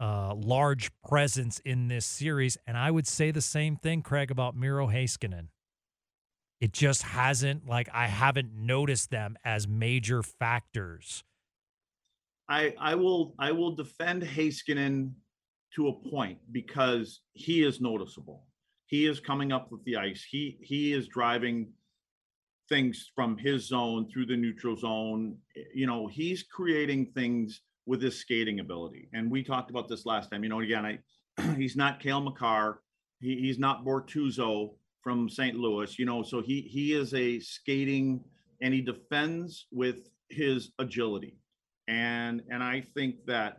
uh, 0.00 0.34
large 0.34 0.90
presence 1.02 1.60
in 1.64 1.88
this 1.88 2.06
series. 2.06 2.58
And 2.66 2.76
I 2.76 2.90
would 2.90 3.06
say 3.06 3.30
the 3.30 3.40
same 3.40 3.76
thing, 3.76 4.02
Craig, 4.02 4.30
about 4.30 4.56
Miro 4.56 4.88
Heiskanen. 4.88 5.48
It 6.60 6.72
just 6.72 7.02
hasn't, 7.02 7.66
like, 7.66 7.88
I 7.92 8.06
haven't 8.06 8.52
noticed 8.54 9.10
them 9.10 9.36
as 9.44 9.68
major 9.68 10.22
factors. 10.22 11.22
I, 12.48 12.74
I 12.80 12.94
will 12.94 13.34
I 13.38 13.52
will 13.52 13.72
defend 13.72 14.22
Heiskanen 14.22 15.12
to 15.74 15.88
a 15.88 16.10
point 16.10 16.38
because 16.52 17.20
he 17.32 17.64
is 17.64 17.80
noticeable. 17.80 18.44
He 18.86 19.06
is 19.06 19.18
coming 19.20 19.52
up 19.52 19.72
with 19.72 19.84
the 19.84 19.96
ice. 19.96 20.24
He 20.28 20.56
he 20.62 20.92
is 20.92 21.08
driving 21.08 21.72
things 22.68 23.10
from 23.14 23.36
his 23.36 23.66
zone 23.66 24.08
through 24.08 24.26
the 24.26 24.36
neutral 24.36 24.76
zone. 24.76 25.36
You 25.74 25.86
know, 25.86 26.06
he's 26.06 26.42
creating 26.44 27.12
things 27.14 27.62
with 27.86 28.02
his 28.02 28.18
skating 28.18 28.60
ability. 28.60 29.08
And 29.12 29.30
we 29.30 29.42
talked 29.42 29.70
about 29.70 29.88
this 29.88 30.04
last 30.04 30.30
time. 30.30 30.42
You 30.42 30.50
know, 30.50 30.60
again, 30.60 30.84
I 30.84 31.54
he's 31.56 31.76
not 31.76 32.00
Cale 32.00 32.20
Makar. 32.20 32.80
He, 33.20 33.36
he's 33.36 33.58
not 33.58 33.84
Bortuzzo 33.84 34.74
from 35.02 35.28
St. 35.28 35.56
Louis. 35.56 35.98
You 35.98 36.04
know, 36.06 36.22
so 36.22 36.42
he 36.42 36.62
he 36.62 36.92
is 36.92 37.14
a 37.14 37.38
skating 37.40 38.20
and 38.60 38.74
he 38.74 38.80
defends 38.80 39.66
with 39.70 40.08
his 40.28 40.72
agility. 40.78 41.38
And 41.88 42.42
and 42.50 42.62
I 42.62 42.82
think 42.94 43.24
that 43.26 43.58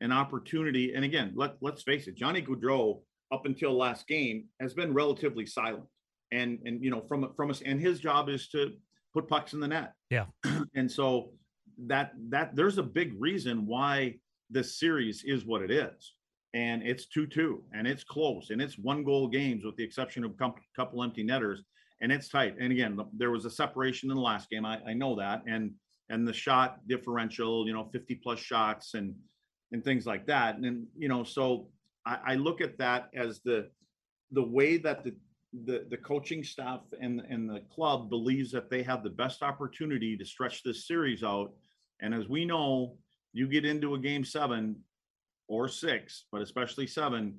an 0.00 0.12
opportunity, 0.12 0.92
and 0.94 1.04
again, 1.04 1.32
let, 1.34 1.56
let's 1.60 1.82
face 1.82 2.06
it, 2.06 2.16
Johnny 2.16 2.42
Gaudreau, 2.42 3.00
up 3.32 3.46
until 3.46 3.76
last 3.76 4.06
game, 4.06 4.44
has 4.60 4.74
been 4.74 4.92
relatively 4.92 5.46
silent. 5.46 5.86
And 6.32 6.58
and 6.64 6.82
you 6.82 6.90
know, 6.90 7.02
from 7.08 7.32
from 7.36 7.50
us, 7.50 7.62
and 7.64 7.80
his 7.80 8.00
job 8.00 8.28
is 8.28 8.48
to 8.48 8.72
put 9.14 9.28
pucks 9.28 9.52
in 9.52 9.60
the 9.60 9.68
net. 9.68 9.92
Yeah. 10.10 10.26
and 10.74 10.90
so 10.90 11.30
that 11.78 12.12
that 12.28 12.56
there's 12.56 12.78
a 12.78 12.82
big 12.82 13.14
reason 13.18 13.66
why 13.66 14.14
this 14.50 14.78
series 14.78 15.24
is 15.24 15.44
what 15.44 15.62
it 15.62 15.70
is 15.70 16.14
and 16.54 16.82
it's 16.82 17.06
2-2 17.14 17.58
and 17.74 17.86
it's 17.86 18.04
close 18.04 18.50
and 18.50 18.62
it's 18.62 18.78
one 18.78 19.04
goal 19.04 19.28
games 19.28 19.64
with 19.64 19.76
the 19.76 19.84
exception 19.84 20.24
of 20.24 20.32
a 20.32 20.52
couple 20.74 21.02
empty 21.02 21.22
netters 21.22 21.62
and 22.00 22.10
it's 22.10 22.28
tight 22.28 22.54
and 22.58 22.72
again 22.72 22.98
there 23.16 23.30
was 23.30 23.44
a 23.44 23.50
separation 23.50 24.10
in 24.10 24.16
the 24.16 24.22
last 24.22 24.48
game 24.48 24.64
I, 24.64 24.80
I 24.86 24.92
know 24.94 25.16
that 25.16 25.42
and 25.46 25.72
and 26.08 26.26
the 26.26 26.32
shot 26.32 26.86
differential 26.88 27.66
you 27.66 27.74
know 27.74 27.88
50 27.92 28.14
plus 28.16 28.38
shots 28.38 28.94
and 28.94 29.14
and 29.72 29.84
things 29.84 30.06
like 30.06 30.26
that 30.26 30.56
and 30.56 30.86
you 30.96 31.08
know 31.08 31.24
so 31.24 31.68
I, 32.06 32.18
I 32.26 32.34
look 32.36 32.60
at 32.60 32.78
that 32.78 33.10
as 33.14 33.40
the 33.44 33.68
the 34.30 34.42
way 34.42 34.78
that 34.78 35.04
the 35.04 35.14
the, 35.64 35.86
the 35.88 35.96
coaching 35.96 36.44
staff 36.44 36.80
and, 37.00 37.22
and 37.30 37.48
the 37.48 37.62
club 37.74 38.10
believes 38.10 38.50
that 38.52 38.68
they 38.68 38.82
have 38.82 39.02
the 39.02 39.10
best 39.10 39.42
opportunity 39.42 40.16
to 40.16 40.24
stretch 40.24 40.62
this 40.62 40.86
series 40.86 41.22
out. 41.22 41.52
And 42.00 42.14
as 42.14 42.28
we 42.28 42.44
know, 42.44 42.96
you 43.32 43.48
get 43.48 43.64
into 43.64 43.94
a 43.94 43.98
game 43.98 44.24
seven 44.24 44.76
or 45.48 45.68
six, 45.68 46.24
but 46.32 46.42
especially 46.42 46.86
seven, 46.86 47.38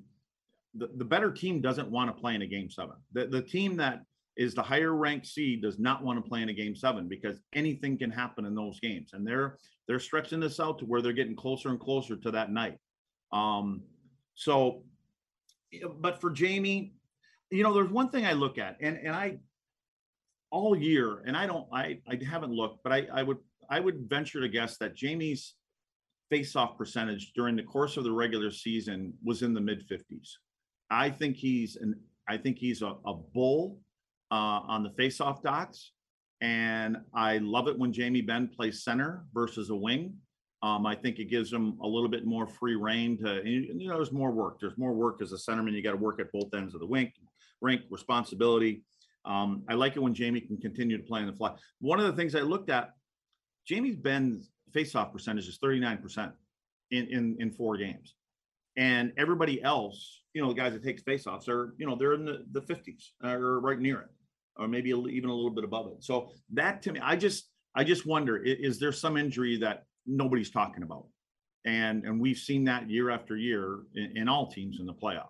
the, 0.74 0.88
the 0.96 1.04
better 1.04 1.30
team 1.30 1.60
doesn't 1.60 1.90
want 1.90 2.14
to 2.14 2.20
play 2.20 2.34
in 2.34 2.42
a 2.42 2.46
game 2.46 2.70
seven. 2.70 2.96
The, 3.12 3.26
the 3.26 3.42
team 3.42 3.76
that 3.76 4.02
is 4.36 4.54
the 4.54 4.62
higher 4.62 4.94
ranked 4.94 5.26
seed 5.26 5.62
does 5.62 5.78
not 5.78 6.04
want 6.04 6.22
to 6.22 6.28
play 6.28 6.42
in 6.42 6.48
a 6.48 6.54
game 6.54 6.76
seven 6.76 7.08
because 7.08 7.40
anything 7.54 7.98
can 7.98 8.10
happen 8.10 8.44
in 8.44 8.54
those 8.54 8.78
games. 8.80 9.10
And 9.12 9.26
they're 9.26 9.58
they're 9.86 9.98
stretching 9.98 10.38
this 10.38 10.60
out 10.60 10.78
to 10.78 10.84
where 10.84 11.02
they're 11.02 11.12
getting 11.12 11.34
closer 11.34 11.70
and 11.70 11.80
closer 11.80 12.16
to 12.16 12.30
that 12.30 12.52
night. 12.52 12.78
Um, 13.32 13.82
so 14.34 14.82
but 15.98 16.20
for 16.20 16.30
Jamie, 16.30 16.94
you 17.50 17.62
know, 17.62 17.72
there's 17.72 17.90
one 17.90 18.10
thing 18.10 18.24
I 18.24 18.32
look 18.32 18.58
at, 18.58 18.76
and 18.80 18.96
and 18.98 19.14
I 19.14 19.38
all 20.50 20.76
year, 20.76 21.22
and 21.26 21.36
I 21.36 21.46
don't 21.46 21.66
I 21.72 22.00
I 22.08 22.18
haven't 22.24 22.52
looked, 22.52 22.82
but 22.82 22.92
I 22.92 23.06
I 23.12 23.22
would 23.22 23.38
I 23.70 23.80
would 23.80 24.08
venture 24.08 24.40
to 24.40 24.48
guess 24.48 24.78
that 24.78 24.94
Jamie's 24.94 25.54
face-off 26.30 26.76
percentage 26.76 27.32
during 27.34 27.56
the 27.56 27.62
course 27.62 27.96
of 27.96 28.04
the 28.04 28.12
regular 28.12 28.50
season 28.50 29.14
was 29.24 29.42
in 29.42 29.54
the 29.54 29.60
mid 29.60 29.86
50s. 29.88 30.32
I 30.90 31.10
think 31.10 31.36
he's 31.36 31.76
an 31.76 31.94
I 32.28 32.36
think 32.36 32.58
he's 32.58 32.82
a, 32.82 32.94
a 33.06 33.14
bull 33.14 33.78
uh, 34.30 34.60
on 34.68 34.82
the 34.82 34.90
face-off 34.90 35.42
dots, 35.42 35.92
and 36.42 36.98
I 37.14 37.38
love 37.38 37.68
it 37.68 37.78
when 37.78 37.92
Jamie 37.92 38.20
Benn 38.20 38.48
plays 38.48 38.84
center 38.84 39.24
versus 39.32 39.70
a 39.70 39.74
wing. 39.74 40.14
Um, 40.62 40.86
I 40.86 40.94
think 40.94 41.18
it 41.18 41.30
gives 41.30 41.52
him 41.52 41.78
a 41.82 41.86
little 41.86 42.08
bit 42.08 42.26
more 42.26 42.46
free 42.46 42.74
reign 42.74 43.16
to, 43.18 43.42
you 43.48 43.88
know, 43.88 43.94
there's 43.94 44.12
more 44.12 44.32
work. 44.32 44.58
There's 44.60 44.76
more 44.76 44.92
work 44.92 45.22
as 45.22 45.32
a 45.32 45.36
centerman. 45.36 45.72
You 45.72 45.82
got 45.82 45.92
to 45.92 45.96
work 45.96 46.20
at 46.20 46.32
both 46.32 46.52
ends 46.52 46.74
of 46.74 46.80
the 46.80 46.86
wing, 46.86 47.12
rink, 47.60 47.82
responsibility. 47.90 48.82
Um, 49.24 49.62
I 49.68 49.74
like 49.74 49.94
it 49.94 50.00
when 50.00 50.14
Jamie 50.14 50.40
can 50.40 50.56
continue 50.56 50.96
to 50.96 51.02
play 51.02 51.20
in 51.20 51.26
the 51.26 51.32
fly. 51.32 51.54
One 51.80 52.00
of 52.00 52.06
the 52.06 52.12
things 52.12 52.34
I 52.34 52.40
looked 52.40 52.70
at, 52.70 52.90
Jamie's 53.68 53.96
Benn's 53.96 54.50
faceoff 54.74 55.12
percentage 55.12 55.46
is 55.46 55.58
39% 55.62 56.32
in, 56.90 57.06
in, 57.08 57.36
in 57.38 57.50
four 57.50 57.76
games. 57.76 58.14
And 58.76 59.12
everybody 59.18 59.62
else, 59.62 60.22
you 60.32 60.40
know, 60.40 60.48
the 60.48 60.54
guys 60.54 60.72
that 60.72 60.82
takes 60.82 61.02
faceoffs 61.02 61.48
are, 61.48 61.74
you 61.78 61.86
know, 61.86 61.94
they're 61.94 62.14
in 62.14 62.24
the, 62.24 62.44
the 62.52 62.62
50s 62.62 63.10
or 63.22 63.60
right 63.60 63.78
near 63.78 64.00
it, 64.00 64.08
or 64.56 64.68
maybe 64.68 64.90
even 64.90 65.28
a 65.28 65.34
little 65.34 65.50
bit 65.50 65.64
above 65.64 65.88
it. 65.88 66.02
So 66.02 66.30
that 66.54 66.80
to 66.82 66.92
me, 66.92 67.00
I 67.02 67.16
just, 67.16 67.50
I 67.74 67.84
just 67.84 68.06
wonder, 68.06 68.38
is, 68.38 68.74
is 68.74 68.80
there 68.80 68.92
some 68.92 69.16
injury 69.16 69.58
that 69.58 69.84
nobody's 70.06 70.50
talking 70.50 70.82
about? 70.82 71.06
And, 71.66 72.04
and 72.04 72.20
we've 72.20 72.38
seen 72.38 72.64
that 72.64 72.88
year 72.88 73.10
after 73.10 73.36
year 73.36 73.80
in, 73.94 74.16
in 74.16 74.28
all 74.28 74.46
teams 74.50 74.78
in 74.80 74.86
the 74.86 74.94
playoffs. 74.94 75.26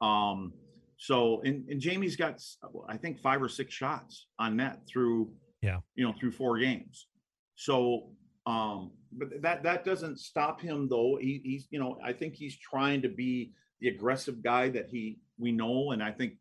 Um, 0.00 0.52
so, 0.98 1.42
and, 1.42 1.68
and 1.68 1.80
Jamie's 1.80 2.16
got, 2.16 2.40
I 2.88 2.96
think, 2.96 3.18
five 3.18 3.42
or 3.42 3.48
six 3.48 3.74
shots 3.74 4.28
on 4.38 4.56
net 4.56 4.80
through, 4.88 5.32
yeah, 5.60 5.80
you 5.94 6.06
know, 6.06 6.14
through 6.18 6.32
four 6.32 6.58
games. 6.58 7.08
So, 7.56 8.10
um, 8.46 8.92
but 9.12 9.42
that 9.42 9.62
that 9.64 9.84
doesn't 9.84 10.20
stop 10.20 10.60
him 10.60 10.88
though. 10.88 11.18
He, 11.20 11.40
he's, 11.42 11.66
you 11.70 11.80
know, 11.80 11.98
I 12.04 12.12
think 12.12 12.34
he's 12.34 12.56
trying 12.56 13.02
to 13.02 13.08
be 13.08 13.52
the 13.80 13.88
aggressive 13.88 14.42
guy 14.42 14.68
that 14.70 14.88
he 14.90 15.18
we 15.38 15.52
know, 15.52 15.90
and 15.90 16.02
I 16.02 16.12
think 16.12 16.34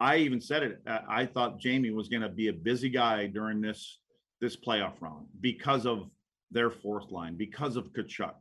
I 0.00 0.16
even 0.16 0.40
said 0.40 0.62
it. 0.62 0.82
Uh, 0.86 1.00
I 1.08 1.26
thought 1.26 1.58
Jamie 1.58 1.90
was 1.90 2.08
going 2.08 2.22
to 2.22 2.28
be 2.28 2.48
a 2.48 2.52
busy 2.52 2.88
guy 2.88 3.26
during 3.26 3.60
this 3.60 3.98
this 4.40 4.56
playoff 4.56 5.00
round 5.00 5.26
because 5.40 5.86
of 5.86 6.08
their 6.50 6.70
fourth 6.70 7.10
line, 7.10 7.36
because 7.36 7.76
of 7.76 7.92
Tkachuk. 7.92 8.34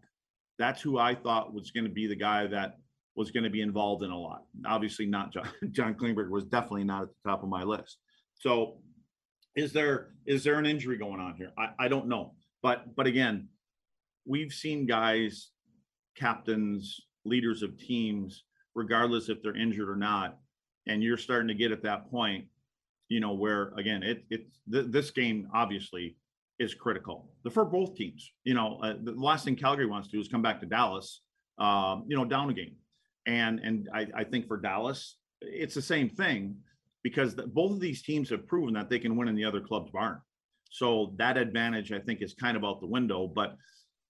That's 0.59 0.81
who 0.81 0.97
I 0.97 1.15
thought 1.15 1.53
was 1.53 1.71
going 1.71 1.85
to 1.85 1.89
be 1.89 2.07
the 2.07 2.15
guy 2.15 2.47
that 2.47 2.77
was 3.15 3.31
going 3.31 3.43
to 3.43 3.49
be 3.49 3.61
involved 3.61 4.03
in 4.03 4.11
a 4.11 4.17
lot. 4.17 4.43
Obviously, 4.65 5.05
not 5.05 5.31
John. 5.33 5.49
John 5.71 5.95
Klingberg 5.95 6.29
was 6.29 6.45
definitely 6.45 6.83
not 6.83 7.03
at 7.03 7.09
the 7.09 7.29
top 7.29 7.43
of 7.43 7.49
my 7.49 7.63
list. 7.63 7.97
So, 8.35 8.77
is 9.55 9.73
there 9.73 10.09
is 10.25 10.43
there 10.43 10.57
an 10.59 10.65
injury 10.65 10.97
going 10.97 11.19
on 11.19 11.35
here? 11.35 11.51
I, 11.57 11.69
I 11.79 11.87
don't 11.87 12.07
know, 12.07 12.33
but 12.61 12.95
but 12.95 13.07
again, 13.07 13.49
we've 14.25 14.51
seen 14.51 14.85
guys, 14.85 15.49
captains, 16.15 17.01
leaders 17.25 17.61
of 17.61 17.77
teams, 17.77 18.43
regardless 18.75 19.29
if 19.29 19.41
they're 19.41 19.55
injured 19.55 19.89
or 19.89 19.95
not, 19.95 20.37
and 20.87 21.03
you're 21.03 21.17
starting 21.17 21.47
to 21.49 21.53
get 21.53 21.71
at 21.71 21.83
that 21.83 22.09
point, 22.09 22.45
you 23.09 23.19
know, 23.19 23.33
where 23.33 23.73
again, 23.77 24.03
it 24.03 24.23
it's 24.29 24.59
th- 24.71 24.87
this 24.89 25.11
game 25.11 25.47
obviously 25.53 26.17
is 26.59 26.73
critical 26.73 27.31
for 27.51 27.65
both 27.65 27.95
teams. 27.95 28.31
You 28.43 28.53
know, 28.53 28.79
uh, 28.81 28.93
the 29.01 29.11
last 29.13 29.45
thing 29.45 29.55
Calgary 29.55 29.87
wants 29.87 30.07
to 30.09 30.17
do 30.17 30.21
is 30.21 30.27
come 30.27 30.41
back 30.41 30.59
to 30.61 30.65
Dallas, 30.65 31.21
um, 31.57 32.05
you 32.07 32.15
know, 32.15 32.25
down 32.25 32.49
a 32.49 32.53
game 32.53 32.75
and 33.25 33.59
and 33.59 33.89
I, 33.93 34.07
I 34.15 34.23
think 34.23 34.47
for 34.47 34.57
Dallas, 34.57 35.17
it's 35.41 35.75
the 35.75 35.81
same 35.81 36.09
thing 36.09 36.57
because 37.03 37.35
the, 37.35 37.45
both 37.47 37.71
of 37.71 37.79
these 37.79 38.01
teams 38.01 38.29
have 38.29 38.47
proven 38.47 38.73
that 38.73 38.89
they 38.89 38.99
can 38.99 39.15
win 39.15 39.27
in 39.27 39.35
the 39.35 39.45
other 39.45 39.61
club's 39.61 39.91
barn. 39.91 40.19
So 40.69 41.13
that 41.17 41.37
advantage, 41.37 41.91
I 41.91 41.99
think, 41.99 42.21
is 42.21 42.33
kind 42.33 42.57
of 42.57 42.63
out 42.63 42.81
the 42.81 42.87
window. 42.87 43.27
But 43.27 43.55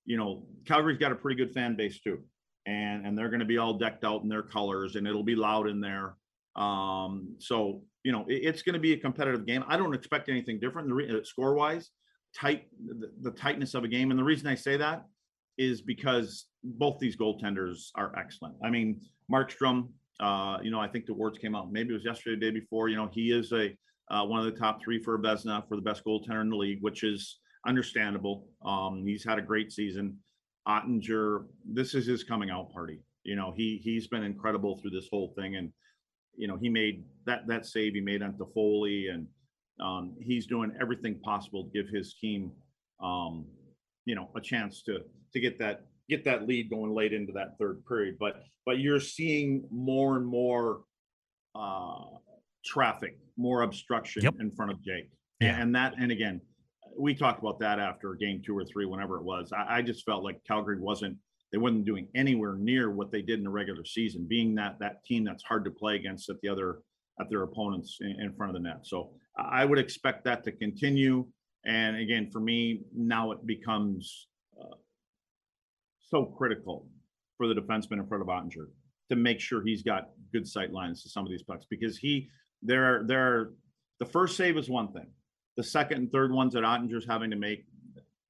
you 0.05 0.17
know, 0.17 0.45
Calgary's 0.65 0.97
got 0.97 1.11
a 1.11 1.15
pretty 1.15 1.35
good 1.35 1.53
fan 1.53 1.75
base 1.75 1.99
too, 1.99 2.21
and 2.65 3.05
and 3.05 3.17
they're 3.17 3.29
going 3.29 3.39
to 3.41 3.45
be 3.45 3.57
all 3.57 3.73
decked 3.73 4.05
out 4.05 4.23
in 4.23 4.29
their 4.29 4.43
colors, 4.43 4.95
and 4.95 5.07
it'll 5.07 5.23
be 5.23 5.35
loud 5.35 5.67
in 5.67 5.81
there. 5.81 6.15
Um, 6.55 7.35
so 7.39 7.83
you 8.03 8.11
know, 8.11 8.25
it, 8.27 8.41
it's 8.43 8.61
going 8.61 8.73
to 8.73 8.79
be 8.79 8.93
a 8.93 8.97
competitive 8.97 9.45
game. 9.45 9.63
I 9.67 9.75
don't 9.75 9.93
expect 9.93 10.29
anything 10.29 10.59
different. 10.59 10.91
Re- 10.91 11.19
uh, 11.19 11.23
score 11.23 11.53
wise, 11.55 11.89
tight, 12.35 12.67
the, 12.85 13.11
the 13.21 13.31
tightness 13.31 13.73
of 13.73 13.83
a 13.83 13.87
game, 13.87 14.11
and 14.11 14.19
the 14.19 14.23
reason 14.23 14.47
I 14.47 14.55
say 14.55 14.77
that 14.77 15.05
is 15.57 15.81
because 15.81 16.45
both 16.63 16.99
these 16.99 17.15
goaltenders 17.15 17.89
are 17.95 18.17
excellent. 18.17 18.55
I 18.63 18.69
mean, 18.69 19.01
Markstrom, 19.31 19.89
uh, 20.19 20.57
you 20.61 20.71
know, 20.71 20.79
I 20.79 20.87
think 20.87 21.05
the 21.05 21.13
words 21.13 21.37
came 21.37 21.55
out. 21.55 21.71
Maybe 21.71 21.89
it 21.89 21.93
was 21.93 22.05
yesterday, 22.05 22.35
the 22.35 22.51
day 22.51 22.59
before. 22.59 22.89
You 22.89 22.97
know, 22.97 23.09
he 23.11 23.31
is 23.31 23.51
a 23.51 23.75
uh, 24.11 24.25
one 24.25 24.39
of 24.39 24.45
the 24.45 24.59
top 24.59 24.81
three 24.83 24.99
for 24.99 25.15
a 25.15 25.19
Vezina 25.19 25.67
for 25.67 25.75
the 25.75 25.81
best 25.81 26.03
goaltender 26.05 26.41
in 26.41 26.49
the 26.49 26.55
league, 26.55 26.79
which 26.81 27.03
is 27.03 27.39
understandable. 27.65 28.47
Um, 28.65 29.03
he's 29.05 29.23
had 29.23 29.39
a 29.39 29.41
great 29.41 29.71
season. 29.71 30.17
Oettinger, 30.67 31.45
this 31.65 31.93
is 31.95 32.05
his 32.05 32.23
coming 32.23 32.49
out 32.49 32.71
party. 32.71 32.99
You 33.23 33.35
know, 33.35 33.53
he 33.55 33.79
he's 33.83 34.07
been 34.07 34.23
incredible 34.23 34.77
through 34.77 34.91
this 34.91 35.07
whole 35.11 35.33
thing, 35.37 35.55
and 35.55 35.71
you 36.35 36.47
know, 36.47 36.57
he 36.57 36.69
made 36.69 37.05
that 37.25 37.47
that 37.47 37.65
save 37.65 37.93
he 37.93 38.01
made 38.01 38.21
on 38.21 38.37
Foley, 38.53 39.07
and 39.07 39.27
um, 39.79 40.15
he's 40.19 40.45
doing 40.45 40.71
everything 40.79 41.19
possible 41.19 41.63
to 41.63 41.69
give 41.71 41.89
his 41.89 42.15
team, 42.15 42.51
um, 43.01 43.45
you 44.05 44.15
know, 44.15 44.29
a 44.35 44.41
chance 44.41 44.83
to 44.83 44.99
to 45.33 45.39
get 45.39 45.57
that 45.59 45.85
get 46.09 46.25
that 46.25 46.47
lead 46.47 46.69
going 46.69 46.93
late 46.93 47.13
into 47.13 47.33
that 47.33 47.57
third 47.59 47.85
period. 47.85 48.17
But 48.19 48.43
but 48.65 48.79
you're 48.79 48.99
seeing 48.99 49.65
more 49.71 50.17
and 50.17 50.25
more 50.25 50.81
uh, 51.55 52.05
traffic, 52.65 53.17
more 53.37 53.61
obstruction 53.63 54.23
yep. 54.23 54.35
in 54.39 54.51
front 54.51 54.71
of 54.71 54.81
Jake. 54.81 55.09
Yeah. 55.39 55.61
And 55.61 55.75
that 55.75 55.95
and 55.99 56.11
again, 56.11 56.41
we 56.97 57.13
talked 57.13 57.39
about 57.39 57.59
that 57.59 57.79
after 57.79 58.13
game 58.15 58.41
two 58.45 58.57
or 58.57 58.65
three, 58.65 58.85
whenever 58.85 59.17
it 59.17 59.23
was. 59.23 59.51
I, 59.51 59.77
I 59.77 59.81
just 59.81 60.05
felt 60.05 60.23
like 60.23 60.43
Calgary 60.47 60.79
wasn't 60.79 61.17
they 61.51 61.59
wasn't 61.59 61.85
doing 61.85 62.07
anywhere 62.15 62.55
near 62.55 62.89
what 62.89 63.11
they 63.11 63.21
did 63.21 63.37
in 63.37 63.43
the 63.43 63.49
regular 63.49 63.85
season, 63.85 64.25
being 64.27 64.55
that 64.55 64.77
that 64.79 65.03
team 65.05 65.23
that's 65.23 65.43
hard 65.43 65.65
to 65.65 65.71
play 65.71 65.95
against 65.95 66.29
at 66.29 66.41
the 66.41 66.49
other 66.49 66.79
at 67.19 67.29
their 67.29 67.43
opponents 67.43 67.99
in, 68.01 68.19
in 68.19 68.33
front 68.33 68.55
of 68.55 68.61
the 68.61 68.67
net. 68.67 68.79
So 68.83 69.11
I 69.37 69.65
would 69.65 69.79
expect 69.79 70.23
that 70.25 70.43
to 70.45 70.51
continue. 70.51 71.27
And 71.65 71.97
again, 71.97 72.29
for 72.31 72.39
me, 72.39 72.81
now 72.93 73.31
it 73.31 73.45
becomes 73.45 74.27
uh, 74.59 74.75
so 76.13 76.25
critical 76.25 76.85
for 77.37 77.47
the 77.47 77.55
defenseman 77.55 77.93
in 77.93 78.05
front 78.05 78.21
of 78.21 78.27
Oettinger 78.27 78.67
to 79.09 79.15
make 79.15 79.39
sure 79.39 79.63
he's 79.63 79.81
got 79.81 80.09
good 80.31 80.47
sight 80.47 80.71
lines 80.71 81.01
to 81.03 81.09
some 81.09 81.25
of 81.25 81.31
these 81.31 81.43
pucks 81.43 81.65
because 81.69 81.97
he 81.97 82.29
there 82.61 82.83
are 82.85 83.03
there 83.07 83.49
the 83.99 84.05
first 84.05 84.37
save 84.37 84.57
is 84.57 84.69
one 84.69 84.91
thing. 84.91 85.07
The 85.57 85.63
second 85.63 85.97
and 85.97 86.11
third 86.11 86.31
ones 86.31 86.53
that 86.53 86.63
Oettinger's 86.63 87.05
having 87.07 87.29
to 87.29 87.35
make, 87.35 87.65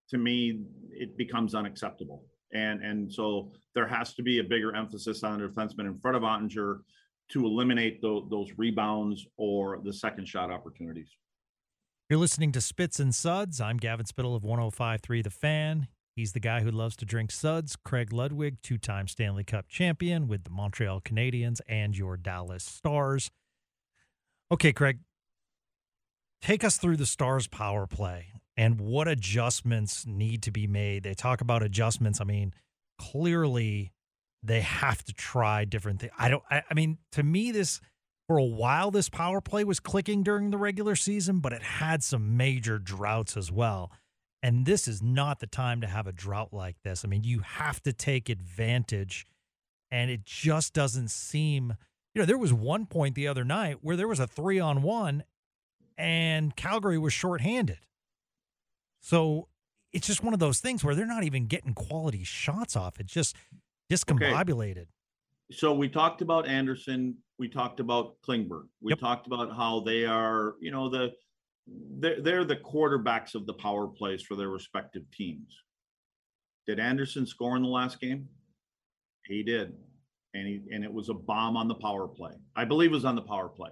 to 0.10 0.18
me, 0.18 0.60
it 0.92 1.18
becomes 1.18 1.56
unacceptable. 1.56 2.24
And 2.54 2.82
and 2.84 3.12
so 3.12 3.52
there 3.76 3.88
has 3.88 4.14
to 4.16 4.24
be 4.24 4.40
a 4.40 4.44
bigger 4.44 4.76
emphasis 4.76 5.24
on 5.24 5.40
the 5.40 5.48
defenseman 5.48 5.86
in 5.88 6.00
front 6.00 6.16
of 6.16 6.24
Oettinger 6.24 6.80
to 7.32 7.46
eliminate 7.46 8.02
those, 8.02 8.24
those 8.30 8.52
rebounds 8.58 9.26
or 9.38 9.80
the 9.84 9.94
second 9.94 10.28
shot 10.28 10.52
opportunities. 10.52 11.10
You're 12.10 12.20
listening 12.20 12.52
to 12.52 12.62
Spits 12.62 13.00
and 13.00 13.16
Suds. 13.16 13.60
I'm 13.60 13.78
Gavin 13.78 14.06
Spittle 14.06 14.36
of 14.36 14.44
105.3 14.44 15.24
The 15.24 15.30
Fan. 15.30 15.88
He's 16.16 16.34
the 16.34 16.40
guy 16.40 16.62
who 16.62 16.70
loves 16.70 16.96
to 16.98 17.06
drink 17.06 17.32
suds. 17.32 17.76
Craig 17.76 18.14
Ludwig, 18.14 18.58
two 18.62 18.78
time 18.78 19.08
Stanley 19.08 19.44
Cup 19.44 19.68
champion 19.68 20.28
with 20.28 20.44
the 20.44 20.52
Montreal 20.52 21.02
Canadiens 21.02 21.60
and 21.68 21.98
your 21.98 22.18
Dallas 22.18 22.64
Stars. 22.64 23.32
Okay, 24.52 24.74
Craig, 24.74 25.00
take 26.42 26.64
us 26.64 26.78
through 26.78 26.98
the 26.98 27.08
Stars 27.08 27.48
power 27.48 27.88
play 27.88 28.28
and 28.56 28.80
what 28.80 29.08
adjustments 29.08 30.06
need 30.06 30.44
to 30.44 30.52
be 30.52 30.68
made. 30.68 31.04
They 31.04 31.16
talk 31.16 31.42
about 31.42 31.64
adjustments. 31.64 32.22
I 32.22 32.26
mean, 32.26 32.54
clearly 33.00 33.92
they 34.44 34.62
have 34.62 35.04
to 35.06 35.14
try 35.14 35.66
different 35.66 36.02
things. 36.02 36.14
I 36.18 36.30
don't, 36.30 36.44
I, 36.52 36.62
I 36.70 36.74
mean, 36.76 37.00
to 37.14 37.24
me, 37.24 37.52
this 37.52 37.82
for 38.28 38.38
a 38.38 38.44
while, 38.44 38.92
this 38.92 39.10
power 39.10 39.42
play 39.42 39.64
was 39.64 39.80
clicking 39.80 40.24
during 40.24 40.52
the 40.52 40.58
regular 40.58 40.96
season, 40.96 41.40
but 41.40 41.54
it 41.54 41.64
had 41.64 42.04
some 42.04 42.38
major 42.38 42.78
droughts 42.78 43.36
as 43.36 43.52
well. 43.52 43.92
And 44.44 44.66
this 44.66 44.88
is 44.88 45.02
not 45.02 45.40
the 45.40 45.48
time 45.48 45.82
to 45.82 45.88
have 45.88 46.06
a 46.06 46.12
drought 46.12 46.54
like 46.54 46.76
this. 46.84 47.04
I 47.04 47.08
mean, 47.08 47.24
you 47.24 47.40
have 47.40 47.82
to 47.84 47.94
take 47.94 48.30
advantage, 48.30 49.26
and 49.90 50.12
it 50.12 50.26
just 50.26 50.74
doesn't 50.74 51.10
seem. 51.10 51.76
You 52.14 52.22
know, 52.22 52.26
there 52.26 52.38
was 52.38 52.54
one 52.54 52.86
point 52.86 53.16
the 53.16 53.28
other 53.28 53.44
night 53.44 53.78
where 53.82 53.96
there 53.96 54.08
was 54.08 54.20
a 54.20 54.28
three 54.28 54.60
on 54.60 54.84
one, 54.84 55.24
and 55.98 56.56
Calgary 56.56 57.00
was 57.00 57.14
shorthanded. 57.14 57.80
So 59.02 59.48
it's 59.94 60.06
just 60.06 60.24
one 60.24 60.34
of 60.34 60.40
those 60.40 60.60
things 60.60 60.84
where 60.84 60.94
they're 60.94 61.06
not 61.06 61.24
even 61.24 61.48
getting 61.48 61.74
quality 61.74 62.24
shots 62.24 62.76
off. 62.76 63.00
It's 63.00 63.14
just 63.14 63.36
discombobulated. 63.90 64.78
Okay. 64.78 64.88
So 65.52 65.74
we 65.74 65.90
talked 65.90 66.22
about 66.22 66.48
Andersson 66.48 67.16
we 67.40 67.50
talked 67.50 67.80
about 67.80 68.16
Klingberg. 68.28 68.68
We 68.82 68.92
yep. 68.92 69.00
talked 69.00 69.28
about 69.28 69.56
how 69.56 69.82
they 69.82 70.06
are, 70.06 70.56
you 70.62 70.72
know, 70.72 70.90
the 70.90 71.12
they're, 71.68 72.22
they're 72.22 72.46
the 72.46 72.58
quarterbacks 72.58 73.36
of 73.36 73.46
the 73.46 73.54
power 73.54 73.88
plays 73.88 74.22
for 74.22 74.36
their 74.36 74.50
respective 74.50 75.04
teams. 75.12 75.56
Did 76.68 76.80
Andersson 76.80 77.26
score 77.26 77.56
in 77.56 77.64
the 77.64 77.70
last 77.70 78.00
game? 78.00 78.28
He 79.26 79.44
did. 79.44 79.74
And 80.34 80.48
he 80.48 80.62
and 80.72 80.84
it 80.84 80.92
was 80.92 81.10
a 81.10 81.14
bomb 81.14 81.56
on 81.56 81.68
the 81.68 81.76
power 81.76 82.08
play. 82.08 82.32
I 82.56 82.66
believe 82.66 82.92
it 82.92 82.96
was 82.96 83.06
on 83.06 83.16
the 83.16 83.22
power 83.22 83.50
play. 83.50 83.70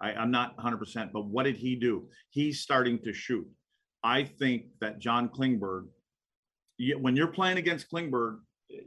I, 0.00 0.12
I'm 0.12 0.30
not 0.30 0.56
100%, 0.58 1.10
but 1.12 1.26
what 1.26 1.44
did 1.44 1.56
he 1.56 1.76
do? 1.76 2.08
He's 2.30 2.60
starting 2.60 2.98
to 3.04 3.12
shoot. 3.12 3.46
I 4.02 4.24
think 4.24 4.64
that 4.80 4.98
John 4.98 5.28
Klingberg, 5.28 5.86
when 6.98 7.16
you're 7.16 7.28
playing 7.28 7.56
against 7.56 7.90
Klingberg, 7.90 8.40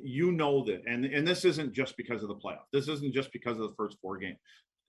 you 0.04 0.32
know 0.32 0.64
that, 0.66 0.82
and 0.88 1.06
and 1.06 1.28
this 1.28 1.46
isn't 1.46 1.74
just 1.74 1.96
because 1.96 2.24
of 2.24 2.30
the 2.30 2.36
playoff. 2.36 2.66
This 2.74 2.88
isn't 2.88 3.14
just 3.14 3.32
because 3.32 3.58
of 3.60 3.70
the 3.70 3.76
first 3.78 3.98
four 4.02 4.18
games. 4.18 4.38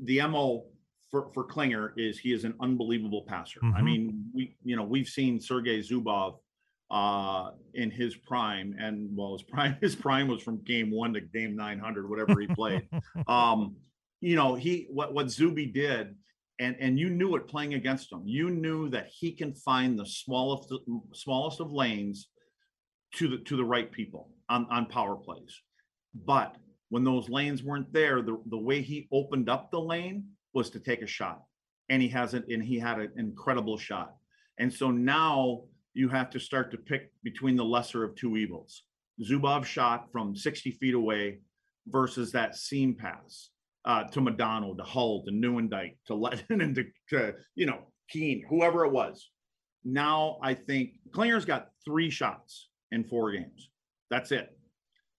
The 0.01 0.27
mo 0.27 0.67
for 1.11 1.31
for 1.33 1.45
Klinger 1.45 1.93
is 1.97 2.19
he 2.19 2.33
is 2.33 2.45
an 2.45 2.55
unbelievable 2.61 3.23
passer. 3.23 3.61
Mm-hmm. 3.61 3.77
I 3.77 3.83
mean, 3.83 4.25
we 4.35 4.57
you 4.65 4.77
know 4.77 4.83
we've 4.83 5.09
seen 5.09 5.41
Sergei 5.41 5.81
Zubov 5.81 6.39
uh 6.89 7.51
in 7.75 7.91
his 7.91 8.15
prime 8.15 8.77
and 8.79 9.09
well 9.17 9.33
his 9.33 9.43
prime 9.53 9.77
his 9.81 9.97
prime 9.97 10.29
was 10.29 10.41
from 10.41 10.63
game 10.63 10.89
one 10.89 11.13
to 11.13 11.21
game 11.21 11.57
900 11.57 12.09
whatever 12.09 12.39
he 12.39 12.47
played 12.47 12.89
um 13.27 13.75
you 14.21 14.37
know 14.37 14.55
he 14.55 14.87
what 14.91 15.13
what 15.13 15.29
zuby 15.29 15.67
did 15.67 16.15
and 16.61 16.77
and 16.79 16.97
you 16.97 17.11
knew 17.11 17.35
it 17.35 17.49
playing 17.49 17.75
against 17.75 18.13
him 18.13 18.23
you 18.25 18.51
knew 18.51 18.89
that 18.89 19.09
he 19.09 19.33
can 19.33 19.53
find 19.53 19.99
the 19.99 20.07
smallest 20.07 20.73
smallest 21.13 21.59
of 21.59 21.73
lanes 21.73 22.29
to 23.17 23.29
the 23.29 23.39
to 23.39 23.57
the 23.57 23.65
right 23.65 23.91
people 23.91 24.31
on, 24.49 24.67
on 24.71 24.87
power 24.87 25.17
plays. 25.17 25.61
But 26.15 26.57
when 26.89 27.05
those 27.05 27.29
lanes 27.29 27.63
weren't 27.63 27.93
there, 27.93 28.23
the, 28.23 28.41
the 28.47 28.59
way 28.59 28.81
he 28.83 29.09
opened 29.13 29.49
up 29.49 29.71
the 29.71 29.81
lane 29.81 30.25
was 30.57 30.71
to 30.71 30.81
take 30.81 31.03
a 31.03 31.07
shot. 31.07 31.43
And 31.91 32.03
he 32.03 32.09
hasn't. 32.09 32.47
and 32.49 32.65
he 32.65 32.79
had 32.81 32.99
an 32.99 33.13
incredible 33.17 33.79
shot. 33.79 34.17
And 34.59 34.73
so 34.73 34.91
now 34.91 35.65
you 35.95 36.09
have 36.09 36.31
to 36.31 36.41
start 36.41 36.71
to 36.71 36.79
pick 36.79 37.13
between 37.23 37.57
the 37.57 37.65
lesser 37.65 38.03
of 38.03 38.17
two 38.17 38.37
evils. 38.37 38.83
Zubov 39.23 39.65
shot 39.65 40.11
from 40.11 40.35
60 40.35 40.73
feet 40.73 40.95
away 40.95 41.41
versus 41.87 42.33
that 42.33 42.57
seam 42.57 42.95
pass 42.95 43.51
uh, 43.85 44.05
to 44.05 44.21
Modano, 44.21 44.77
to 44.77 44.83
Hull, 44.83 45.23
to 45.27 45.31
Nieuwendyk, 45.31 45.97
to 46.07 46.15
Lehtinen, 46.15 46.75
to, 46.79 46.85
to, 47.11 47.35
you 47.55 47.67
know, 47.67 47.81
Keane, 48.09 48.43
whoever 48.49 48.85
it 48.85 48.93
was. 48.93 49.31
Now 49.85 50.39
I 50.43 50.55
think 50.55 50.95
Klinger's 51.13 51.45
got 51.45 51.69
three 51.85 52.11
shots 52.11 52.69
in 52.93 53.05
four 53.05 53.31
games. 53.33 53.69
That's 54.11 54.33
it. 54.33 54.49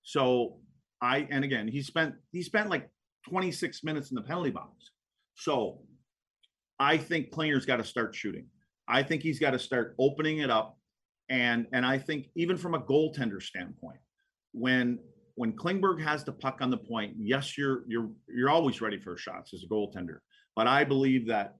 So 0.03 0.57
I 1.01 1.27
and 1.29 1.43
again 1.43 1.67
he 1.67 1.81
spent 1.83 2.15
he 2.31 2.41
spent 2.41 2.69
like 2.69 2.89
26 3.29 3.83
minutes 3.83 4.09
in 4.11 4.15
the 4.15 4.21
penalty 4.21 4.49
box. 4.49 4.91
So 5.37 5.79
I 6.79 6.97
think 6.97 7.31
Klinger's 7.31 7.65
got 7.65 7.77
to 7.77 7.83
start 7.83 8.15
shooting. 8.15 8.47
I 8.87 9.03
think 9.03 9.21
he's 9.21 9.39
got 9.39 9.51
to 9.51 9.59
start 9.59 9.95
opening 9.99 10.39
it 10.39 10.49
up. 10.49 10.77
And 11.29 11.67
and 11.73 11.85
I 11.85 11.97
think 11.97 12.27
even 12.35 12.57
from 12.57 12.73
a 12.73 12.79
goaltender 12.79 13.41
standpoint, 13.41 13.99
when 14.53 14.99
when 15.35 15.53
Klingberg 15.53 16.01
has 16.01 16.23
the 16.23 16.31
puck 16.31 16.59
on 16.61 16.71
the 16.71 16.77
point, 16.77 17.13
yes, 17.19 17.57
you're 17.57 17.83
you're 17.87 18.09
you're 18.27 18.49
always 18.49 18.81
ready 18.81 18.99
for 18.99 19.17
shots 19.17 19.53
as 19.53 19.63
a 19.63 19.67
goaltender. 19.67 20.19
But 20.55 20.67
I 20.67 20.83
believe 20.83 21.27
that 21.27 21.55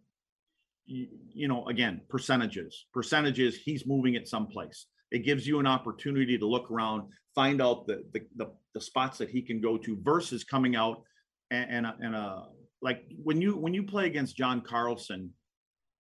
you, 0.86 1.08
you 1.34 1.48
know, 1.48 1.68
again, 1.68 2.02
percentages, 2.10 2.86
percentages, 2.94 3.58
he's 3.58 3.86
moving 3.86 4.16
it 4.16 4.28
someplace. 4.28 4.88
It 5.12 5.20
gives 5.20 5.46
you 5.46 5.60
an 5.60 5.68
opportunity 5.68 6.38
to 6.38 6.48
look 6.48 6.72
around, 6.72 7.10
find 7.36 7.62
out 7.62 7.88
the 7.88 8.04
the, 8.13 8.22
the, 8.38 8.52
the 8.74 8.82
spots 8.82 9.18
that 9.18 9.30
he 9.30 9.42
can 9.42 9.60
go 9.60 9.78
to 9.78 9.98
versus 10.02 10.46
coming 10.46 10.78
out 10.78 11.04
and 11.52 11.86
and, 11.86 11.94
and 12.00 12.16
uh, 12.16 12.44
like 12.82 13.04
when 13.24 13.42
you 13.42 13.58
when 13.58 13.74
you 13.74 13.84
play 13.84 14.06
against 14.06 14.38
John 14.38 14.62
Carlson 14.62 15.32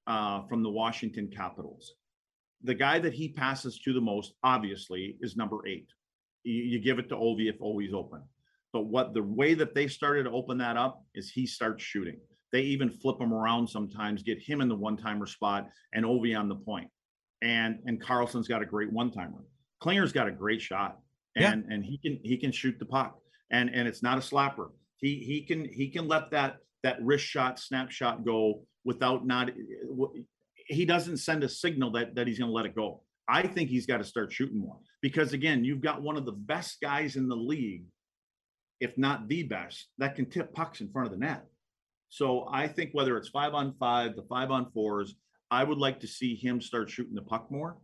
uh, 0.05 0.43
from 0.47 0.63
the 0.63 0.69
Washington 0.69 1.29
Capitals, 1.35 1.93
the 2.63 2.75
guy 2.75 2.99
that 2.99 3.13
he 3.13 3.29
passes 3.29 3.79
to 3.79 3.93
the 3.93 4.01
most 4.01 4.33
obviously 4.43 5.17
is 5.21 5.35
number 5.35 5.65
eight. 5.67 5.87
You, 6.43 6.63
you 6.63 6.79
give 6.79 6.99
it 6.99 7.09
to 7.09 7.15
Ovi 7.15 7.49
if 7.49 7.59
Ovi's 7.59 7.93
open. 7.93 8.21
But 8.73 8.85
what 8.85 9.13
the 9.13 9.23
way 9.23 9.53
that 9.55 9.73
they 9.73 9.87
started 9.87 10.23
to 10.23 10.31
open 10.31 10.57
that 10.59 10.77
up 10.77 11.03
is 11.15 11.31
he 11.31 11.47
starts 11.47 11.83
shooting. 11.83 12.19
They 12.51 12.61
even 12.61 12.89
flip 12.89 13.19
him 13.19 13.33
around 13.33 13.67
sometimes, 13.67 14.23
get 14.23 14.39
him 14.41 14.61
in 14.61 14.69
the 14.69 14.75
one 14.75 14.97
timer 14.97 15.25
spot 15.25 15.67
and 15.93 16.05
Ovi 16.05 16.37
on 16.37 16.47
the 16.47 16.55
point. 16.55 16.89
and 17.41 17.79
and 17.85 18.01
Carlson's 18.01 18.47
got 18.47 18.61
a 18.61 18.65
great 18.65 18.91
one 18.91 19.11
timer. 19.11 19.43
Klinger's 19.81 20.11
got 20.11 20.27
a 20.27 20.31
great 20.31 20.61
shot, 20.61 20.99
and 21.35 21.63
yeah. 21.67 21.73
and 21.73 21.85
he 21.85 21.97
can 21.97 22.19
he 22.23 22.37
can 22.37 22.51
shoot 22.51 22.77
the 22.79 22.85
puck, 22.85 23.17
and 23.51 23.69
and 23.73 23.87
it's 23.87 24.01
not 24.01 24.17
a 24.17 24.21
slapper. 24.21 24.69
He 24.97 25.19
he 25.19 25.41
can 25.43 25.65
he 25.65 25.89
can 25.89 26.07
let 26.07 26.31
that 26.31 26.57
that 26.83 27.01
wrist 27.01 27.25
shot 27.25 27.59
snapshot 27.59 28.25
go 28.25 28.63
without 28.83 29.25
not. 29.25 29.49
He 30.67 30.85
doesn't 30.85 31.17
send 31.17 31.43
a 31.43 31.49
signal 31.49 31.91
that 31.91 32.15
that 32.15 32.27
he's 32.27 32.39
going 32.39 32.49
to 32.49 32.55
let 32.55 32.65
it 32.65 32.75
go. 32.75 33.03
I 33.27 33.45
think 33.45 33.69
he's 33.69 33.85
got 33.85 33.97
to 33.97 34.03
start 34.03 34.31
shooting 34.31 34.59
more 34.59 34.77
because 35.01 35.33
again, 35.33 35.63
you've 35.63 35.81
got 35.81 36.01
one 36.01 36.17
of 36.17 36.25
the 36.25 36.31
best 36.31 36.79
guys 36.81 37.15
in 37.15 37.27
the 37.27 37.35
league, 37.35 37.83
if 38.79 38.97
not 38.97 39.27
the 39.27 39.43
best, 39.43 39.87
that 39.97 40.15
can 40.15 40.29
tip 40.29 40.53
pucks 40.53 40.81
in 40.81 40.89
front 40.91 41.07
of 41.07 41.11
the 41.11 41.25
net. 41.25 41.45
So 42.09 42.47
I 42.51 42.67
think 42.67 42.91
whether 42.93 43.17
it's 43.17 43.29
five 43.29 43.53
on 43.53 43.73
five, 43.79 44.15
the 44.15 44.23
five 44.23 44.49
on 44.49 44.71
fours, 44.71 45.15
I 45.51 45.63
would 45.63 45.77
like 45.77 45.99
to 46.01 46.07
see 46.07 46.35
him 46.35 46.61
start 46.61 46.89
shooting 46.89 47.15
the 47.15 47.21
puck 47.21 47.51
more. 47.51 47.77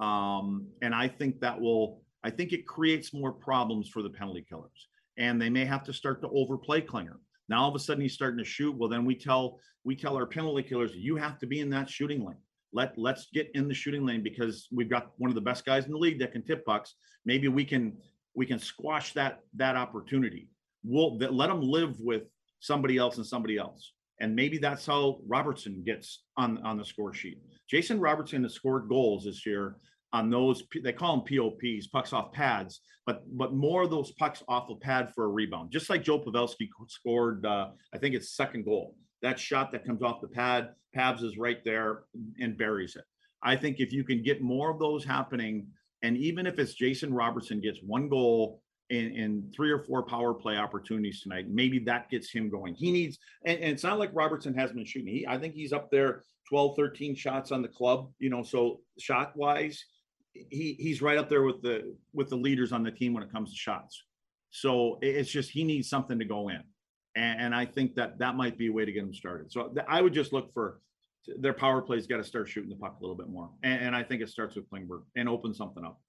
Um, 0.00 0.66
and 0.82 0.94
I 0.94 1.08
think 1.08 1.40
that 1.40 1.60
will, 1.60 2.02
I 2.24 2.30
think 2.30 2.52
it 2.52 2.66
creates 2.66 3.12
more 3.14 3.32
problems 3.32 3.88
for 3.88 4.02
the 4.02 4.10
penalty 4.10 4.44
killers. 4.48 4.88
And 5.18 5.40
they 5.40 5.50
may 5.50 5.64
have 5.64 5.84
to 5.84 5.92
start 5.92 6.22
to 6.22 6.28
overplay 6.28 6.80
Klinger. 6.80 7.20
Now 7.50 7.64
all 7.64 7.68
of 7.68 7.74
a 7.74 7.78
sudden 7.78 8.00
he's 8.00 8.14
starting 8.14 8.38
to 8.38 8.44
shoot. 8.44 8.74
Well, 8.74 8.88
then 8.88 9.04
we 9.04 9.14
tell 9.14 9.58
we 9.84 9.96
tell 9.96 10.16
our 10.16 10.26
penalty 10.26 10.62
killers, 10.62 10.94
you 10.94 11.16
have 11.16 11.38
to 11.40 11.46
be 11.46 11.60
in 11.60 11.68
that 11.70 11.90
shooting 11.90 12.24
lane. 12.24 12.38
Let 12.72 12.96
let's 12.96 13.26
get 13.34 13.50
in 13.54 13.68
the 13.68 13.74
shooting 13.74 14.06
lane 14.06 14.22
because 14.22 14.68
we've 14.72 14.88
got 14.88 15.10
one 15.18 15.30
of 15.30 15.34
the 15.34 15.40
best 15.42 15.66
guys 15.66 15.84
in 15.84 15.92
the 15.92 15.98
league 15.98 16.20
that 16.20 16.32
can 16.32 16.42
tip 16.42 16.64
pucks. 16.64 16.94
Maybe 17.26 17.48
we 17.48 17.64
can 17.64 17.98
we 18.34 18.46
can 18.46 18.58
squash 18.58 19.12
that 19.14 19.40
that 19.56 19.76
opportunity. 19.76 20.48
We'll 20.84 21.18
that, 21.18 21.34
let 21.34 21.48
them 21.48 21.60
live 21.60 22.00
with 22.00 22.22
somebody 22.60 22.96
else 22.96 23.16
and 23.16 23.26
somebody 23.26 23.58
else 23.58 23.92
and 24.20 24.36
maybe 24.36 24.58
that's 24.58 24.86
how 24.86 25.18
Robertson 25.26 25.82
gets 25.84 26.24
on 26.36 26.58
on 26.58 26.76
the 26.76 26.84
score 26.84 27.12
sheet. 27.12 27.42
Jason 27.68 27.98
Robertson 27.98 28.42
has 28.42 28.54
scored 28.54 28.88
goals 28.88 29.24
this 29.24 29.44
year 29.44 29.76
on 30.12 30.30
those 30.30 30.62
they 30.82 30.92
call 30.92 31.16
them 31.16 31.26
POPs, 31.26 31.86
pucks 31.88 32.12
off 32.12 32.32
pads, 32.32 32.80
but 33.06 33.22
but 33.36 33.54
more 33.54 33.82
of 33.82 33.90
those 33.90 34.12
pucks 34.12 34.42
off 34.48 34.70
a 34.70 34.76
pad 34.76 35.12
for 35.14 35.24
a 35.24 35.28
rebound. 35.28 35.70
Just 35.70 35.90
like 35.90 36.02
Joe 36.02 36.18
Pavelski 36.18 36.68
scored, 36.88 37.46
uh, 37.46 37.68
I 37.94 37.98
think 37.98 38.14
it's 38.14 38.34
second 38.34 38.64
goal. 38.64 38.96
That 39.22 39.38
shot 39.38 39.70
that 39.72 39.84
comes 39.84 40.02
off 40.02 40.20
the 40.20 40.28
pad, 40.28 40.70
pabs 40.94 41.22
is 41.22 41.38
right 41.38 41.62
there 41.64 42.04
and 42.40 42.56
buries 42.56 42.96
it. 42.96 43.04
I 43.42 43.56
think 43.56 43.78
if 43.78 43.92
you 43.92 44.04
can 44.04 44.22
get 44.22 44.42
more 44.42 44.70
of 44.70 44.78
those 44.78 45.04
happening, 45.04 45.66
and 46.02 46.16
even 46.16 46.46
if 46.46 46.58
it's 46.58 46.74
Jason 46.74 47.12
Robertson 47.12 47.60
gets 47.60 47.78
one 47.82 48.08
goal 48.08 48.62
in, 48.90 49.12
in, 49.12 49.52
three 49.54 49.70
or 49.70 49.78
four 49.78 50.02
power 50.02 50.34
play 50.34 50.56
opportunities 50.56 51.22
tonight. 51.22 51.46
Maybe 51.48 51.78
that 51.80 52.10
gets 52.10 52.30
him 52.30 52.50
going. 52.50 52.74
He 52.74 52.90
needs, 52.90 53.18
and, 53.46 53.58
and, 53.60 53.70
it's 53.70 53.84
not 53.84 54.00
like 54.00 54.10
Robertson 54.12 54.52
has 54.54 54.72
been 54.72 54.84
shooting. 54.84 55.14
He, 55.14 55.26
I 55.26 55.38
think 55.38 55.54
he's 55.54 55.72
up 55.72 55.90
there 55.90 56.24
12, 56.48 56.76
13 56.76 57.14
shots 57.14 57.52
on 57.52 57.62
the 57.62 57.68
club, 57.68 58.10
you 58.18 58.28
know, 58.28 58.42
so 58.42 58.80
shot 58.98 59.36
wise, 59.36 59.84
he 60.32 60.76
he's 60.78 61.02
right 61.02 61.18
up 61.18 61.28
there 61.28 61.42
with 61.42 61.62
the 61.62 61.94
with 62.12 62.28
the 62.28 62.36
leaders 62.36 62.72
on 62.72 62.82
the 62.82 62.90
team 62.90 63.12
when 63.12 63.22
it 63.22 63.32
comes 63.32 63.50
to 63.50 63.56
shots. 63.56 64.04
So 64.50 64.98
it's 65.00 65.30
just 65.30 65.50
he 65.50 65.64
needs 65.64 65.88
something 65.88 66.18
to 66.18 66.24
go 66.24 66.48
in. 66.48 66.62
And, 67.16 67.40
and 67.40 67.54
I 67.54 67.66
think 67.66 67.94
that 67.94 68.18
that 68.18 68.36
might 68.36 68.58
be 68.58 68.68
a 68.68 68.72
way 68.72 68.84
to 68.84 68.92
get 68.92 69.02
him 69.02 69.14
started. 69.14 69.52
So 69.52 69.72
I 69.88 70.00
would 70.00 70.12
just 70.12 70.32
look 70.32 70.52
for 70.52 70.80
their 71.38 71.52
power 71.52 71.82
play's 71.82 72.06
got 72.06 72.16
to 72.16 72.24
start 72.24 72.48
shooting 72.48 72.70
the 72.70 72.76
puck 72.76 72.96
a 72.98 73.02
little 73.02 73.16
bit 73.16 73.28
more. 73.28 73.50
And, 73.62 73.86
and 73.86 73.96
I 73.96 74.02
think 74.02 74.22
it 74.22 74.28
starts 74.28 74.56
with 74.56 74.68
Klingberg 74.70 75.02
and 75.16 75.28
open 75.28 75.54
something 75.54 75.84
up. 75.84 76.00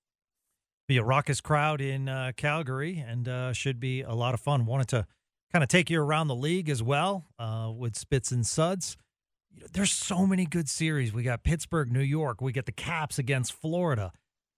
Be 0.88 0.98
a 0.98 1.04
raucous 1.04 1.42
crowd 1.42 1.82
in 1.82 2.10
uh, 2.10 2.32
Calgary 2.36 3.04
and 3.06 3.28
uh, 3.28 3.54
should 3.54 3.80
be 3.80 4.02
a 4.02 4.14
lot 4.14 4.34
of 4.34 4.42
fun. 4.42 4.66
Wanted 4.66 4.88
to 4.90 5.08
kind 5.52 5.64
of 5.64 5.70
take 5.70 5.90
you 5.90 6.02
around 6.02 6.28
the 6.28 6.36
league 6.36 6.70
as 6.70 6.82
well 6.82 7.28
uh, 7.38 7.72
with 7.76 7.96
Spits 7.96 8.32
and 8.32 8.46
Suds. 8.46 8.98
You 9.54 9.62
know, 9.62 9.68
there's 9.72 9.92
so 9.92 10.26
many 10.26 10.46
good 10.46 10.70
series. 10.70 11.14
We 11.14 11.24
got 11.24 11.44
Pittsburgh, 11.44 11.92
New 11.92 12.02
York. 12.02 12.42
We 12.42 12.52
get 12.52 12.66
the 12.66 12.72
Caps 12.72 13.20
against 13.20 13.54
Florida. 13.54 14.12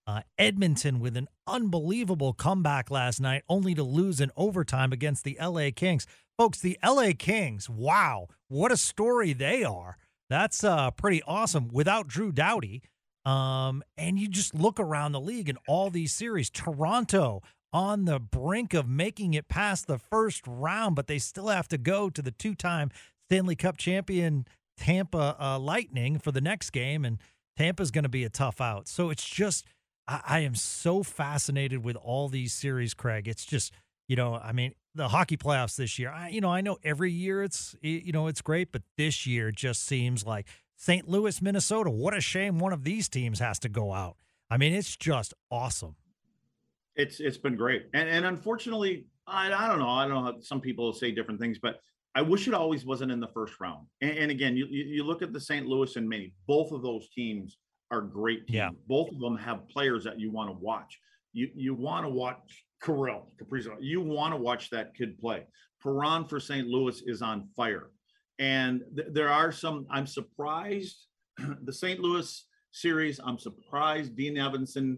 Uh, 0.06 0.22
Edmonton 0.38 1.00
with 1.00 1.16
an 1.16 1.30
unbelievable 1.48 2.34
comeback 2.34 2.92
last 2.92 3.22
night, 3.22 3.44
only 3.48 3.74
to 3.74 3.84
lose 3.84 4.20
in 4.20 4.32
overtime 4.36 4.92
against 4.92 5.24
the 5.24 5.38
LA 5.42 5.70
Kings. 5.74 6.06
Folks, 6.38 6.60
the 6.60 6.78
LA 6.84 7.12
Kings, 7.18 7.70
wow, 7.70 8.28
what 8.50 8.72
a 8.72 8.78
story 8.78 9.32
they 9.32 9.64
are. 9.64 9.98
That's 10.30 10.64
uh, 10.64 10.92
pretty 10.92 11.22
awesome 11.24 11.70
without 11.72 12.08
Drew 12.08 12.32
Doughty. 12.32 12.84
Um, 13.26 13.84
and 13.98 14.20
you 14.20 14.28
just 14.28 14.54
look 14.54 14.80
around 14.80 15.14
the 15.14 15.22
league 15.22 15.48
and 15.48 15.58
all 15.68 15.90
these 15.90 16.12
series. 16.12 16.50
Toronto 16.50 17.42
on 17.72 18.06
the 18.06 18.20
brink 18.20 18.74
of 18.74 18.88
making 18.88 19.34
it 19.34 19.48
past 19.48 19.88
the 19.88 19.98
first 19.98 20.44
round, 20.46 20.96
but 20.96 21.08
they 21.08 21.18
still 21.20 21.48
have 21.48 21.68
to 21.70 21.78
go 21.78 22.10
to 22.10 22.22
the 22.22 22.32
two 22.32 22.56
time 22.56 22.92
Stanley 23.30 23.56
Cup 23.56 23.78
champion 23.78 24.46
Tampa 24.78 25.36
uh, 25.40 25.60
Lightning 25.60 26.20
for 26.20 26.32
the 26.32 26.42
next 26.42 26.72
game. 26.72 27.06
And 27.06 27.20
Tampa's 27.58 27.92
going 27.92 28.04
to 28.04 28.10
be 28.10 28.24
a 28.24 28.30
tough 28.30 28.62
out. 28.62 28.88
So 28.88 29.10
it's 29.10 29.28
just 29.28 29.66
I, 30.08 30.22
I 30.26 30.40
am 30.40 30.56
so 30.56 31.04
fascinated 31.04 31.84
with 31.84 31.96
all 31.96 32.28
these 32.30 32.54
series, 32.54 32.94
Craig. 32.94 33.28
It's 33.28 33.46
just, 33.46 33.74
you 34.08 34.16
know, 34.16 34.36
I 34.36 34.52
mean, 34.52 34.74
the 34.96 35.10
hockey 35.10 35.38
playoffs 35.38 35.76
this 35.76 35.98
year. 35.98 36.10
I, 36.10 36.30
you 36.30 36.42
know, 36.42 36.50
I 36.50 36.62
know 36.62 36.78
every 36.84 37.12
year 37.12 37.44
it's, 37.44 37.76
you 37.82 38.12
know, 38.12 38.28
it's 38.28 38.42
great, 38.42 38.72
but 38.72 38.84
this 38.98 39.26
year 39.26 39.52
just 39.52 39.86
seems 39.86 40.26
like 40.26 40.48
St. 40.76 41.08
Louis, 41.08 41.42
Minnesota. 41.42 41.90
What 41.90 42.16
a 42.16 42.22
shame 42.22 42.60
one 42.60 42.74
of 42.74 42.84
these 42.84 43.10
teams 43.10 43.40
has 43.40 43.60
to 43.60 43.70
go 43.70 43.94
out. 43.94 44.18
I 44.50 44.58
mean, 44.58 44.74
it's 44.74 44.96
just 44.96 45.34
awesome. 45.50 45.96
It's 46.96 47.20
it's 47.20 47.38
been 47.38 47.56
great, 47.56 47.88
and 47.96 48.08
and 48.08 48.24
unfortunately, 48.24 49.06
I, 49.26 49.52
I 49.52 49.68
don't 49.68 49.80
know. 49.80 49.90
I 49.90 50.08
don't 50.08 50.14
know. 50.14 50.32
How 50.32 50.40
some 50.42 50.62
people 50.62 50.94
say 50.94 51.10
different 51.10 51.40
things, 51.40 51.58
but 51.58 51.82
I 52.16 52.22
wish 52.22 52.48
it 52.48 52.54
always 52.54 52.86
wasn't 52.86 53.12
in 53.12 53.20
the 53.20 53.28
first 53.28 53.60
round. 53.60 53.88
And, 54.02 54.12
and 54.18 54.32
again, 54.32 54.56
you 54.56 54.66
you 54.68 55.04
look 55.04 55.22
at 55.22 55.34
the 55.34 55.40
St. 55.40 55.66
Louis 55.66 55.96
and 55.96 56.08
Maine. 56.08 56.32
Both 56.48 56.72
of 56.72 56.82
those 56.84 57.10
teams 57.10 57.58
are 57.92 58.02
great 58.02 58.48
teams. 58.48 58.56
Yeah. 58.56 58.70
Both 58.88 59.12
of 59.12 59.20
them 59.20 59.38
have 59.38 59.68
players 59.70 60.04
that 60.04 60.20
you 60.20 60.32
want 60.32 60.50
to 60.50 60.58
watch. 60.60 61.00
You 61.34 61.50
you 61.56 61.74
want 61.74 62.06
to 62.06 62.10
watch 62.10 62.66
Kirill, 62.84 63.32
Kaprizov. 63.42 63.78
You 63.82 64.02
want 64.02 64.34
to 64.34 64.38
watch 64.38 64.70
that 64.70 64.94
kid 64.96 65.18
play. 65.18 65.46
Perron 65.82 66.26
for 66.26 66.40
St. 66.40 66.68
Louis 66.68 67.02
is 67.06 67.22
on 67.22 67.48
fire. 67.56 67.90
And 68.40 68.82
th- 68.96 69.10
there 69.12 69.30
are 69.30 69.52
some, 69.52 69.86
I'm 69.92 70.08
surprised. 70.08 70.96
the 71.64 71.74
St. 71.74 72.00
Louis 72.00 72.46
series, 72.72 73.20
I'm 73.24 73.38
surprised 73.38 74.16
Dean 74.16 74.36
Evason, 74.36 74.98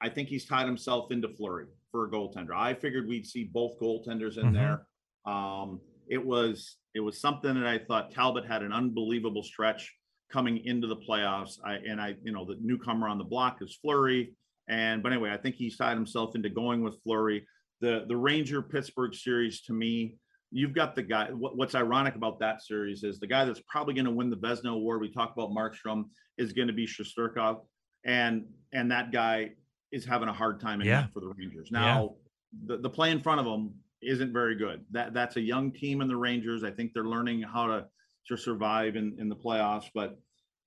I 0.00 0.08
think 0.08 0.28
he's 0.28 0.44
tied 0.46 0.66
himself 0.66 1.10
into 1.12 1.28
Fleury 1.28 1.66
for 1.90 2.06
a 2.06 2.10
goaltender. 2.10 2.54
I 2.54 2.74
figured 2.74 3.08
we'd 3.08 3.26
see 3.26 3.44
both 3.44 3.78
goaltenders 3.80 4.36
in 4.38 4.52
Mhm. 4.52 4.54
there. 4.54 4.86
Um, 5.32 5.80
it 6.08 6.24
was 6.24 6.76
it 6.94 7.00
was 7.00 7.20
something 7.20 7.54
that 7.54 7.66
I 7.66 7.78
thought 7.78 8.10
Talbot 8.12 8.46
had 8.46 8.62
an 8.62 8.72
unbelievable 8.72 9.42
stretch 9.42 9.92
coming 10.32 10.64
into 10.64 10.86
the 10.86 10.96
playoffs. 10.96 11.58
I 11.64 11.74
and 11.74 12.00
I, 12.00 12.14
you 12.22 12.32
know, 12.32 12.44
the 12.44 12.56
newcomer 12.60 13.08
on 13.08 13.18
the 13.18 13.24
block 13.24 13.58
is 13.60 13.78
Fleury. 13.80 14.34
And 14.68 15.02
but 15.02 15.12
anyway, 15.12 15.30
I 15.30 15.36
think 15.36 15.56
he's 15.56 15.76
tied 15.76 15.94
himself 15.96 16.34
into 16.34 16.48
going 16.48 16.82
with 16.82 17.00
Fleury. 17.02 17.46
The 17.80 18.04
the 18.08 18.16
Ranger 18.16 18.62
Pittsburgh 18.62 19.14
series 19.14 19.62
to 19.62 19.72
me, 19.72 20.16
you've 20.50 20.74
got 20.74 20.94
the 20.94 21.02
guy. 21.02 21.30
What, 21.30 21.56
what's 21.56 21.74
ironic 21.74 22.16
about 22.16 22.40
that 22.40 22.62
series 22.62 23.04
is 23.04 23.20
the 23.20 23.26
guy 23.26 23.44
that's 23.44 23.62
probably 23.68 23.94
going 23.94 24.06
to 24.06 24.10
win 24.10 24.30
the 24.30 24.36
Vezina 24.36 24.72
Award. 24.72 25.00
We 25.00 25.12
talk 25.12 25.32
about 25.36 25.50
Markstrom 25.50 26.04
is 26.38 26.52
going 26.52 26.68
to 26.68 26.74
be 26.74 26.86
Shesterkin, 26.86 27.58
and 28.04 28.46
and 28.72 28.90
that 28.90 29.12
guy 29.12 29.50
is 29.92 30.04
having 30.04 30.28
a 30.28 30.32
hard 30.32 30.60
time 30.60 30.80
Yeah. 30.80 31.06
for 31.14 31.20
the 31.20 31.28
Rangers. 31.28 31.68
Now 31.70 32.16
the, 32.64 32.78
the 32.78 32.90
play 32.90 33.10
in 33.10 33.20
front 33.20 33.40
of 33.40 33.46
them 33.46 33.74
isn't 34.06 34.32
very 34.32 34.54
good. 34.54 34.84
That 34.90 35.12
that's 35.12 35.36
a 35.36 35.40
young 35.40 35.72
team 35.72 36.00
in 36.00 36.08
the 36.08 36.16
Rangers. 36.16 36.64
I 36.64 36.70
think 36.70 36.92
they're 36.92 37.04
learning 37.04 37.42
how 37.42 37.66
to 37.66 37.86
to 38.28 38.36
survive 38.36 38.96
in, 38.96 39.16
in 39.18 39.28
the 39.28 39.36
playoffs. 39.36 39.86
But 39.94 40.18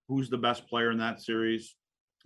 who's 0.07 0.29
the 0.29 0.37
best 0.37 0.67
player 0.67 0.91
in 0.91 0.97
that 0.99 1.21
series? 1.21 1.75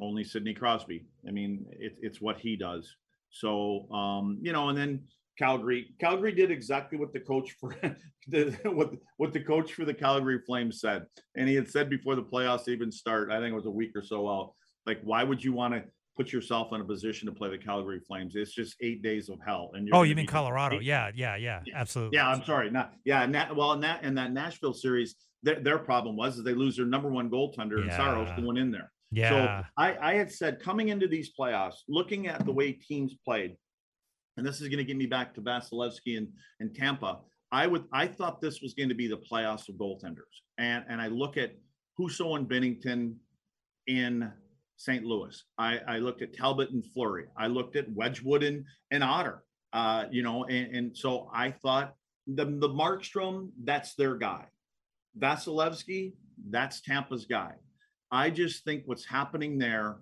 Only 0.02 0.24
Sidney 0.24 0.54
Crosby. 0.54 1.06
I 1.28 1.32
mean, 1.32 1.66
it, 1.72 1.96
it's 2.02 2.20
what 2.22 2.40
he 2.40 2.56
does. 2.56 2.96
So 3.30 3.90
um, 3.92 4.40
you 4.42 4.54
know, 4.54 4.70
and 4.70 4.78
then 4.78 5.04
Calgary. 5.38 5.94
Calgary 6.00 6.32
did 6.32 6.52
exactly 6.52 6.98
what 6.98 7.14
the 7.14 7.20
coach 7.20 7.56
for 7.60 7.76
the 8.28 8.58
what 8.64 8.92
what 9.18 9.34
the 9.34 9.44
coach 9.44 9.74
for 9.74 9.86
the 9.86 9.94
Calgary 9.94 10.40
Flames 10.46 10.80
said, 10.80 11.06
and 11.36 11.48
he 11.48 11.56
had 11.56 11.70
said 11.70 11.90
before 11.90 12.16
the 12.16 12.24
playoffs 12.24 12.68
even 12.68 12.92
start. 12.92 13.32
I 13.32 13.40
think 13.40 13.52
it 13.52 13.56
was 13.56 13.66
a 13.66 13.72
week 13.72 13.92
or 13.96 14.04
so 14.04 14.30
out. 14.30 14.54
Like, 14.86 15.00
why 15.04 15.24
would 15.24 15.44
you 15.44 15.54
want 15.54 15.74
to 15.74 15.84
put 16.16 16.32
yourself 16.32 16.72
in 16.74 16.82
a 16.82 16.84
position 16.86 17.26
to 17.28 17.32
play 17.34 17.50
the 17.50 17.58
Calgary 17.58 18.00
Flames? 18.00 18.36
It's 18.36 18.54
just 18.54 18.76
eight 18.82 19.02
days 19.02 19.30
of 19.30 19.40
hell. 19.46 19.72
And 19.74 19.88
you're 19.88 19.96
Oh, 19.96 20.04
you 20.04 20.16
mean 20.16 20.28
Colorado? 20.28 20.78
eight- 20.78 20.84
Yeah, 20.84 21.12
yeah, 21.16 21.36
yeah, 21.36 21.62
Yeah. 21.66 21.80
absolutely. 21.80 22.18
yeah, 22.18 22.30
I'm 22.30 22.44
sorry. 22.44 22.70
Not 22.72 22.94
yeah. 23.06 23.26
Nat, 23.26 23.56
well, 23.56 23.74
in 23.74 23.80
that 23.82 24.04
in 24.04 24.16
that 24.16 24.32
Nashville 24.32 24.74
series, 24.74 25.16
their, 25.42 25.60
their 25.60 25.78
problem 25.80 26.16
was 26.16 26.38
is 26.38 26.44
they 26.44 26.54
lose 26.54 26.78
their 26.78 26.86
number 26.86 27.10
one 27.10 27.30
goaltender 27.30 27.82
and 27.82 27.92
Saros 27.92 28.28
Yeah. 28.30 28.40
going 28.42 28.58
in 28.58 28.72
there. 28.72 28.92
yeah. 29.12 29.30
So 29.30 29.68
I, 29.78 29.98
I 30.12 30.14
had 30.16 30.32
said 30.32 30.60
coming 30.60 30.90
into 30.90 31.08
these 31.08 31.32
playoffs, 31.38 31.78
looking 31.88 32.28
at 32.28 32.46
the 32.46 32.52
way 32.52 32.72
teams 32.74 33.16
played, 33.26 33.56
and 34.38 34.46
this 34.46 34.62
is 34.62 34.68
going 34.70 34.78
to 34.80 34.84
get 34.86 34.98
me 34.98 35.06
back 35.06 35.34
to 35.36 35.42
Vasilevskiy 35.42 36.18
and, 36.18 36.28
and 36.60 36.74
Tampa. 36.74 37.20
I 37.52 37.68
would 37.68 37.86
I 37.92 38.08
thought 38.08 38.42
this 38.42 38.62
was 38.62 38.74
going 38.74 38.90
to 38.90 38.96
be 38.96 39.08
the 39.08 39.18
playoffs 39.18 39.70
of 39.70 39.76
goaltenders. 39.76 40.34
And 40.58 40.86
and 40.90 41.00
I 41.02 41.08
look 41.08 41.38
at 41.38 41.52
Husso 42.00 42.36
and 42.38 42.48
Binnington 42.50 43.16
in 43.86 44.32
St. 44.78 45.04
Louis. 45.04 45.44
I, 45.58 45.80
I 45.88 45.98
looked 45.98 46.22
at 46.22 46.34
Talbot 46.34 46.72
and 46.72 46.86
Fleury. 46.86 47.26
I 47.38 47.48
looked 47.48 47.76
at 47.76 47.92
Wedgewood 47.92 48.44
and, 48.44 48.66
and 48.92 49.04
Otter. 49.04 49.44
Uh, 49.72 50.06
you 50.12 50.22
know, 50.22 50.46
and, 50.46 50.76
and 50.76 50.98
so 50.98 51.30
I 51.34 51.52
thought 51.52 51.96
the 52.28 52.46
the 52.46 52.70
Markstrom, 52.70 53.50
that's 53.64 53.96
their 53.96 54.16
guy. 54.16 54.46
Vasilevskiy, 55.20 56.14
that's 56.50 56.82
Tampa's 56.82 57.26
guy. 57.26 57.54
I 58.12 58.30
just 58.30 58.64
think 58.64 58.84
what's 58.86 59.06
happening 59.06 59.58
there, 59.58 59.98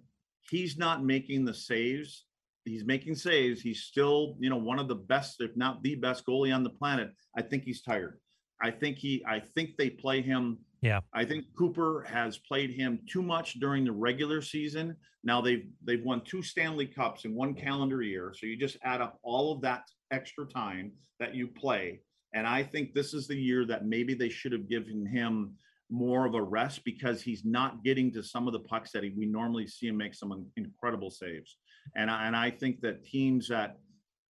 he's 0.49 0.77
not 0.77 1.03
making 1.03 1.45
the 1.45 1.53
saves. 1.53 2.25
He's 2.65 2.85
making 2.85 3.15
saves. 3.15 3.61
He's 3.61 3.83
still, 3.83 4.35
you 4.39 4.49
know, 4.49 4.57
one 4.57 4.77
of 4.77 4.87
the 4.87 4.95
best, 4.95 5.37
if 5.39 5.55
not 5.55 5.81
the 5.81 5.95
best 5.95 6.25
goalie 6.25 6.53
on 6.53 6.63
the 6.63 6.69
planet. 6.69 7.11
I 7.35 7.41
think 7.41 7.63
he's 7.63 7.81
tired. 7.81 8.19
I 8.61 8.69
think 8.69 8.97
he, 8.97 9.23
I 9.27 9.39
think 9.39 9.77
they 9.77 9.89
play 9.89 10.21
him. 10.21 10.59
Yeah. 10.81 11.01
I 11.13 11.25
think 11.25 11.45
Cooper 11.55 12.05
has 12.09 12.37
played 12.39 12.71
him 12.71 12.99
too 13.07 13.21
much 13.21 13.59
during 13.59 13.85
the 13.85 13.91
regular 13.91 14.41
season. 14.41 14.95
Now 15.23 15.39
they've 15.39 15.67
they've 15.83 16.03
won 16.03 16.21
two 16.21 16.41
Stanley 16.41 16.87
Cups 16.87 17.25
in 17.25 17.35
one 17.35 17.53
calendar 17.53 18.01
year. 18.01 18.33
So 18.35 18.47
you 18.47 18.57
just 18.57 18.77
add 18.83 18.99
up 19.01 19.19
all 19.21 19.51
of 19.51 19.61
that 19.61 19.83
extra 20.11 20.45
time 20.45 20.91
that 21.19 21.35
you 21.35 21.47
play. 21.47 22.01
And 22.33 22.47
I 22.47 22.63
think 22.63 22.93
this 22.93 23.13
is 23.13 23.27
the 23.27 23.35
year 23.35 23.65
that 23.65 23.85
maybe 23.85 24.15
they 24.15 24.29
should 24.29 24.53
have 24.53 24.67
given 24.67 25.05
him 25.05 25.55
more 25.91 26.25
of 26.25 26.33
a 26.33 26.41
rest 26.41 26.83
because 26.85 27.21
he's 27.21 27.43
not 27.45 27.83
getting 27.83 28.11
to 28.13 28.23
some 28.23 28.47
of 28.47 28.53
the 28.53 28.59
pucks 28.59 28.91
that 28.93 29.03
he, 29.03 29.09
we 29.15 29.25
normally 29.25 29.67
see 29.67 29.87
him 29.87 29.97
make 29.97 30.15
some 30.15 30.47
incredible 30.55 31.11
saves. 31.11 31.57
And 31.95 32.09
I, 32.09 32.27
and 32.27 32.35
I 32.35 32.49
think 32.49 32.79
that 32.81 33.05
teams 33.05 33.49
that 33.49 33.77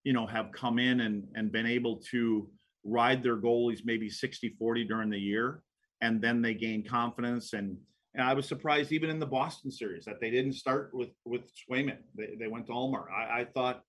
you 0.04 0.12
know 0.12 0.26
have 0.28 0.52
come 0.52 0.80
in 0.80 1.02
and 1.02 1.28
and 1.36 1.52
been 1.52 1.68
able 1.68 1.98
to 2.12 2.50
ride 2.84 3.24
their 3.24 3.38
goalies 3.38 3.82
maybe 3.86 4.10
60 4.10 4.56
40 4.58 4.84
during 4.86 5.10
the 5.10 5.20
year 5.20 5.62
and 6.02 6.22
then 6.22 6.42
they 6.42 6.54
gain 6.54 6.84
confidence 6.84 7.54
and 7.54 7.78
and 8.14 8.24
I 8.24 8.34
was 8.34 8.46
surprised 8.46 8.92
even 8.92 9.10
in 9.10 9.20
the 9.20 9.26
Boston 9.26 9.72
series 9.72 10.04
that 10.06 10.20
they 10.20 10.30
didn't 10.30 10.54
start 10.54 10.92
with 10.94 11.12
with 11.26 11.50
Swayman. 11.56 11.98
They, 12.16 12.36
they 12.38 12.48
went 12.48 12.66
to 12.68 12.74
Ullmark. 12.74 13.10
I, 13.10 13.42
I 13.42 13.48
thought 13.54 13.84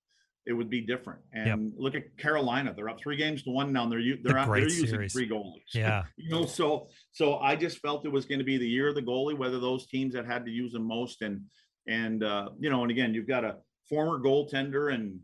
it 0.47 0.53
would 0.53 0.71
be 0.71 0.81
different. 0.81 1.21
And 1.33 1.73
look 1.77 1.95
at 1.95 2.17
Carolina; 2.19 2.73
they're 2.75 2.89
up 2.89 3.01
three 3.01 3.17
games 3.17 3.43
to 3.45 3.51
one 3.51 3.73
now. 3.73 3.85
And 3.85 3.93
they're 3.93 4.17
they're 4.23 4.39
out, 4.39 4.49
they're 4.49 4.59
using 4.61 4.87
series. 4.87 5.13
three 5.13 5.29
goalies. 5.29 5.75
Yeah. 5.75 6.05
you 6.17 6.31
know, 6.31 6.47
so 6.47 6.89
so 7.11 7.39
I 7.39 7.57
just 7.57 7.79
felt 7.79 8.07
it 8.07 8.13
was 8.13 8.25
going 8.25 8.39
to 8.39 8.45
be 8.45 8.59
the 8.59 8.69
year 8.69 8.89
of 8.89 8.95
the 8.95 9.03
goalie. 9.03 9.37
Whether 9.37 9.59
those 9.59 9.87
teams 9.87 10.15
that 10.15 10.25
had 10.27 10.45
to 10.45 10.53
use 10.53 10.73
them 10.73 10.87
most 10.87 11.23
and 11.23 11.43
and 11.89 12.23
uh, 12.23 12.51
you 12.61 12.71
know, 12.71 12.83
and 12.83 12.91
again, 12.93 13.15
you've 13.15 13.29
got 13.29 13.45
a 13.45 13.57
former 13.89 14.21
goaltender 14.21 14.95
and 14.95 15.19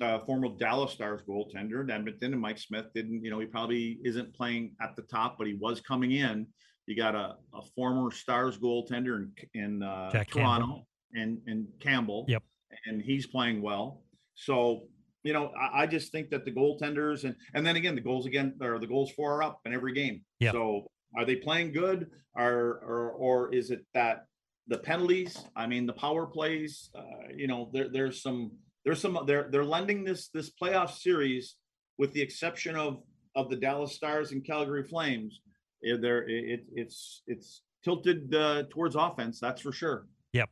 uh, 0.00 0.20
former 0.20 0.48
Dallas 0.58 0.92
Stars 0.92 1.22
goaltender 1.28 1.82
in 1.82 1.90
Edmonton, 1.90 2.32
and 2.32 2.40
Mike 2.40 2.58
Smith 2.58 2.86
didn't. 2.94 3.24
You 3.24 3.30
know, 3.30 3.40
he 3.40 3.46
probably 3.46 3.98
isn't 4.04 4.34
playing 4.34 4.74
at 4.80 4.96
the 4.96 5.02
top, 5.02 5.36
but 5.38 5.46
he 5.46 5.54
was 5.54 5.80
coming 5.80 6.12
in. 6.12 6.46
You 6.86 6.96
got 6.96 7.14
a, 7.14 7.36
a 7.54 7.62
former 7.76 8.10
Stars 8.10 8.58
goaltender 8.58 9.26
in 9.54 9.60
in 9.60 9.82
uh, 9.82 10.10
Toronto 10.10 10.26
Campbell. 10.34 10.86
and 11.14 11.38
and 11.46 11.66
Campbell. 11.80 12.24
Yep. 12.28 12.42
and 12.86 13.02
he's 13.02 13.26
playing 13.26 13.62
well. 13.62 14.02
So 14.34 14.84
you 15.22 15.32
know, 15.32 15.52
I, 15.60 15.82
I 15.82 15.86
just 15.86 16.12
think 16.12 16.30
that 16.30 16.44
the 16.44 16.52
goaltenders 16.52 17.24
and 17.24 17.36
and 17.54 17.66
then 17.66 17.76
again 17.76 17.94
the 17.94 18.00
goals 18.00 18.26
again 18.26 18.54
or 18.60 18.78
the 18.78 18.86
goals 18.86 19.12
for 19.12 19.36
are 19.36 19.42
up 19.42 19.60
in 19.66 19.74
every 19.74 19.92
game. 19.92 20.22
Yep. 20.40 20.52
So 20.54 20.86
are 21.16 21.24
they 21.24 21.36
playing 21.36 21.72
good? 21.72 22.10
or 22.36 22.80
or 22.86 23.10
or 23.10 23.54
is 23.54 23.70
it 23.70 23.84
that 23.94 24.26
the 24.68 24.78
penalties? 24.78 25.38
I 25.56 25.66
mean, 25.66 25.86
the 25.86 25.92
power 25.92 26.26
plays. 26.26 26.90
Uh, 26.94 27.32
you 27.34 27.46
know, 27.46 27.70
there 27.72 27.88
there's 27.90 28.22
some 28.22 28.52
there's 28.84 29.00
some 29.00 29.18
they're 29.26 29.48
they're 29.50 29.64
lending 29.64 30.04
this 30.04 30.28
this 30.28 30.50
playoff 30.50 30.90
series 30.90 31.56
with 31.98 32.12
the 32.12 32.20
exception 32.22 32.76
of 32.76 33.02
of 33.36 33.50
the 33.50 33.56
Dallas 33.56 33.94
Stars 33.94 34.32
and 34.32 34.44
Calgary 34.44 34.84
Flames. 34.84 35.40
eh, 35.84 35.96
There 36.00 36.28
it, 36.28 36.64
it's 36.74 37.22
it's 37.26 37.62
tilted 37.84 38.34
uh, 38.34 38.64
towards 38.70 38.96
offense. 38.96 39.38
That's 39.40 39.60
for 39.60 39.72
sure. 39.72 40.06
Yep. 40.32 40.50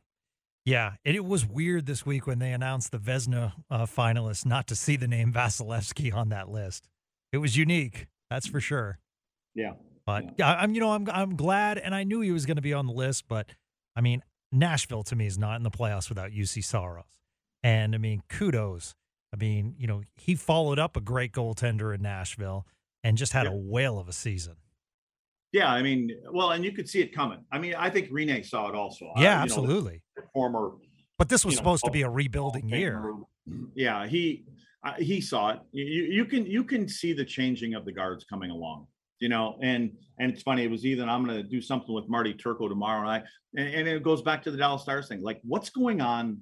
Yeah, 0.65 0.93
and 1.05 1.15
it 1.15 1.25
was 1.25 1.45
weird 1.45 1.85
this 1.85 2.05
week 2.05 2.27
when 2.27 2.39
they 2.39 2.51
announced 2.51 2.91
the 2.91 2.99
Vezina 2.99 3.53
uh, 3.71 3.85
finalists 3.85 4.45
not 4.45 4.67
to 4.67 4.75
see 4.75 4.95
the 4.95 5.07
name 5.07 5.33
Vasilevskiy 5.33 6.13
on 6.13 6.29
that 6.29 6.49
list. 6.49 6.87
It 7.31 7.37
was 7.37 7.55
unique, 7.57 8.07
that's 8.29 8.47
for 8.47 8.59
sure. 8.59 8.99
Yeah. 9.55 9.73
But 10.05 10.35
yeah. 10.37 10.55
I'm, 10.55 10.73
you 10.73 10.79
know, 10.79 10.91
I'm 10.91 11.07
I'm 11.09 11.35
glad, 11.35 11.77
and 11.77 11.93
I 11.93 12.03
knew 12.03 12.21
he 12.21 12.31
was 12.31 12.45
going 12.45 12.55
to 12.57 12.61
be 12.61 12.73
on 12.73 12.87
the 12.87 12.93
list. 12.93 13.25
But 13.27 13.49
I 13.95 14.01
mean, 14.01 14.23
Nashville 14.51 15.03
to 15.03 15.15
me 15.15 15.27
is 15.27 15.37
not 15.37 15.57
in 15.57 15.63
the 15.63 15.71
playoffs 15.71 16.09
without 16.09 16.31
Juuse 16.31 16.63
Saros, 16.63 17.18
and 17.63 17.95
I 17.95 17.97
mean, 17.97 18.23
kudos. 18.29 18.95
I 19.33 19.37
mean, 19.37 19.75
you 19.77 19.87
know, 19.87 20.01
he 20.15 20.35
followed 20.35 20.79
up 20.79 20.97
a 20.97 21.01
great 21.01 21.31
goaltender 21.31 21.93
in 21.93 22.01
Nashville 22.01 22.65
and 23.03 23.17
just 23.17 23.33
had 23.33 23.45
yeah. 23.45 23.51
a 23.51 23.55
whale 23.55 23.99
of 23.99 24.07
a 24.07 24.13
season. 24.13 24.55
Yeah, 25.51 25.71
I 25.71 25.81
mean, 25.81 26.11
well, 26.31 26.51
and 26.51 26.63
you 26.63 26.71
could 26.71 26.87
see 26.87 27.01
it 27.01 27.13
coming. 27.13 27.39
I 27.51 27.57
mean, 27.57 27.73
I 27.75 27.89
think 27.89 28.11
Rinne 28.11 28.45
saw 28.45 28.69
it 28.69 28.75
also. 28.75 29.11
Yeah, 29.17 29.41
absolutely. 29.41 30.03
Know, 30.15 30.23
former, 30.33 30.71
but 31.17 31.27
this 31.27 31.43
was 31.43 31.55
supposed 31.55 31.83
know, 31.83 31.89
to 31.89 31.91
be 31.91 32.03
a 32.03 32.09
rebuilding 32.09 32.69
year. 32.69 33.15
Yeah, 33.73 34.05
he 34.05 34.45
uh, 34.83 34.93
he 34.93 35.21
saw 35.21 35.49
it. 35.49 35.59
You, 35.71 36.03
you 36.03 36.25
can 36.25 36.45
you 36.45 36.63
can 36.63 36.87
see 36.87 37.13
the 37.13 37.25
changing 37.25 37.73
of 37.73 37.83
the 37.85 37.91
guards 37.91 38.25
coming 38.25 38.51
along. 38.51 38.87
You 39.19 39.29
know, 39.29 39.57
and 39.61 39.91
and 40.19 40.31
it's 40.31 40.43
funny. 40.43 40.63
It 40.63 40.71
was 40.71 40.85
either 40.85 41.03
I'm 41.03 41.25
going 41.25 41.35
to 41.35 41.43
do 41.43 41.61
something 41.61 41.93
with 41.93 42.07
Marty 42.07 42.33
Turco 42.33 42.69
tomorrow, 42.69 43.01
and 43.01 43.09
I 43.09 43.23
and, 43.55 43.73
and 43.73 43.87
it 43.87 44.03
goes 44.03 44.21
back 44.21 44.43
to 44.43 44.51
the 44.51 44.57
Dallas 44.57 44.83
Stars 44.83 45.07
thing. 45.07 45.21
Like, 45.21 45.39
what's 45.43 45.71
going 45.71 45.99
on 45.99 46.39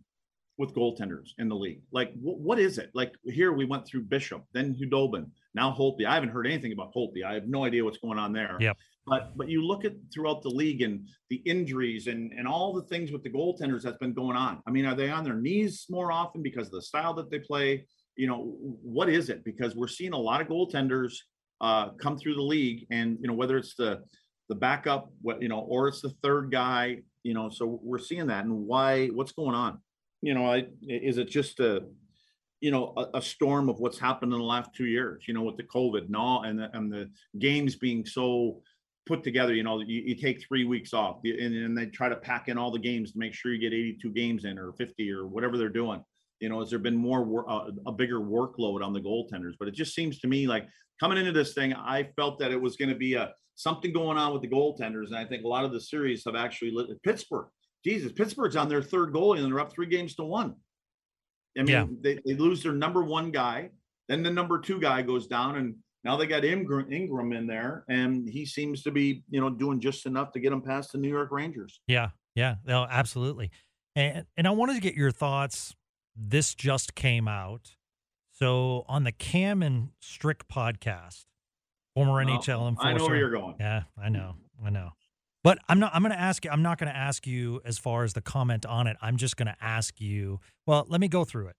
with 0.57 0.73
goaltenders 0.73 1.29
in 1.37 1.49
the 1.49 1.55
league. 1.55 1.81
Like, 1.91 2.13
wh- 2.13 2.39
what 2.39 2.59
is 2.59 2.77
it? 2.77 2.89
Like 2.93 3.13
here 3.25 3.53
we 3.53 3.65
went 3.65 3.85
through 3.87 4.03
Bishop, 4.03 4.43
then 4.53 4.75
Khudobin, 4.75 5.29
now 5.53 5.71
Holtby. 5.71 6.05
I 6.05 6.13
haven't 6.13 6.29
heard 6.29 6.47
anything 6.47 6.71
about 6.71 6.93
Holtby. 6.93 7.23
I 7.23 7.33
have 7.33 7.47
no 7.47 7.63
idea 7.63 7.83
what's 7.83 7.99
going 7.99 8.17
on 8.17 8.33
there. 8.33 8.57
Yep. 8.59 8.77
But 9.05 9.37
but 9.37 9.47
you 9.47 9.65
look 9.65 9.85
at 9.85 9.93
throughout 10.13 10.41
the 10.41 10.49
league 10.49 10.81
and 10.81 11.07
the 11.29 11.37
injuries 11.37 12.07
and 12.07 12.33
and 12.33 12.47
all 12.47 12.73
the 12.73 12.83
things 12.83 13.11
with 13.11 13.23
the 13.23 13.29
goaltenders 13.29 13.83
that's 13.83 13.97
been 13.97 14.13
going 14.13 14.35
on. 14.35 14.61
I 14.67 14.71
mean, 14.71 14.85
are 14.85 14.95
they 14.95 15.09
on 15.09 15.23
their 15.23 15.35
knees 15.35 15.85
more 15.89 16.11
often 16.11 16.41
because 16.41 16.67
of 16.67 16.73
the 16.73 16.81
style 16.81 17.13
that 17.15 17.29
they 17.31 17.39
play? 17.39 17.85
You 18.15 18.27
know, 18.27 18.55
what 18.81 19.09
is 19.09 19.29
it? 19.29 19.43
Because 19.45 19.75
we're 19.75 19.87
seeing 19.87 20.13
a 20.13 20.17
lot 20.17 20.41
of 20.41 20.47
goaltenders 20.47 21.13
uh, 21.61 21.89
come 21.91 22.17
through 22.17 22.35
the 22.35 22.41
league, 22.41 22.85
and 22.91 23.17
you 23.21 23.27
know 23.27 23.33
whether 23.33 23.57
it's 23.57 23.75
the 23.75 24.01
the 24.49 24.55
backup, 24.55 25.09
what 25.21 25.41
you 25.41 25.47
know, 25.47 25.59
or 25.59 25.87
it's 25.87 26.01
the 26.01 26.13
third 26.23 26.51
guy. 26.51 26.97
You 27.23 27.33
know, 27.33 27.49
so 27.49 27.79
we're 27.83 27.99
seeing 27.99 28.27
that, 28.27 28.45
and 28.45 28.53
why? 28.53 29.07
What's 29.07 29.31
going 29.31 29.55
on? 29.55 29.79
You 30.21 30.33
know, 30.33 30.45
I, 30.45 30.67
is 30.87 31.17
it 31.17 31.29
just 31.29 31.59
a, 31.59 31.83
you 32.59 32.71
know, 32.71 32.93
a, 32.97 33.17
a, 33.17 33.21
storm 33.21 33.69
of 33.69 33.79
what's 33.79 33.99
happened 33.99 34.33
in 34.33 34.39
the 34.39 34.45
last 34.45 34.71
two 34.75 34.85
years, 34.85 35.25
you 35.27 35.33
know, 35.33 35.43
with 35.43 35.57
the 35.57 35.63
COVID 35.63 36.05
and 36.05 36.15
all, 36.15 36.43
and 36.43 36.59
the, 36.59 36.75
and 36.75 36.91
the 36.91 37.09
games 37.37 37.75
being 37.75 38.05
so 38.05 38.61
put 39.05 39.23
together, 39.23 39.53
you 39.53 39.63
know, 39.63 39.79
you, 39.79 40.01
you 40.01 40.15
take 40.15 40.43
three 40.45 40.65
weeks 40.65 40.93
off 40.93 41.19
and, 41.23 41.55
and 41.55 41.77
they 41.77 41.85
try 41.85 42.09
to 42.09 42.15
pack 42.15 42.47
in 42.47 42.57
all 42.57 42.71
the 42.71 42.79
games 42.79 43.11
to 43.11 43.19
make 43.19 43.33
sure 43.33 43.53
you 43.53 43.59
get 43.59 43.75
82 43.75 44.09
games 44.11 44.45
in 44.45 44.57
or 44.57 44.73
50 44.73 45.11
or 45.11 45.27
whatever 45.27 45.57
they're 45.57 45.69
doing. 45.69 46.03
You 46.39 46.49
know, 46.49 46.59
has 46.59 46.69
there 46.69 46.79
been 46.79 46.95
more, 46.95 47.49
uh, 47.49 47.69
a 47.85 47.91
bigger 47.91 48.19
workload 48.19 48.83
on 48.83 48.93
the 48.93 49.01
goaltenders? 49.01 49.53
But 49.59 49.67
it 49.67 49.75
just 49.75 49.93
seems 49.93 50.19
to 50.19 50.27
me 50.27 50.47
like 50.47 50.67
coming 50.99 51.17
into 51.17 51.31
this 51.31 51.53
thing, 51.53 51.73
I 51.73 52.09
felt 52.15 52.39
that 52.39 52.51
it 52.51 52.61
was 52.61 52.75
going 52.75 52.89
to 52.89 52.95
be 52.95 53.13
a 53.13 53.33
something 53.55 53.91
going 53.91 54.17
on 54.17 54.33
with 54.33 54.43
the 54.43 54.47
goaltenders. 54.47 55.07
And 55.07 55.15
I 55.15 55.25
think 55.25 55.43
a 55.43 55.47
lot 55.47 55.65
of 55.65 55.71
the 55.71 55.81
series 55.81 56.23
have 56.25 56.35
actually 56.35 56.75
Pittsburgh 57.03 57.47
Jesus, 57.83 58.11
Pittsburgh's 58.11 58.55
on 58.55 58.69
their 58.69 58.81
third 58.81 59.13
goalie 59.13 59.39
and 59.39 59.51
they're 59.51 59.59
up 59.59 59.71
three 59.71 59.87
games 59.87 60.15
to 60.15 60.23
one. 60.23 60.55
I 61.57 61.63
mean, 61.63 61.67
yeah. 61.67 61.85
they, 62.01 62.19
they 62.25 62.33
lose 62.35 62.61
their 62.61 62.73
number 62.73 63.03
one 63.03 63.31
guy, 63.31 63.71
then 64.07 64.23
the 64.23 64.29
number 64.29 64.59
two 64.59 64.79
guy 64.79 65.01
goes 65.01 65.27
down, 65.27 65.57
and 65.57 65.75
now 66.03 66.15
they 66.15 66.27
got 66.27 66.45
Ingram, 66.45 66.91
Ingram 66.91 67.33
in 67.33 67.47
there, 67.47 67.83
and 67.89 68.27
he 68.29 68.45
seems 68.45 68.83
to 68.83 68.91
be, 68.91 69.23
you 69.29 69.41
know, 69.41 69.49
doing 69.49 69.79
just 69.79 70.05
enough 70.05 70.31
to 70.33 70.39
get 70.39 70.51
them 70.51 70.61
past 70.61 70.91
the 70.91 70.97
New 70.97 71.09
York 71.09 71.29
Rangers. 71.31 71.81
Yeah, 71.87 72.09
yeah, 72.35 72.55
no, 72.65 72.85
absolutely. 72.89 73.51
And 73.95 74.25
and 74.37 74.47
I 74.47 74.51
wanted 74.51 74.75
to 74.75 74.81
get 74.81 74.93
your 74.93 75.11
thoughts. 75.11 75.75
This 76.15 76.53
just 76.53 76.95
came 76.95 77.27
out. 77.27 77.75
So 78.31 78.85
on 78.87 79.03
the 79.03 79.11
Cam 79.11 79.63
and 79.63 79.89
Strick 79.99 80.47
podcast, 80.47 81.25
former 81.95 82.23
NHL 82.23 82.69
enforcer. 82.69 82.87
I 82.87 82.93
know 82.93 83.05
where 83.05 83.17
you're 83.17 83.31
going. 83.31 83.55
Yeah, 83.59 83.83
I 84.01 84.09
know, 84.09 84.35
I 84.63 84.69
know. 84.69 84.91
But 85.47 85.59
I'm 85.69 85.79
not. 85.79 85.95
I'm 85.95 86.01
going 86.01 86.11
to 86.11 86.19
ask 86.19 86.43
you. 86.43 86.51
I'm 86.51 86.61
not 86.61 86.77
going 86.77 86.91
to 86.91 86.97
ask 86.97 87.25
you 87.25 87.61
as 87.63 87.77
far 87.77 88.03
as 88.03 88.11
the 88.11 88.19
comment 88.19 88.65
on 88.65 88.85
it. 88.85 88.97
I'm 89.01 89.15
just 89.15 89.37
going 89.37 89.47
to 89.47 89.55
ask 89.61 90.01
you. 90.01 90.41
Well, 90.65 90.85
let 90.89 90.99
me 90.99 91.07
go 91.07 91.23
through 91.23 91.47
it. 91.47 91.55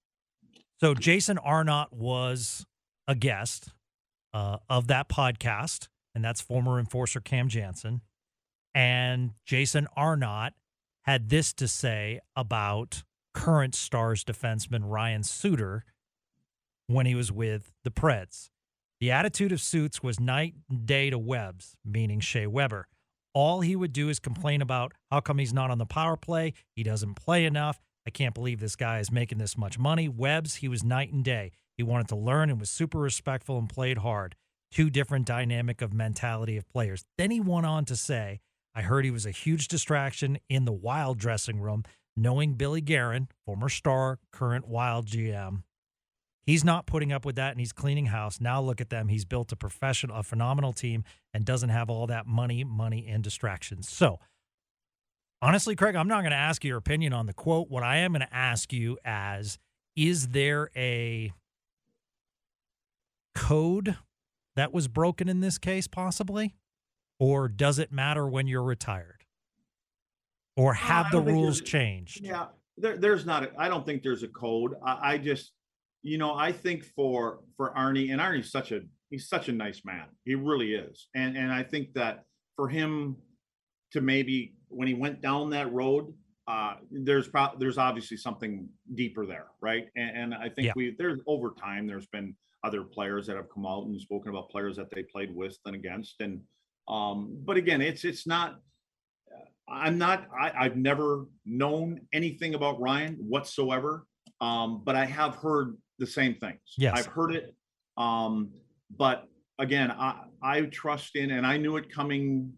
So 0.79 0.93
Jason 0.93 1.39
Arnott 1.39 1.91
was 1.91 2.67
a 3.07 3.15
guest 3.15 3.71
uh, 4.35 4.59
of 4.69 4.89
that 4.89 5.09
podcast, 5.09 5.89
and 6.15 6.23
that's 6.23 6.43
former 6.43 6.79
enforcer 6.79 7.19
Cam 7.21 7.49
Janssen. 7.49 8.03
And 8.75 9.31
Jason 9.47 9.89
Arnott 9.97 10.53
had 11.05 11.31
this 11.31 11.55
to 11.55 11.67
say 11.67 12.21
about 12.37 13.05
current 13.33 13.75
Stars 13.75 14.23
defenseman 14.23 14.83
Ryan 14.85 15.23
Suter 15.23 15.87
when 16.89 17.07
he 17.07 17.15
was 17.15 17.33
with 17.33 17.73
the 17.85 17.91
Preds. 17.91 18.51
The 19.01 19.13
attitude 19.13 19.51
of 19.51 19.63
Suits 19.63 20.03
was 20.03 20.21
night 20.21 20.57
and 20.69 20.85
day 20.85 21.09
to 21.09 21.19
Webb's, 21.19 21.75
meaning 21.87 22.21
Shea 22.21 22.47
Weber. 22.47 22.87
All 23.35 23.61
he 23.61 23.77
would 23.77 23.93
do 23.93 24.09
is 24.09 24.19
complain 24.19 24.63
about 24.63 24.93
how 25.11 25.21
come 25.21 25.39
he's 25.39 25.53
not 25.53 25.71
on 25.71 25.79
the 25.79 25.87
power 25.87 26.17
play. 26.17 26.55
He 26.75 26.83
doesn't 26.83 27.15
play 27.15 27.45
enough. 27.45 27.81
I 28.07 28.11
can't 28.11 28.35
believe 28.35 28.61
this 28.61 28.77
guy 28.77 29.01
is 29.01 29.13
making 29.13 29.39
this 29.39 29.57
much 29.57 29.79
money. 29.79 30.09
Webb's, 30.09 30.57
he 30.57 30.69
was 30.69 30.83
night 30.83 31.13
and 31.13 31.25
day. 31.25 31.53
He 31.77 31.83
wanted 31.83 32.09
to 32.09 32.17
learn 32.17 32.51
and 32.51 32.59
was 32.59 32.71
super 32.71 32.99
respectful 32.99 33.59
and 33.59 33.69
played 33.69 33.99
hard. 33.99 34.35
Two 34.71 34.91
different 34.91 35.27
dynamic 35.27 35.83
of 35.83 35.93
mentality 35.93 36.57
of 36.57 36.69
players. 36.69 37.05
Then 37.17 37.31
he 37.31 37.41
went 37.41 37.67
on 37.67 37.85
to 37.87 37.97
say, 37.97 38.41
I 38.75 38.83
heard 38.83 39.05
he 39.05 39.11
was 39.11 39.27
a 39.27 39.31
huge 39.31 39.69
distraction 39.69 40.39
in 40.49 40.65
the 40.65 40.73
wild 40.73 41.19
dressing 41.19 41.61
room, 41.61 41.85
knowing 42.17 42.55
Billy 42.55 42.81
Guerin, 42.81 43.29
former 43.45 43.69
star, 43.69 44.19
current 44.33 44.67
wild 44.67 45.07
GM, 45.07 45.63
He's 46.49 46.65
not 46.65 46.87
putting 46.87 47.13
up 47.13 47.27
with 47.27 47.37
that 47.37 47.51
and 47.51 47.61
he's 47.61 47.75
cleaning 47.75 48.07
house. 48.07 48.41
Now 48.41 48.59
look 48.63 48.81
at 48.81 48.89
them. 48.89 49.09
He's 49.09 49.27
built 49.27 49.53
a 49.53 49.57
professional, 49.57 50.17
a 50.17 50.23
phenomenal 50.23 50.73
team 50.73 51.05
and 51.35 51.45
doesn't 51.45 51.69
have 51.69 51.91
all 51.91 52.07
that 52.07 52.27
money, 52.27 52.65
money, 52.65 53.07
and 53.07 53.23
distractions. 53.23 53.87
So, 53.87 54.19
honestly, 55.43 55.77
Craig, 55.77 55.95
I'm 55.95 56.09
not 56.09 56.23
going 56.23 56.31
to 56.31 56.39
ask 56.39 56.65
your 56.65 56.79
opinion 56.79 57.13
on 57.13 57.27
the 57.27 57.35
quote. 57.35 57.69
What 57.69 57.83
I 57.83 57.99
am 57.99 58.13
going 58.13 58.23
to 58.23 58.35
ask 58.35 58.73
you 58.73 58.97
as 59.05 59.59
is 59.95 60.29
there 60.29 60.71
a 60.75 61.35
code 63.35 63.99
that 64.57 64.73
was 64.73 64.89
broken 64.89 65.29
in 65.29 65.41
this 65.41 65.59
case, 65.59 65.87
possibly? 65.87 66.55
Or 67.21 67.49
does 67.49 67.79
it 67.79 67.93
matter 67.93 68.27
when 68.27 68.47
you're 68.47 68.63
retired? 68.63 69.27
Or 70.57 70.73
have 70.73 71.09
uh, 71.09 71.11
the 71.11 71.21
rules 71.21 71.61
changed? 71.61 72.25
Yeah, 72.25 72.47
there, 72.79 72.97
there's 72.97 73.27
not. 73.27 73.51
I 73.59 73.69
don't 73.69 73.85
think 73.85 74.03
there's 74.03 74.23
a 74.23 74.29
code. 74.29 74.77
I, 74.83 75.13
I 75.13 75.19
just 75.19 75.53
you 76.03 76.19
know, 76.19 76.35
I 76.35 76.53
think 76.53 76.85
for 76.85 77.41
for 77.57 77.73
Arnie, 77.77 78.13
and 78.13 78.21
Arnie's 78.21 78.51
such 78.51 78.73
a 78.73 78.81
he's 79.11 79.29
such 79.29 79.49
a 79.49 79.53
nice 79.53 79.83
man. 79.85 80.07
He 80.25 80.35
really 80.35 80.75
is. 80.75 81.09
And 81.15 81.37
and 81.37 81.53
I 81.53 81.63
think 81.63 81.95
that 81.95 82.25
for 82.57 82.69
him 82.69 83.17
to 83.93 84.01
maybe 84.01 84.55
when 84.69 84.89
he 84.89 84.95
went 84.95 85.21
down 85.21 85.51
that 85.51 85.73
road, 85.73 86.13
uh, 86.47 86.75
there's 86.91 87.29
pro- 87.29 87.57
there's 87.59 87.79
obviously 87.79 88.17
something 88.17 88.69
deeper 88.95 89.27
there, 89.27 89.47
right? 89.61 89.87
And, 89.97 90.17
and 90.17 90.35
I 90.35 90.49
think 90.49 90.67
yeah. 90.67 90.73
we 90.77 90.95
there's 90.99 91.21
over 91.27 91.51
time 91.51 91.87
there's 91.87 92.07
been 92.07 92.35
other 92.65 92.83
players 92.83 93.27
that 93.27 93.37
have 93.37 93.49
come 93.53 93.67
out 93.67 93.87
and 93.87 94.01
spoken 94.01 94.31
about 94.31 94.51
players 94.51 94.77
that 94.77 94.91
they 94.91 95.03
played 95.03 95.35
with 95.35 95.57
and 95.67 95.75
against, 95.75 96.21
and 96.21 96.41
um, 96.89 97.37
but 97.45 97.57
again, 97.57 97.81
it's 97.81 98.05
it's 98.05 98.27
not. 98.27 98.61
I'm 99.69 99.99
not. 99.99 100.27
I, 100.39 100.53
I've 100.59 100.77
never 100.77 101.27
known 101.45 102.01
anything 102.15 102.55
about 102.55 102.81
Ryan 102.81 103.17
whatsoever, 103.17 104.07
um, 104.41 104.83
but 104.85 104.97
I 104.97 105.05
have 105.05 105.35
heard 105.35 105.77
the 105.99 106.07
same 106.07 106.35
things. 106.35 106.61
Yes. 106.77 106.95
I've 106.97 107.07
heard 107.07 107.35
it. 107.35 107.55
Um, 107.97 108.51
but 108.97 109.29
again, 109.59 109.91
I, 109.91 110.23
I 110.43 110.63
trust 110.63 111.17
in, 111.17 111.31
and 111.31 111.47
I 111.47 111.57
knew 111.57 111.77
it 111.77 111.93
coming 111.93 112.53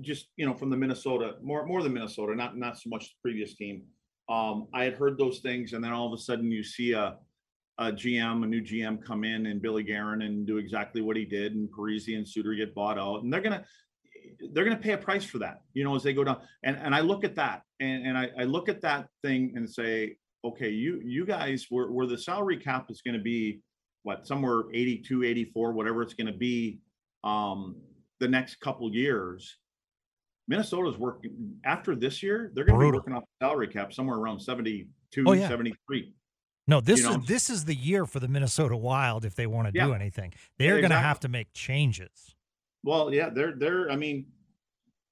just, 0.00 0.28
you 0.36 0.46
know, 0.46 0.54
from 0.54 0.70
the 0.70 0.76
Minnesota, 0.76 1.36
more, 1.42 1.66
more 1.66 1.82
than 1.82 1.92
Minnesota, 1.92 2.34
not, 2.34 2.56
not 2.56 2.78
so 2.78 2.88
much 2.88 3.04
the 3.04 3.14
previous 3.22 3.54
team. 3.54 3.82
Um, 4.28 4.66
I 4.72 4.84
had 4.84 4.94
heard 4.94 5.18
those 5.18 5.40
things. 5.40 5.72
And 5.72 5.84
then 5.84 5.92
all 5.92 6.06
of 6.06 6.18
a 6.18 6.22
sudden 6.22 6.50
you 6.50 6.64
see 6.64 6.92
a, 6.92 7.16
a 7.78 7.92
GM, 7.92 8.42
a 8.42 8.46
new 8.46 8.62
GM 8.62 9.04
come 9.04 9.24
in 9.24 9.46
and 9.46 9.60
Billy 9.60 9.82
Guerin 9.82 10.22
and 10.22 10.46
do 10.46 10.56
exactly 10.56 11.02
what 11.02 11.16
he 11.16 11.24
did. 11.24 11.54
And 11.54 11.68
Parise 11.68 12.16
and 12.16 12.26
Suter 12.26 12.54
get 12.54 12.74
bought 12.74 12.98
out 12.98 13.22
and 13.22 13.32
they're 13.32 13.42
going 13.42 13.52
to, 13.52 13.64
they're 14.52 14.64
going 14.64 14.76
to 14.76 14.82
pay 14.82 14.92
a 14.92 14.98
price 14.98 15.24
for 15.24 15.38
that, 15.38 15.60
you 15.74 15.84
know, 15.84 15.94
as 15.94 16.02
they 16.02 16.14
go 16.14 16.24
down. 16.24 16.40
And, 16.62 16.76
and 16.76 16.94
I 16.94 17.00
look 17.00 17.24
at 17.24 17.36
that 17.36 17.62
and, 17.80 18.06
and 18.06 18.18
I, 18.18 18.30
I 18.38 18.44
look 18.44 18.68
at 18.68 18.80
that 18.82 19.08
thing 19.22 19.52
and 19.54 19.68
say, 19.68 20.16
okay, 20.44 20.70
you 20.70 21.00
you 21.04 21.24
guys 21.24 21.66
where 21.70 21.90
where 21.90 22.06
the 22.06 22.18
salary 22.18 22.56
cap 22.56 22.90
is 22.90 23.00
going 23.02 23.16
to 23.16 23.22
be 23.22 23.60
what 24.02 24.26
somewhere 24.26 24.64
82, 24.72 25.24
84, 25.24 25.72
whatever 25.72 26.02
it's 26.02 26.14
going 26.14 26.26
to 26.26 26.32
be 26.32 26.78
um, 27.24 27.76
the 28.20 28.28
next 28.28 28.60
couple 28.60 28.92
years. 28.92 29.56
Minnesota's 30.46 30.98
working 30.98 31.56
after 31.64 31.94
this 31.94 32.22
year, 32.22 32.52
they're 32.54 32.66
going 32.66 32.78
to 32.78 32.86
be 32.86 32.92
working 32.92 33.14
off 33.14 33.22
the 33.22 33.46
salary 33.46 33.66
cap 33.66 33.94
somewhere 33.94 34.18
around 34.18 34.38
72, 34.38 35.24
oh, 35.26 35.32
yeah. 35.32 35.48
73. 35.48 36.12
No, 36.66 36.82
this 36.82 37.00
you 37.00 37.06
know? 37.06 37.18
is 37.18 37.26
this 37.26 37.50
is 37.50 37.64
the 37.64 37.74
year 37.74 38.04
for 38.04 38.20
the 38.20 38.28
Minnesota 38.28 38.76
Wild 38.76 39.24
if 39.24 39.34
they 39.34 39.46
want 39.46 39.68
to 39.68 39.74
yeah. 39.74 39.86
do 39.86 39.94
anything. 39.94 40.34
They're 40.58 40.76
yeah, 40.76 40.80
going 40.82 40.90
to 40.90 40.98
have 40.98 41.20
to 41.20 41.28
make 41.28 41.52
changes. 41.54 42.36
Well, 42.82 43.12
yeah, 43.12 43.30
they're 43.30 43.54
they're 43.56 43.90
I 43.90 43.96
mean 43.96 44.26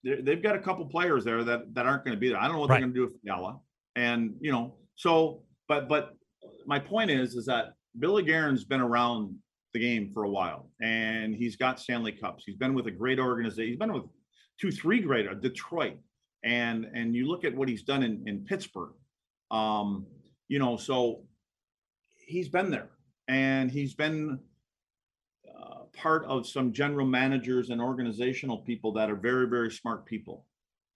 they've 0.05 0.43
got 0.43 0.57
a 0.57 0.59
couple 0.59 0.85
players 0.87 1.25
there 1.25 1.45
that 1.45 1.75
that 1.75 1.87
aren't 1.87 2.05
going 2.05 2.17
to 2.17 2.21
be 2.21 2.29
there. 2.29 2.39
I 2.39 2.45
don't 2.45 2.55
know 2.55 2.61
what 2.61 2.71
right. 2.71 2.77
they're 2.77 2.89
going 2.89 2.95
to 2.95 2.99
do 3.01 3.05
with 3.05 3.21
Fiala, 3.23 3.61
and 3.97 4.35
you 4.41 4.53
know, 4.53 4.75
so 4.97 5.43
but 5.69 5.89
but 5.89 6.15
my 6.67 6.79
point 6.79 7.11
is 7.11 7.35
is 7.35 7.47
that 7.47 7.75
Billy 7.99 8.23
Guerin's 8.23 8.65
been 8.65 8.81
around 8.81 9.37
the 9.73 9.81
game 9.81 10.11
for 10.13 10.25
a 10.25 10.29
while, 10.29 10.71
and 10.81 11.35
he's 11.35 11.57
got 11.57 11.81
Stanley 11.81 12.13
Cups. 12.13 12.45
He's 12.47 12.57
been 12.57 12.75
with 12.75 12.87
a 12.87 12.91
great 12.91 13.19
organization. 13.19 13.69
He's 13.69 13.79
been 13.79 13.93
with 13.93 14.05
two, 14.61 14.71
three 14.71 15.01
great 15.01 15.27
uh, 15.27 15.35
Detroit, 15.35 15.99
and 16.45 16.87
and 16.95 17.15
you 17.15 17.27
look 17.27 17.45
at 17.45 17.55
what 17.55 17.69
he's 17.69 17.83
done 17.83 18.03
in 18.03 18.23
in 18.27 18.45
Pittsburgh. 18.45 18.93
Um, 19.51 20.07
you 20.49 20.59
know, 20.59 20.77
so 20.77 21.25
he's 22.27 22.49
been 22.49 22.71
there, 22.71 22.91
and 23.29 23.71
he's 23.71 23.95
been 23.95 24.39
uh, 25.49 25.85
part 25.95 26.25
of 26.27 26.47
some 26.47 26.73
general 26.73 27.07
managers 27.07 27.71
and 27.71 27.81
organizational 27.81 28.59
people 28.59 28.93
that 28.93 29.11
are 29.11 29.17
very 29.17 29.49
very 29.49 29.71
smart 29.71 30.07
people, 30.07 30.47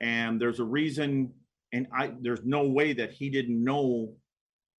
and 0.00 0.40
there's 0.40 0.60
a 0.60 0.64
reason. 0.64 1.32
And 1.76 1.86
I, 1.94 2.12
there's 2.20 2.44
no 2.44 2.64
way 2.64 2.92
that 2.94 3.12
he 3.12 3.28
didn't 3.28 3.62
know 3.62 4.12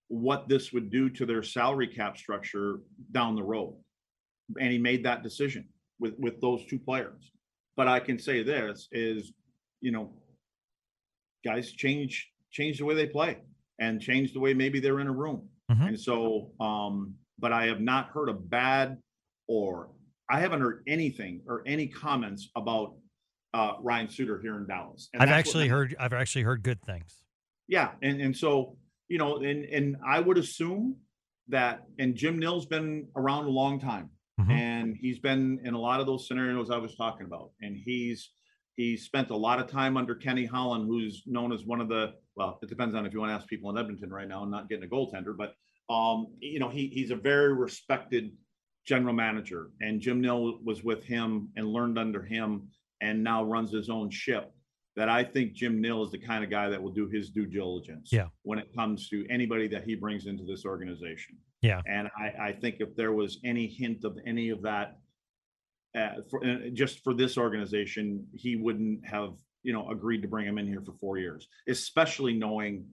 what 0.08 0.48
this 0.48 0.72
would 0.72 0.90
do 0.90 1.08
to 1.10 1.26
their 1.26 1.42
salary 1.42 1.86
cap 1.86 2.16
structure 2.16 2.80
down 3.12 3.36
the 3.36 3.42
road 3.42 3.74
and 4.58 4.72
he 4.72 4.78
made 4.78 5.04
that 5.04 5.22
decision 5.22 5.66
with 5.98 6.14
with 6.18 6.40
those 6.40 6.64
two 6.66 6.78
players. 6.78 7.32
But 7.76 7.88
I 7.88 8.00
can 8.00 8.18
say 8.18 8.42
this 8.42 8.88
is, 8.92 9.32
you 9.80 9.92
know, 9.92 10.12
guys 11.44 11.72
change 11.72 12.28
change 12.50 12.78
the 12.78 12.84
way 12.84 12.94
they 12.94 13.06
play 13.06 13.38
and 13.78 14.00
change 14.00 14.32
the 14.32 14.40
way 14.40 14.54
maybe 14.54 14.80
they're 14.80 15.00
in 15.00 15.06
a 15.06 15.12
room. 15.12 15.48
Mm-hmm. 15.70 15.88
And 15.88 16.00
so, 16.00 16.50
um, 16.60 17.14
but 17.38 17.52
I 17.52 17.66
have 17.66 17.80
not 17.80 18.08
heard 18.08 18.28
a 18.28 18.34
bad 18.34 18.96
or 19.46 19.90
I 20.30 20.40
haven't 20.40 20.60
heard 20.60 20.82
anything 20.86 21.42
or 21.46 21.62
any 21.66 21.86
comments 21.86 22.48
about 22.56 22.94
uh, 23.54 23.74
Ryan 23.80 24.08
Suter 24.08 24.40
here 24.40 24.56
in 24.56 24.66
Dallas. 24.66 25.08
And 25.12 25.22
I've 25.22 25.30
actually 25.30 25.68
heard 25.68 25.96
I've 25.98 26.12
actually 26.12 26.42
heard 26.42 26.62
good 26.62 26.82
things. 26.82 27.16
Yeah, 27.66 27.92
and 28.02 28.20
and 28.20 28.36
so 28.36 28.76
you 29.08 29.18
know, 29.18 29.38
and 29.38 29.64
and 29.64 29.96
I 30.06 30.20
would 30.20 30.38
assume 30.38 30.96
that, 31.48 31.84
and 31.98 32.14
Jim 32.14 32.38
Nill's 32.38 32.66
been 32.66 33.08
around 33.16 33.46
a 33.46 33.50
long 33.50 33.80
time. 33.80 34.10
Mm-hmm. 34.40 34.50
And 34.52 34.96
he's 34.96 35.18
been 35.18 35.58
in 35.64 35.74
a 35.74 35.80
lot 35.80 36.00
of 36.00 36.06
those 36.06 36.28
scenarios 36.28 36.70
I 36.70 36.78
was 36.78 36.94
talking 36.94 37.26
about. 37.26 37.50
And 37.60 37.76
he's 37.76 38.30
he's 38.76 39.04
spent 39.04 39.30
a 39.30 39.36
lot 39.36 39.58
of 39.58 39.68
time 39.68 39.96
under 39.96 40.14
Kenny 40.14 40.46
Holland, 40.46 40.86
who's 40.86 41.24
known 41.26 41.52
as 41.52 41.64
one 41.64 41.80
of 41.80 41.88
the 41.88 42.12
well, 42.36 42.58
it 42.62 42.68
depends 42.68 42.94
on 42.94 43.04
if 43.04 43.12
you 43.12 43.20
want 43.20 43.30
to 43.30 43.34
ask 43.34 43.48
people 43.48 43.70
in 43.70 43.78
Edmonton 43.78 44.10
right 44.10 44.28
now 44.28 44.42
and 44.42 44.50
not 44.50 44.68
getting 44.68 44.84
a 44.84 44.86
goaltender, 44.86 45.36
but 45.36 45.54
um, 45.92 46.28
you 46.38 46.60
know, 46.60 46.68
he 46.68 46.88
he's 46.88 47.10
a 47.10 47.16
very 47.16 47.52
respected 47.52 48.30
general 48.86 49.14
manager. 49.14 49.70
And 49.80 50.00
Jim 50.00 50.20
Nill 50.20 50.60
was 50.64 50.84
with 50.84 51.04
him 51.04 51.50
and 51.56 51.66
learned 51.66 51.98
under 51.98 52.22
him 52.22 52.68
and 53.00 53.22
now 53.22 53.44
runs 53.44 53.72
his 53.72 53.88
own 53.88 54.10
ship. 54.10 54.52
That 54.96 55.08
I 55.08 55.22
think 55.22 55.52
Jim 55.52 55.80
Nill 55.80 56.02
is 56.02 56.10
the 56.10 56.18
kind 56.18 56.42
of 56.42 56.50
guy 56.50 56.68
that 56.70 56.82
will 56.82 56.90
do 56.90 57.06
his 57.06 57.30
due 57.30 57.46
diligence 57.46 58.10
yeah. 58.10 58.26
when 58.42 58.58
it 58.58 58.74
comes 58.74 59.08
to 59.10 59.24
anybody 59.30 59.68
that 59.68 59.84
he 59.84 59.94
brings 59.94 60.26
into 60.26 60.44
this 60.44 60.64
organization. 60.64 61.36
Yeah. 61.62 61.82
And 61.86 62.08
I, 62.18 62.48
I 62.48 62.52
think 62.52 62.76
if 62.80 62.96
there 62.96 63.12
was 63.12 63.38
any 63.44 63.68
hint 63.68 64.04
of 64.04 64.18
any 64.26 64.48
of 64.50 64.62
that, 64.62 64.98
uh, 65.96 66.22
for, 66.28 66.44
uh, 66.44 66.70
just 66.72 67.04
for 67.04 67.14
this 67.14 67.38
organization, 67.38 68.26
he 68.34 68.56
wouldn't 68.56 69.06
have, 69.06 69.34
you 69.62 69.72
know, 69.72 69.88
agreed 69.88 70.22
to 70.22 70.28
bring 70.28 70.46
him 70.46 70.58
in 70.58 70.66
here 70.66 70.82
for 70.84 70.94
four 70.94 71.16
years, 71.16 71.46
especially 71.68 72.34
knowing 72.34 72.84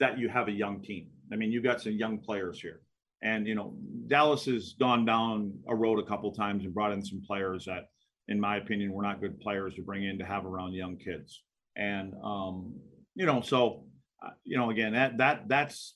that 0.00 0.18
you 0.18 0.28
have 0.28 0.48
a 0.48 0.52
young 0.52 0.82
team. 0.82 1.10
I 1.32 1.36
mean, 1.36 1.52
you've 1.52 1.62
got 1.62 1.80
some 1.80 1.92
young 1.92 2.18
players 2.18 2.60
here. 2.60 2.80
And, 3.22 3.46
you 3.46 3.54
know, 3.54 3.76
Dallas 4.08 4.46
has 4.46 4.72
gone 4.80 5.04
down 5.04 5.52
a 5.68 5.76
road 5.76 6.00
a 6.00 6.06
couple 6.06 6.32
times 6.32 6.64
and 6.64 6.74
brought 6.74 6.90
in 6.90 7.04
some 7.04 7.22
players 7.24 7.66
that, 7.66 7.90
in 8.32 8.40
my 8.40 8.56
opinion, 8.56 8.92
were 8.92 9.02
not 9.04 9.20
good 9.20 9.38
players 9.40 9.74
to 9.76 9.82
bring 9.82 10.04
in 10.04 10.18
to 10.18 10.24
have 10.24 10.44
around 10.44 10.72
young 10.72 10.96
kids. 10.96 11.42
And, 11.76 12.14
um, 12.24 12.74
you 13.14 13.26
know, 13.26 13.40
so, 13.40 13.84
uh, 14.24 14.30
you 14.44 14.56
know, 14.58 14.70
again, 14.70 14.94
that, 14.94 15.18
that, 15.18 15.48
that's, 15.48 15.94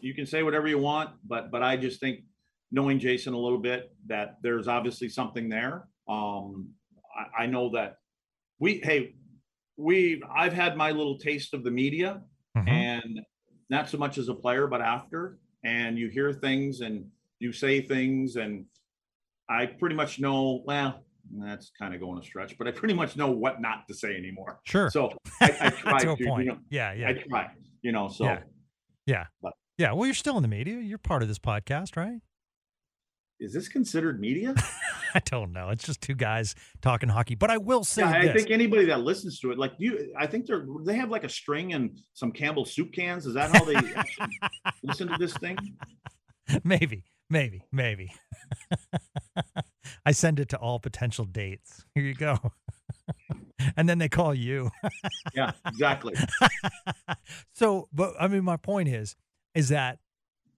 you 0.00 0.14
can 0.14 0.26
say 0.26 0.42
whatever 0.42 0.68
you 0.68 0.78
want, 0.78 1.10
but 1.26 1.50
but 1.50 1.62
I 1.62 1.76
just 1.76 2.00
think 2.00 2.20
knowing 2.70 2.98
Jason 2.98 3.34
a 3.34 3.38
little 3.38 3.58
bit 3.58 3.92
that 4.06 4.36
there's 4.42 4.68
obviously 4.68 5.08
something 5.08 5.48
there. 5.48 5.86
Um, 6.08 6.70
I, 7.14 7.44
I 7.44 7.46
know 7.46 7.70
that 7.74 7.96
we 8.58 8.80
hey 8.82 9.14
we 9.76 10.22
I've 10.34 10.52
had 10.52 10.76
my 10.76 10.90
little 10.90 11.18
taste 11.18 11.54
of 11.54 11.62
the 11.62 11.70
media 11.70 12.22
mm-hmm. 12.56 12.68
and 12.68 13.20
not 13.70 13.88
so 13.88 13.98
much 13.98 14.18
as 14.18 14.28
a 14.28 14.34
player, 14.34 14.66
but 14.66 14.80
after 14.80 15.38
and 15.64 15.98
you 15.98 16.08
hear 16.08 16.32
things 16.32 16.80
and 16.80 17.06
you 17.38 17.52
say 17.52 17.80
things 17.80 18.36
and 18.36 18.64
I 19.48 19.66
pretty 19.66 19.94
much 19.94 20.18
know 20.18 20.62
well 20.66 21.04
that's 21.40 21.70
kind 21.78 21.94
of 21.94 22.00
going 22.00 22.18
a 22.18 22.22
stretch, 22.22 22.56
but 22.58 22.66
I 22.66 22.70
pretty 22.70 22.94
much 22.94 23.16
know 23.16 23.30
what 23.30 23.60
not 23.60 23.86
to 23.88 23.94
say 23.94 24.14
anymore. 24.16 24.60
Sure. 24.64 24.90
So 24.90 25.12
I, 25.40 25.56
I 25.60 25.70
try 25.70 25.98
to, 26.00 26.16
point. 26.24 26.44
You 26.44 26.52
know, 26.52 26.58
yeah, 26.70 26.92
yeah. 26.92 27.08
I 27.08 27.12
try, 27.14 27.50
you 27.82 27.92
know, 27.92 28.08
so 28.08 28.24
yeah. 28.24 28.40
yeah. 29.06 29.24
But 29.42 29.52
yeah, 29.78 29.92
well, 29.92 30.06
you're 30.06 30.14
still 30.14 30.36
in 30.36 30.42
the 30.42 30.48
media. 30.48 30.76
You're 30.76 30.98
part 30.98 31.22
of 31.22 31.28
this 31.28 31.38
podcast, 31.38 31.96
right? 31.96 32.20
Is 33.40 33.52
this 33.52 33.68
considered 33.68 34.20
media? 34.20 34.54
I 35.14 35.20
don't 35.24 35.52
know. 35.52 35.70
It's 35.70 35.84
just 35.84 36.00
two 36.00 36.14
guys 36.14 36.54
talking 36.80 37.08
hockey. 37.08 37.34
But 37.34 37.50
I 37.50 37.58
will 37.58 37.82
say, 37.82 38.02
yeah, 38.02 38.30
I 38.30 38.32
think 38.32 38.50
anybody 38.50 38.86
that 38.86 39.00
listens 39.00 39.40
to 39.40 39.50
it, 39.50 39.58
like 39.58 39.72
you, 39.78 40.12
I 40.16 40.26
think 40.26 40.46
they're 40.46 40.64
they 40.84 40.94
have 40.94 41.10
like 41.10 41.24
a 41.24 41.28
string 41.28 41.72
and 41.74 41.98
some 42.14 42.30
Campbell 42.30 42.64
soup 42.64 42.92
cans. 42.92 43.26
Is 43.26 43.34
that 43.34 43.50
how 43.50 43.64
they 43.64 43.74
listen 44.82 45.08
to 45.08 45.16
this 45.18 45.34
thing? 45.34 45.56
Maybe, 46.64 47.04
maybe, 47.32 47.64
maybe. 47.72 48.12
I 50.06 50.12
send 50.12 50.38
it 50.38 50.50
to 50.50 50.58
all 50.58 50.78
potential 50.78 51.24
dates. 51.24 51.84
Here 51.94 52.04
you 52.04 52.14
go. 52.14 52.38
and 53.76 53.88
then 53.88 53.98
they 53.98 54.08
call 54.08 54.34
you. 54.34 54.70
yeah, 55.34 55.52
exactly. 55.66 56.14
so, 57.54 57.88
but 57.92 58.14
I 58.20 58.28
mean, 58.28 58.44
my 58.44 58.56
point 58.56 58.88
is, 58.88 59.16
is 59.54 59.70
that 59.70 59.98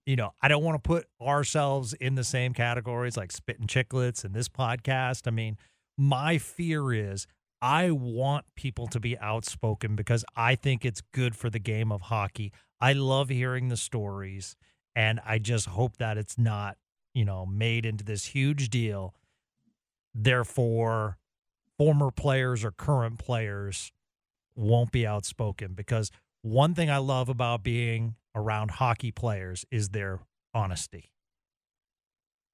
you 0.05 0.15
know, 0.15 0.33
I 0.39 0.49
don't 0.49 0.63
want 0.63 0.75
to 0.75 0.87
put 0.87 1.07
ourselves 1.19 1.93
in 1.93 2.13
the 2.13 2.23
same 2.23 2.53
categories 2.53 3.17
like 3.17 3.31
Spittin' 3.31 3.65
Chicklets 3.65 4.23
and 4.23 4.35
this 4.35 4.47
podcast. 4.47 5.25
I 5.25 5.31
mean, 5.31 5.57
my 5.97 6.37
fear 6.37 6.93
is 6.93 7.25
I 7.59 7.89
want 7.89 8.45
people 8.55 8.85
to 8.87 8.99
be 8.99 9.17
outspoken 9.17 9.95
because 9.95 10.23
I 10.35 10.53
think 10.53 10.85
it's 10.85 11.01
good 11.11 11.35
for 11.35 11.49
the 11.49 11.57
game 11.57 11.91
of 11.91 12.01
hockey. 12.01 12.51
I 12.79 12.93
love 12.93 13.29
hearing 13.29 13.69
the 13.69 13.77
stories, 13.77 14.55
and 14.95 15.19
I 15.25 15.39
just 15.39 15.67
hope 15.67 15.97
that 15.97 16.17
it's 16.17 16.37
not, 16.37 16.77
you 17.13 17.25
know, 17.25 17.45
made 17.45 17.85
into 17.85 18.03
this 18.03 18.25
huge 18.25 18.69
deal. 18.69 19.13
Therefore, 20.13 21.17
former 21.77 22.11
players 22.11 22.63
or 22.63 22.71
current 22.71 23.19
players 23.19 23.91
won't 24.55 24.91
be 24.91 25.05
outspoken 25.05 25.73
because 25.73 26.11
one 26.41 26.73
thing 26.73 26.89
I 26.89 26.97
love 26.97 27.27
about 27.27 27.63
being 27.63 28.15
around 28.33 28.71
hockey 28.71 29.11
players 29.11 29.65
is 29.71 29.89
their 29.89 30.19
honesty. 30.53 31.11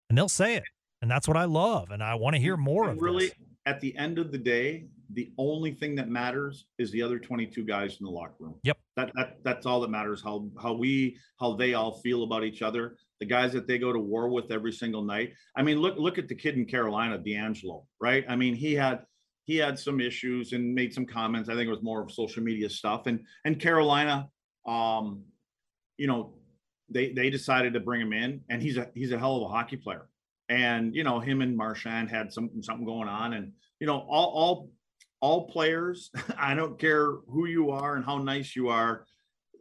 And 0.09 0.17
they'll 0.17 0.29
say 0.29 0.55
it. 0.55 0.63
And 1.01 1.09
that's 1.09 1.27
what 1.27 1.37
I 1.37 1.45
love. 1.45 1.91
And 1.91 2.03
I 2.03 2.15
want 2.15 2.35
to 2.35 2.41
hear 2.41 2.57
more 2.57 2.89
and 2.89 2.97
of 2.97 3.01
really 3.01 3.27
this. 3.27 3.35
Really, 3.37 3.47
at 3.65 3.79
the 3.79 3.95
end 3.97 4.17
of 4.17 4.31
the 4.31 4.37
day, 4.37 4.85
the 5.13 5.31
only 5.37 5.73
thing 5.73 5.95
that 5.95 6.09
matters 6.09 6.65
is 6.77 6.91
the 6.91 7.01
other 7.01 7.19
22 7.19 7.63
guys 7.65 7.97
in 7.99 8.05
the 8.05 8.11
locker 8.11 8.35
room. 8.39 8.55
Yep. 8.63 8.77
That, 8.97 9.11
that 9.15 9.37
that's 9.43 9.65
all 9.65 9.81
that 9.81 9.89
matters. 9.89 10.21
How 10.21 10.47
how 10.61 10.73
we 10.73 11.17
how 11.39 11.55
they 11.55 11.73
all 11.73 11.99
feel 11.99 12.23
about 12.23 12.43
each 12.43 12.61
other. 12.61 12.95
The 13.19 13.25
guys 13.25 13.53
that 13.53 13.67
they 13.67 13.77
go 13.77 13.93
to 13.93 13.99
war 13.99 14.29
with 14.29 14.51
every 14.51 14.71
single 14.71 15.03
night. 15.03 15.33
I 15.55 15.63
mean, 15.63 15.77
look 15.79 15.97
look 15.97 16.17
at 16.17 16.27
the 16.27 16.35
kid 16.35 16.55
in 16.55 16.65
Carolina, 16.65 17.19
DeAngelo, 17.19 17.85
right? 17.99 18.25
I 18.27 18.35
mean, 18.35 18.55
he 18.55 18.73
had 18.73 19.05
he 19.45 19.57
had 19.57 19.77
some 19.77 19.99
issues 19.99 20.53
and 20.53 20.73
made 20.73 20.93
some 20.93 21.05
comments. 21.05 21.49
I 21.49 21.55
think 21.55 21.67
it 21.67 21.71
was 21.71 21.83
more 21.83 22.01
of 22.01 22.11
social 22.11 22.43
media 22.43 22.69
stuff. 22.69 23.07
And 23.07 23.25
and 23.45 23.59
Carolina, 23.59 24.29
um, 24.65 25.23
you 25.97 26.07
know, 26.07 26.33
they 26.89 27.11
they 27.13 27.29
decided 27.29 27.73
to 27.73 27.79
bring 27.79 28.01
him 28.01 28.13
in, 28.13 28.41
and 28.49 28.61
he's 28.61 28.77
a 28.77 28.89
he's 28.93 29.11
a 29.11 29.17
hell 29.17 29.37
of 29.37 29.43
a 29.43 29.47
hockey 29.47 29.77
player. 29.77 30.07
And 30.49 30.95
you 30.95 31.03
know, 31.03 31.19
him 31.19 31.41
and 31.41 31.55
Marchand 31.55 32.09
had 32.09 32.31
some 32.31 32.49
something 32.61 32.85
going 32.85 33.07
on, 33.07 33.33
and 33.33 33.53
you 33.79 33.87
know, 33.87 33.99
all 34.09 34.29
all 34.29 34.69
all 35.21 35.47
players. 35.47 36.11
I 36.37 36.53
don't 36.53 36.77
care 36.77 37.13
who 37.29 37.45
you 37.45 37.71
are 37.71 37.95
and 37.95 38.03
how 38.05 38.17
nice 38.17 38.55
you 38.55 38.69
are, 38.69 39.05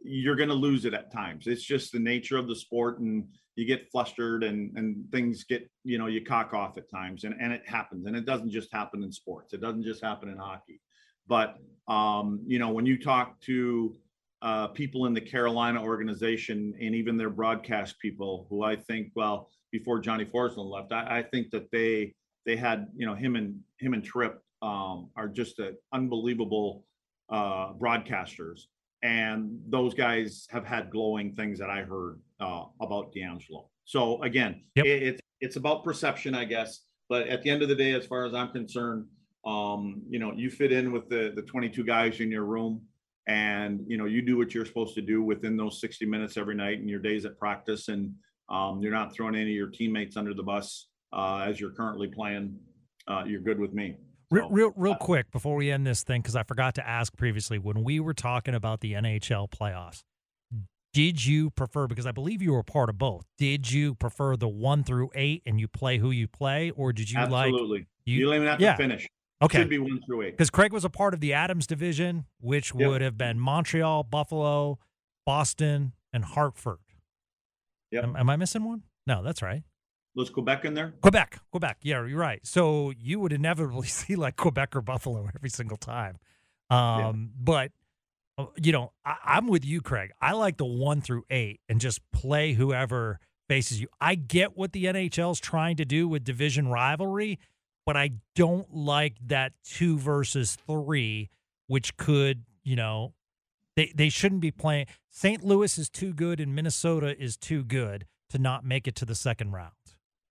you're 0.03 0.35
going 0.35 0.49
to 0.49 0.55
lose 0.55 0.85
it 0.85 0.93
at 0.93 1.11
times. 1.11 1.47
It's 1.47 1.63
just 1.63 1.91
the 1.91 1.99
nature 1.99 2.37
of 2.37 2.47
the 2.47 2.55
sport, 2.55 2.99
and 2.99 3.27
you 3.55 3.65
get 3.65 3.91
flustered 3.91 4.43
and 4.43 4.75
and 4.77 5.05
things 5.11 5.43
get 5.43 5.69
you 5.83 5.97
know 5.97 6.07
you 6.07 6.23
cock 6.23 6.53
off 6.53 6.77
at 6.77 6.89
times, 6.89 7.23
and 7.23 7.35
and 7.39 7.53
it 7.53 7.63
happens, 7.65 8.05
and 8.05 8.15
it 8.15 8.25
doesn't 8.25 8.51
just 8.51 8.73
happen 8.73 9.03
in 9.03 9.11
sports. 9.11 9.53
It 9.53 9.61
doesn't 9.61 9.83
just 9.83 10.03
happen 10.03 10.29
in 10.29 10.37
hockey, 10.37 10.81
but 11.27 11.57
um, 11.87 12.41
you 12.47 12.59
know 12.59 12.69
when 12.69 12.85
you 12.85 12.97
talk 12.97 13.39
to 13.41 13.95
uh, 14.41 14.67
people 14.67 15.05
in 15.05 15.13
the 15.13 15.21
Carolina 15.21 15.83
organization 15.83 16.73
and 16.81 16.95
even 16.95 17.15
their 17.15 17.29
broadcast 17.29 17.99
people 17.99 18.47
who 18.49 18.63
I 18.63 18.75
think, 18.75 19.11
well, 19.15 19.49
before 19.71 19.99
Johnny 19.99 20.25
Forslund 20.25 20.69
left, 20.69 20.91
I, 20.91 21.19
I, 21.19 21.21
think 21.21 21.51
that 21.51 21.69
they 21.71 22.15
they 22.45 22.55
had, 22.55 22.87
you 22.95 23.05
know, 23.05 23.13
him 23.13 23.35
and 23.35 23.59
him 23.77 23.93
and 23.93 24.03
Tripp 24.03 24.41
um, 24.61 25.09
are 25.15 25.27
just 25.27 25.59
a 25.59 25.73
unbelievable 25.93 26.85
uh, 27.29 27.73
broadcasters, 27.73 28.61
and 29.03 29.59
those 29.67 29.93
guys 29.93 30.47
have 30.51 30.65
had 30.65 30.89
glowing 30.91 31.33
things 31.33 31.59
that 31.59 31.69
I 31.69 31.81
heard 31.81 32.19
uh, 32.39 32.65
about 32.79 33.13
DeAngelo. 33.13 33.67
So 33.85 34.21
again, 34.23 34.63
yep. 34.75 34.85
it, 34.85 35.03
it's 35.03 35.21
it's 35.39 35.55
about 35.55 35.83
perception, 35.83 36.35
I 36.35 36.45
guess. 36.45 36.81
But 37.09 37.27
at 37.27 37.41
the 37.41 37.49
end 37.49 37.61
of 37.61 37.69
the 37.69 37.75
day, 37.75 37.93
as 37.93 38.05
far 38.05 38.25
as 38.25 38.33
I'm 38.33 38.51
concerned, 38.51 39.05
um, 39.45 40.01
you 40.09 40.19
know, 40.19 40.31
you 40.33 40.49
fit 40.49 40.71
in 40.71 40.91
with 40.91 41.09
the 41.09 41.33
the 41.35 41.41
22 41.41 41.83
guys 41.83 42.19
in 42.19 42.31
your 42.31 42.45
room, 42.45 42.81
and 43.27 43.83
you 43.87 43.97
know, 43.97 44.05
you 44.05 44.21
do 44.21 44.37
what 44.37 44.53
you're 44.53 44.65
supposed 44.65 44.95
to 44.95 45.01
do 45.01 45.23
within 45.23 45.57
those 45.57 45.81
60 45.81 46.05
minutes 46.05 46.37
every 46.37 46.55
night 46.55 46.79
and 46.79 46.89
your 46.89 46.99
days 46.99 47.25
at 47.25 47.37
practice, 47.37 47.87
and 47.87 48.13
um, 48.49 48.81
you're 48.81 48.91
not 48.91 49.13
throwing 49.13 49.35
any 49.35 49.51
of 49.51 49.55
your 49.55 49.69
teammates 49.69 50.15
under 50.15 50.33
the 50.33 50.43
bus 50.43 50.87
uh, 51.13 51.45
as 51.47 51.59
you're 51.59 51.71
currently 51.71 52.07
playing. 52.07 52.57
Uh, 53.07 53.23
you're 53.25 53.41
good 53.41 53.59
with 53.59 53.73
me. 53.73 53.97
Real, 54.31 54.49
real, 54.49 54.73
real 54.77 54.93
uh, 54.93 54.97
quick 54.97 55.29
before 55.31 55.55
we 55.55 55.69
end 55.69 55.85
this 55.85 56.03
thing, 56.03 56.21
because 56.21 56.35
I 56.37 56.43
forgot 56.43 56.75
to 56.75 56.87
ask 56.87 57.15
previously 57.15 57.59
when 57.59 57.83
we 57.83 57.99
were 57.99 58.13
talking 58.13 58.55
about 58.55 58.79
the 58.79 58.93
NHL 58.93 59.51
playoffs. 59.51 60.03
Did 60.93 61.25
you 61.25 61.51
prefer? 61.51 61.87
Because 61.87 62.05
I 62.05 62.11
believe 62.11 62.41
you 62.41 62.53
were 62.53 62.63
part 62.63 62.89
of 62.89 62.97
both. 62.97 63.25
Did 63.37 63.71
you 63.71 63.95
prefer 63.95 64.35
the 64.35 64.47
one 64.47 64.83
through 64.83 65.09
eight 65.15 65.41
and 65.45 65.59
you 65.59 65.67
play 65.67 65.97
who 65.97 66.11
you 66.11 66.27
play, 66.27 66.71
or 66.71 66.91
did 66.91 67.09
you 67.11 67.17
Absolutely. 67.17 67.37
like? 67.37 67.53
Absolutely. 67.53 67.87
You, 68.05 68.17
you 68.17 68.25
don't 68.25 68.35
even 68.35 68.47
have 68.47 68.59
yeah. 68.59 68.71
to 68.71 68.77
finish. 68.77 69.07
Okay. 69.41 69.59
Should 69.59 69.69
be 69.69 69.79
one 69.79 70.01
through 70.05 70.23
eight. 70.23 70.31
Because 70.31 70.49
Craig 70.49 70.71
was 70.71 70.85
a 70.85 70.89
part 70.89 71.13
of 71.13 71.19
the 71.19 71.33
Adams 71.33 71.65
division, 71.65 72.25
which 72.39 72.73
Yep. 72.75 72.89
would 72.89 73.01
have 73.01 73.17
been 73.17 73.39
Montreal, 73.39 74.03
Buffalo, 74.03 74.79
Boston, 75.25 75.93
and 76.13 76.23
Hartford. 76.25 76.79
Yep. 77.91 78.03
Am, 78.03 78.15
am 78.15 78.29
I 78.29 78.35
missing 78.35 78.63
one? 78.63 78.83
No, 79.07 79.23
that's 79.23 79.41
right. 79.41 79.63
Let's 80.15 80.29
go 80.29 80.41
back 80.41 80.65
in 80.65 80.73
there. 80.73 80.93
Quebec, 81.01 81.39
Quebec. 81.51 81.77
Yeah, 81.81 82.05
you're 82.05 82.19
right. 82.19 82.45
So 82.45 82.91
you 82.99 83.19
would 83.19 83.31
inevitably 83.31 83.87
see 83.87 84.15
like 84.15 84.35
Quebec 84.35 84.75
or 84.75 84.81
Buffalo 84.81 85.29
every 85.35 85.49
single 85.49 85.77
time. 85.77 86.17
Um, 86.69 87.31
But 87.39 87.71
uh, 88.37 88.45
you 88.61 88.71
know, 88.71 88.91
I, 89.05 89.15
I'm 89.25 89.47
with 89.47 89.65
you, 89.65 89.81
Craig. 89.81 90.11
I 90.21 90.33
like 90.33 90.57
the 90.57 90.65
one 90.65 91.01
through 91.01 91.23
eight 91.29 91.61
and 91.69 91.79
just 91.79 91.99
play 92.11 92.53
whoever 92.53 93.19
faces 93.47 93.81
you. 93.81 93.87
I 93.99 94.15
get 94.15 94.57
what 94.57 94.71
the 94.71 94.85
NHL's 94.85 95.39
trying 95.39 95.75
to 95.77 95.85
do 95.85 96.07
with 96.07 96.23
division 96.23 96.67
rivalry, 96.69 97.39
but 97.85 97.97
I 97.97 98.11
don't 98.35 98.73
like 98.73 99.15
that 99.27 99.53
two 99.65 99.97
versus 99.97 100.57
three, 100.67 101.29
which 101.67 101.97
could, 101.97 102.45
you 102.63 102.75
know, 102.75 103.13
they 103.75 103.91
they 103.95 104.09
shouldn't 104.09 104.41
be 104.41 104.51
playing. 104.51 104.85
St. 105.09 105.43
Louis 105.43 105.77
is 105.77 105.89
too 105.89 106.13
good 106.13 106.39
and 106.39 106.55
Minnesota 106.55 107.21
is 107.21 107.35
too 107.35 107.63
good 107.63 108.05
to 108.29 108.37
not 108.39 108.63
make 108.63 108.87
it 108.87 108.95
to 108.95 109.05
the 109.05 109.15
second 109.15 109.51
round. 109.51 109.73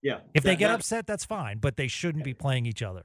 Yeah. 0.03 0.21
If 0.35 0.43
they 0.45 0.57
get 0.57 0.69
that- 0.69 0.77
upset, 0.77 1.07
that's 1.07 1.25
fine, 1.25 1.59
but 1.59 1.77
they 1.77 1.89
shouldn't 1.89 2.25
be 2.25 2.35
playing 2.35 2.67
each 2.67 2.83
other. 2.83 3.05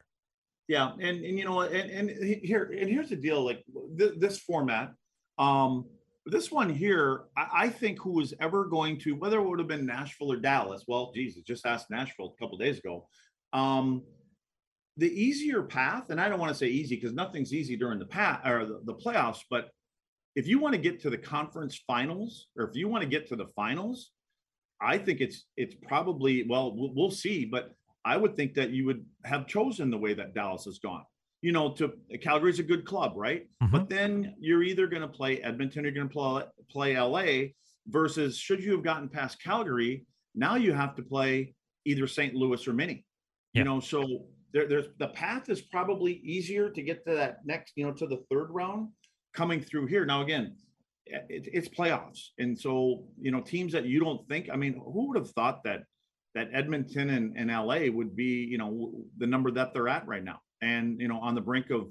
Yeah, 0.67 0.93
and 0.93 1.23
and 1.23 1.37
you 1.37 1.45
know, 1.45 1.61
and 1.61 2.09
and 2.09 2.09
here 2.43 2.63
and 2.75 2.89
here's 2.89 3.09
the 3.09 3.15
deal. 3.15 3.45
Like 3.45 3.63
th- 3.99 4.13
this 4.17 4.39
format, 4.39 4.93
um, 5.37 5.85
this 6.25 6.51
one 6.51 6.71
here, 6.73 7.25
I, 7.37 7.47
I 7.53 7.69
think 7.69 8.01
who 8.01 8.13
was 8.13 8.33
ever 8.39 8.65
going 8.65 8.97
to, 9.01 9.11
whether 9.13 9.37
it 9.37 9.47
would 9.47 9.59
have 9.59 9.67
been 9.67 9.85
Nashville 9.85 10.31
or 10.31 10.37
Dallas. 10.37 10.83
Well, 10.87 11.11
Jesus, 11.13 11.43
just 11.43 11.67
asked 11.67 11.91
Nashville 11.91 12.33
a 12.35 12.43
couple 12.43 12.57
days 12.57 12.79
ago. 12.79 13.07
Um, 13.53 14.01
the 14.97 15.07
easier 15.07 15.61
path, 15.61 16.09
and 16.09 16.19
I 16.19 16.29
don't 16.29 16.39
want 16.39 16.51
to 16.51 16.57
say 16.57 16.67
easy 16.67 16.95
because 16.95 17.13
nothing's 17.13 17.53
easy 17.53 17.75
during 17.75 17.99
the 17.99 18.05
path 18.05 18.41
or 18.45 18.65
the, 18.65 18.81
the 18.85 18.95
playoffs, 18.95 19.41
but 19.51 19.69
if 20.35 20.47
you 20.47 20.57
want 20.59 20.73
to 20.73 20.81
get 20.81 21.01
to 21.01 21.09
the 21.09 21.17
conference 21.17 21.81
finals 21.85 22.47
or 22.57 22.67
if 22.67 22.75
you 22.75 22.87
want 22.87 23.03
to 23.03 23.09
get 23.09 23.27
to 23.29 23.35
the 23.35 23.47
finals, 23.55 24.11
I 24.85 24.97
think 24.97 25.19
it's 25.19 25.45
it's 25.57 25.75
probably 25.87 26.45
well 26.47 26.75
we'll, 26.75 26.93
we'll 26.93 27.11
see, 27.11 27.45
but 27.45 27.71
I 28.05 28.17
would 28.17 28.35
think 28.35 28.53
that 28.53 28.69
you 28.69 28.85
would 28.85 29.03
have 29.23 29.47
chosen 29.47 29.89
the 29.89 29.97
way 29.97 30.13
that 30.13 30.35
Dallas 30.35 30.65
has 30.65 30.77
gone. 30.79 31.03
You 31.41 31.51
know, 31.51 31.71
to 31.73 31.93
Calgary's 32.21 32.59
a 32.59 32.63
good 32.63 32.85
club, 32.85 33.13
right? 33.15 33.47
Mhm. 33.61 33.71
But 33.71 33.89
then 33.89 34.35
you're 34.39 34.63
either 34.63 34.87
going 34.87 35.01
to 35.01 35.07
play 35.07 35.41
Edmonton 35.41 35.85
or 35.85 35.89
you're 35.89 35.95
going 35.95 36.09
to 36.09 36.13
play 36.13 36.43
play 36.69 36.97
LA 36.99 37.49
versus 37.87 38.37
should 38.37 38.63
you 38.63 38.71
have 38.71 38.83
gotten 38.83 39.09
past 39.09 39.41
Calgary, 39.41 40.05
now 40.33 40.55
you 40.55 40.73
have 40.73 40.95
to 40.95 41.03
play 41.03 41.53
either 41.85 42.07
St. 42.07 42.33
Louis 42.33 42.67
or 42.67 42.73
Mini. 42.73 43.05
Yeah. 43.53 43.59
You 43.61 43.65
know, 43.65 43.79
so 43.79 44.25
there, 44.53 44.67
there's 44.67 44.87
the 44.99 45.09
path 45.09 45.49
is 45.49 45.61
probably 45.61 46.13
easier 46.23 46.69
to 46.69 46.81
get 46.81 47.05
to 47.05 47.13
that 47.13 47.45
next, 47.45 47.73
you 47.75 47.85
know, 47.85 47.93
to 47.93 48.07
the 48.07 48.23
third 48.29 48.47
round 48.49 48.89
coming 49.33 49.61
through 49.61 49.87
here. 49.87 50.05
Now 50.05 50.21
again, 50.21 50.55
it, 51.05 51.47
it's 51.53 51.69
playoffs, 51.69 52.29
and 52.37 52.57
so 52.57 53.03
you 53.21 53.31
know 53.31 53.41
teams 53.41 53.73
that 53.73 53.85
you 53.85 53.99
don't 53.99 54.27
think. 54.27 54.49
I 54.51 54.55
mean, 54.55 54.73
who 54.73 55.07
would 55.09 55.17
have 55.17 55.31
thought 55.31 55.63
that 55.63 55.83
that 56.33 56.49
Edmonton 56.53 57.09
and, 57.11 57.37
and 57.37 57.49
LA 57.49 57.89
would 57.89 58.15
be, 58.15 58.45
you 58.49 58.57
know, 58.57 58.91
the 59.17 59.25
number 59.25 59.49
that 59.51 59.73
they're 59.73 59.87
at 59.87 60.05
right 60.07 60.23
now, 60.23 60.39
and 60.61 60.99
you 60.99 61.07
know, 61.07 61.19
on 61.19 61.35
the 61.35 61.41
brink 61.41 61.69
of 61.69 61.87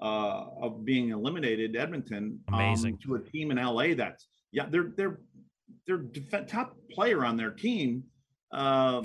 uh, 0.00 0.44
of 0.62 0.84
being 0.84 1.10
eliminated, 1.10 1.74
Edmonton, 1.76 2.38
um, 2.52 2.54
Amazing. 2.54 2.98
to 2.98 3.16
a 3.16 3.20
team 3.20 3.50
in 3.50 3.56
LA 3.56 3.94
that's 3.94 4.28
yeah, 4.52 4.66
they're 4.70 4.92
they're 4.96 5.20
their 5.86 5.98
def- 5.98 6.46
top 6.46 6.76
player 6.90 7.24
on 7.24 7.36
their 7.36 7.50
team 7.50 8.04
um, 8.52 9.04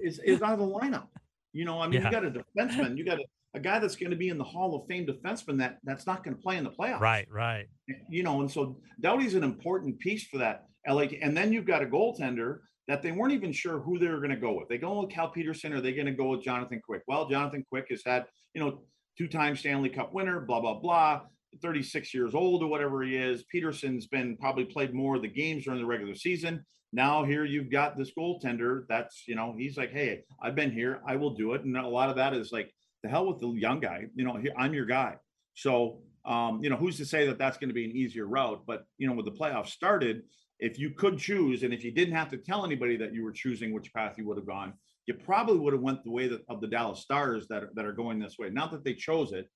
is 0.00 0.18
is 0.20 0.42
out 0.42 0.54
of 0.54 0.58
the 0.58 0.66
lineup. 0.66 1.06
You 1.52 1.64
know, 1.64 1.80
I 1.80 1.86
mean, 1.86 2.00
Yeah. 2.00 2.06
you 2.06 2.10
got 2.12 2.24
a 2.24 2.30
defenseman, 2.30 2.96
you 2.96 3.04
got 3.04 3.18
a, 3.18 3.24
a 3.54 3.60
guy 3.60 3.78
that's 3.78 3.96
going 3.96 4.10
to 4.10 4.16
be 4.16 4.28
in 4.28 4.38
the 4.38 4.44
Hall 4.44 4.74
of 4.74 4.86
Fame 4.88 5.06
defenseman 5.06 5.58
that 5.58 5.78
that's 5.84 6.06
not 6.06 6.24
going 6.24 6.36
to 6.36 6.42
play 6.42 6.56
in 6.56 6.64
the 6.64 6.70
playoffs 6.70 7.00
Right, 7.00 7.26
right. 7.30 7.66
you 8.08 8.22
know, 8.22 8.40
and 8.40 8.50
so 8.50 8.78
Doughty's 9.00 9.34
an 9.34 9.44
important 9.44 9.98
piece 9.98 10.26
for 10.26 10.38
that 10.38 10.64
LA. 10.88 11.02
And 11.20 11.36
then 11.36 11.52
you've 11.52 11.66
got 11.66 11.82
a 11.82 11.86
goaltender 11.86 12.60
that 12.88 13.02
they 13.02 13.12
weren't 13.12 13.32
even 13.32 13.52
sure 13.52 13.78
who 13.78 13.98
they 13.98 14.08
were 14.08 14.18
going 14.18 14.30
to 14.30 14.36
go 14.36 14.52
with. 14.52 14.68
They 14.68 14.78
go 14.78 15.00
with 15.00 15.10
Cal 15.10 15.28
Petersen 15.28 15.72
or 15.72 15.76
are 15.76 15.80
they 15.80 15.92
going 15.92 16.06
to 16.06 16.12
go 16.12 16.28
with 16.28 16.42
Jonathan 16.42 16.80
Quick? 16.84 17.02
Well, 17.06 17.28
Jonathan 17.28 17.64
Quick 17.68 17.86
has 17.90 18.02
had, 18.04 18.26
you 18.54 18.60
know, 18.62 18.82
two-time 19.18 19.54
Stanley 19.56 19.90
Cup 19.90 20.12
winner, 20.12 20.40
blah, 20.40 20.60
blah, 20.60 20.80
blah, 20.80 21.20
36 21.60 22.12
years 22.14 22.34
old 22.34 22.62
or 22.62 22.66
whatever 22.66 23.02
he 23.02 23.16
is. 23.16 23.44
Petersen's 23.44 24.06
been 24.06 24.36
probably 24.38 24.64
played 24.64 24.94
more 24.94 25.16
of 25.16 25.22
the 25.22 25.28
games 25.28 25.64
during 25.64 25.80
the 25.80 25.86
regular 25.86 26.14
season. 26.14 26.64
Now 26.92 27.24
here 27.24 27.44
you've 27.44 27.70
got 27.70 27.96
this 27.96 28.12
goaltender 28.18 28.82
that's, 28.88 29.24
you 29.26 29.34
know, 29.34 29.54
he's 29.56 29.76
like, 29.76 29.92
hey, 29.92 30.24
I've 30.42 30.54
been 30.54 30.72
here, 30.72 31.00
I 31.06 31.16
will 31.16 31.34
do 31.34 31.54
it. 31.54 31.62
And 31.64 31.76
a 31.76 31.86
lot 31.86 32.10
of 32.10 32.16
that 32.16 32.34
is 32.34 32.52
like, 32.52 32.72
the 33.02 33.08
hell 33.08 33.26
with 33.26 33.40
the 33.40 33.48
young 33.48 33.80
guy, 33.80 34.06
you 34.14 34.24
know, 34.24 34.40
I'm 34.56 34.74
your 34.74 34.86
guy. 34.86 35.16
So 35.54 36.00
um, 36.24 36.62
you 36.62 36.70
know, 36.70 36.76
who's 36.76 36.96
to 36.98 37.04
say 37.04 37.26
that 37.26 37.38
that's 37.38 37.58
going 37.58 37.68
to 37.68 37.74
be 37.74 37.84
an 37.84 37.96
easier 37.96 38.26
route? 38.26 38.62
But 38.66 38.84
you 38.98 39.08
know, 39.08 39.14
when 39.14 39.24
the 39.24 39.32
playoffs 39.32 39.68
started, 39.68 40.22
if 40.58 40.78
you 40.78 40.90
could 40.90 41.18
choose, 41.18 41.64
and 41.64 41.74
if 41.74 41.82
you 41.82 41.90
didn't 41.90 42.14
have 42.14 42.30
to 42.30 42.36
tell 42.36 42.64
anybody 42.64 42.96
that 42.98 43.12
you 43.12 43.24
were 43.24 43.32
choosing 43.32 43.72
which 43.72 43.92
path 43.92 44.14
you 44.16 44.26
would 44.28 44.36
have 44.36 44.46
gone, 44.46 44.74
you 45.06 45.14
probably 45.14 45.58
would 45.58 45.72
have 45.72 45.82
went 45.82 46.04
the 46.04 46.10
way 46.10 46.28
that, 46.28 46.42
of 46.48 46.60
the 46.60 46.68
Dallas 46.68 47.00
Stars 47.00 47.48
that 47.48 47.74
that 47.74 47.84
are 47.84 47.92
going 47.92 48.20
this 48.20 48.36
way. 48.38 48.50
Not 48.50 48.70
that 48.70 48.84
they 48.84 48.94
chose 48.94 49.32
it, 49.32 49.48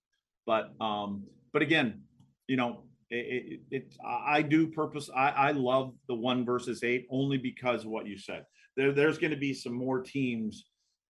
but 0.44 0.70
um, 0.80 1.24
but 1.53 1.62
again, 1.62 2.03
you 2.49 2.57
know, 2.57 2.82
it, 3.11 3.61
it, 3.70 3.76
it 3.76 3.94
I 4.05 4.38
I 4.38 4.42
do 4.42 4.66
purpose. 4.66 5.09
I, 5.14 5.28
I 5.28 5.51
love 5.53 5.94
the 6.09 6.16
one 6.16 6.44
versus 6.44 6.82
eight 6.82 7.07
only 7.11 7.38
because 7.38 7.84
of 7.84 7.90
what 7.90 8.07
you 8.09 8.18
said. 8.18 8.44
There, 8.76 8.92
there's 8.92 9.18
going 9.18 9.30
to 9.30 9.36
be 9.36 9.55
some 9.55 9.72
more 9.72 10.03
teams. 10.03 10.64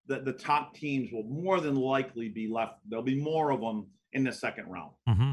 That 0.09 0.25
the 0.25 0.33
top 0.33 0.75
teams 0.75 1.11
will 1.13 1.25
more 1.25 1.61
than 1.61 1.75
likely 1.75 2.29
be 2.29 2.49
left. 2.49 2.75
There'll 2.89 3.05
be 3.05 3.21
more 3.21 3.51
of 3.51 3.61
them 3.61 3.87
in 4.13 4.23
the 4.25 4.33
second 4.33 4.67
round. 4.71 4.93
Mm-hmm. 5.09 5.33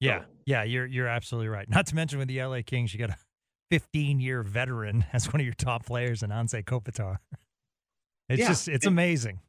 Yeah, 0.00 0.20
So- 0.20 0.26
yeah, 0.46 0.62
you're 0.64 0.86
you're 0.86 1.06
absolutely 1.08 1.48
right. 1.48 1.68
Not 1.68 1.86
to 1.86 1.94
mention 1.94 2.18
with 2.18 2.28
the 2.28 2.42
LA 2.42 2.60
Kings, 2.64 2.92
you 2.92 2.98
got 3.00 3.10
a 3.10 3.16
15 3.70 4.20
year 4.20 4.42
veteran 4.42 5.04
as 5.12 5.32
one 5.32 5.40
of 5.40 5.44
your 5.46 5.54
top 5.54 5.86
players 5.86 6.22
in 6.22 6.30
Anze 6.30 6.62
Kopitar. 6.64 7.16
It's 8.28 8.40
Yeah, 8.40 8.48
just 8.48 8.68
it's 8.68 8.86
amazing. 8.86 9.40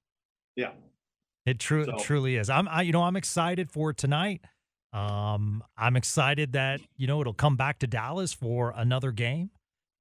Yeah. 0.56 0.72
It 1.46 1.60
true 1.60 1.84
So- 1.86 1.98
truly 2.00 2.38
is. 2.38 2.50
I'm 2.50 2.68
I, 2.70 2.84
you 2.84 2.92
know 2.94 3.04
I'm 3.04 3.16
excited 3.18 3.70
for 3.70 3.92
tonight. 3.94 4.42
Um, 4.94 5.64
I'm 5.76 5.96
excited 5.96 6.54
that 6.54 6.80
you 6.98 7.08
know 7.08 7.20
it'll 7.20 7.34
come 7.34 7.56
back 7.58 7.80
to 7.80 7.88
Dallas 7.88 8.32
for 8.32 8.74
another 8.78 9.12
game, 9.12 9.50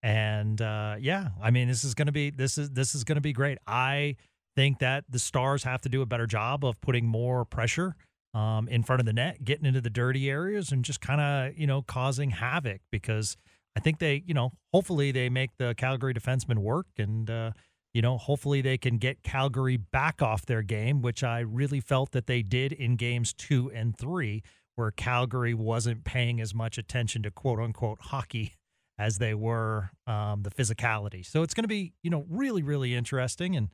and 0.02 0.60
uh, 0.60 0.96
yeah, 1.00 1.30
I 1.42 1.50
mean 1.50 1.66
this 1.68 1.82
is 1.82 1.94
gonna 1.94 2.12
be 2.12 2.30
this 2.30 2.58
is 2.58 2.70
this 2.70 2.94
is 2.94 3.02
gonna 3.04 3.22
be 3.22 3.32
great. 3.32 3.56
I 3.66 4.16
think 4.56 4.78
that 4.78 5.04
the 5.08 5.18
Stars 5.18 5.64
have 5.64 5.80
to 5.82 5.88
do 5.88 6.02
a 6.02 6.06
better 6.06 6.26
job 6.26 6.64
of 6.64 6.80
putting 6.80 7.06
more 7.06 7.44
pressure 7.44 7.96
um, 8.34 8.68
in 8.68 8.82
front 8.82 9.00
of 9.00 9.06
the 9.06 9.12
net, 9.12 9.44
getting 9.44 9.66
into 9.66 9.80
the 9.80 9.90
dirty 9.90 10.30
areas, 10.30 10.72
and 10.72 10.84
just 10.84 11.00
kind 11.00 11.20
of 11.20 11.58
you 11.58 11.66
know 11.66 11.82
causing 11.82 12.30
havoc 12.30 12.80
because 12.90 13.36
I 13.76 13.80
think 13.80 13.98
they 13.98 14.22
you 14.26 14.34
know 14.34 14.52
hopefully 14.72 15.12
they 15.12 15.28
make 15.28 15.50
the 15.58 15.74
Calgary 15.76 16.14
defensemen 16.14 16.58
work 16.58 16.86
and. 16.98 17.30
Uh, 17.30 17.50
you 17.94 18.00
know, 18.00 18.16
hopefully 18.16 18.62
they 18.62 18.78
can 18.78 18.96
get 18.96 19.22
Calgary 19.22 19.76
back 19.76 20.22
off 20.22 20.46
their 20.46 20.62
game, 20.62 21.02
which 21.02 21.22
I 21.22 21.40
really 21.40 21.80
felt 21.80 22.12
that 22.12 22.26
they 22.26 22.42
did 22.42 22.72
in 22.72 22.96
games 22.96 23.34
two 23.34 23.70
and 23.70 23.96
three, 23.96 24.42
where 24.76 24.90
Calgary 24.90 25.52
wasn't 25.52 26.04
paying 26.04 26.40
as 26.40 26.54
much 26.54 26.78
attention 26.78 27.22
to 27.24 27.30
quote 27.30 27.60
unquote 27.60 28.00
hockey 28.00 28.54
as 28.98 29.18
they 29.18 29.34
were 29.34 29.90
um, 30.06 30.42
the 30.42 30.50
physicality. 30.50 31.24
So 31.24 31.42
it's 31.42 31.54
going 31.54 31.64
to 31.64 31.68
be, 31.68 31.92
you 32.02 32.10
know, 32.10 32.24
really, 32.28 32.62
really 32.62 32.94
interesting. 32.94 33.56
And 33.56 33.68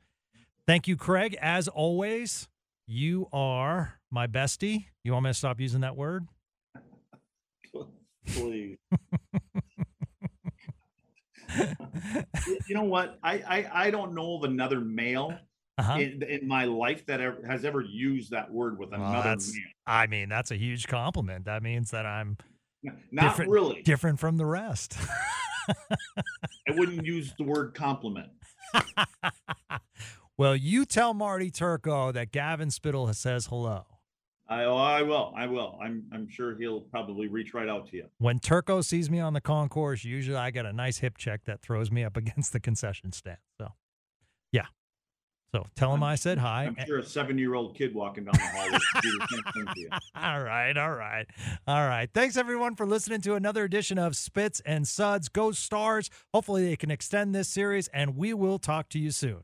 thank 0.69 0.87
you, 0.87 0.95
Craig. 0.95 1.35
As 1.41 1.67
always, 1.67 2.47
you 2.85 3.27
are 3.33 3.95
my 4.11 4.27
bestie. 4.27 4.85
You 5.03 5.13
want 5.13 5.23
me 5.25 5.31
to 5.31 5.33
stop 5.33 5.59
using 5.59 5.81
that 5.81 5.95
word? 5.95 6.27
Please. 8.27 8.77
You- 12.67 12.75
know 12.75 12.83
what? 12.83 13.17
I, 13.23 13.33
I 13.39 13.85
I 13.87 13.91
don't 13.91 14.13
know 14.13 14.35
of 14.35 14.43
another 14.43 14.79
male 14.79 15.33
Uh-huh. 15.79 15.97
in, 15.97 16.21
in 16.21 16.47
my 16.47 16.65
life 16.65 17.03
that 17.07 17.19
ever, 17.19 17.41
has 17.47 17.65
ever 17.65 17.81
used 17.81 18.29
that 18.31 18.51
word 18.51 18.77
with 18.77 18.91
Well, 18.91 19.01
another 19.01 19.29
that's- 19.29 19.51
I 19.87 20.05
mean, 20.05 20.29
that's 20.29 20.51
a 20.51 20.55
huge 20.55 20.87
compliment. 20.87 21.45
That 21.45 21.63
means 21.63 21.89
that 21.89 22.05
I'm. 22.05 22.37
Not 23.11 23.23
different- 23.23 23.49
really. 23.51 23.81
different 23.81 24.19
from 24.19 24.37
the 24.37 24.45
rest. 24.45 24.95
I 25.67 26.71
wouldn't 26.75 27.03
use 27.03 27.33
the 27.39 27.43
word 27.45 27.73
compliment. 27.73 28.29
well, 30.39 30.55
you 30.55 30.85
tell 30.85 31.13
Marty 31.13 31.51
Turco 31.51 32.13
that 32.13 32.31
Gavin 32.31 32.71
Spittle 32.71 33.13
says 33.13 33.47
hello. 33.47 33.85
I, 34.47 34.63
oh, 34.63 34.77
I 34.77 35.01
will. 35.01 35.33
I 35.35 35.47
will. 35.47 35.77
I'm 35.83 36.05
I'm 36.13 36.29
sure 36.29 36.55
he'll 36.55 36.79
probably 36.79 37.27
reach 37.27 37.53
right 37.53 37.67
out 37.67 37.89
to 37.89 37.97
you. 37.97 38.05
When 38.19 38.39
Turco 38.39 38.79
sees 38.79 39.09
me 39.09 39.19
on 39.19 39.33
the 39.33 39.41
concourse, 39.41 40.05
usually 40.05 40.37
I 40.37 40.51
get 40.51 40.65
a 40.65 40.71
nice 40.71 40.99
hip 40.99 41.17
check 41.17 41.43
that 41.43 41.61
throws 41.61 41.91
me 41.91 42.05
up 42.05 42.15
against 42.23 42.53
the 42.53 42.61
concession 42.61 43.11
stand. 43.11 43.37
So, 43.59 43.73
yeah. 44.53 44.67
So 45.51 45.65
tell 45.75 45.93
him 45.93 46.03
I'm- 46.03 46.13
I 46.13 46.15
said 46.15 46.37
hi. 46.37 46.65
I'm 46.65 46.77
sure 46.85 46.99
a 46.99 47.03
seven 47.03 47.37
year 47.37 47.53
old 47.53 47.75
kid 47.75 47.93
walking 47.93 48.23
down 48.23 48.35
the 48.35 48.39
hall 48.39 48.71
would 48.71 48.81
do 49.01 49.11
the 49.19 49.27
same 49.29 49.43
thing 49.53 49.73
to 49.75 49.81
you. 49.81 49.89
all 50.15 50.41
right, 50.41 50.77
all 50.77 50.95
right, 50.95 51.27
all 51.67 51.85
right. 51.85 52.09
Thanks 52.13 52.37
everyone 52.37 52.77
for 52.77 52.85
listening 52.85 53.19
to 53.21 53.35
another 53.35 53.65
edition 53.65 53.97
of 53.97 54.15
Spits 54.15 54.61
and 54.65 54.87
Suds. 54.87 55.27
Go 55.27 55.51
Stars. 55.51 56.09
Hopefully 56.33 56.65
they 56.65 56.77
can 56.77 56.91
extend 56.91 57.35
this 57.35 57.49
series, 57.49 57.89
and 57.89 58.15
we 58.15 58.33
will 58.33 58.57
talk 58.57 58.87
to 58.89 58.99
you 58.99 59.11
soon. 59.11 59.43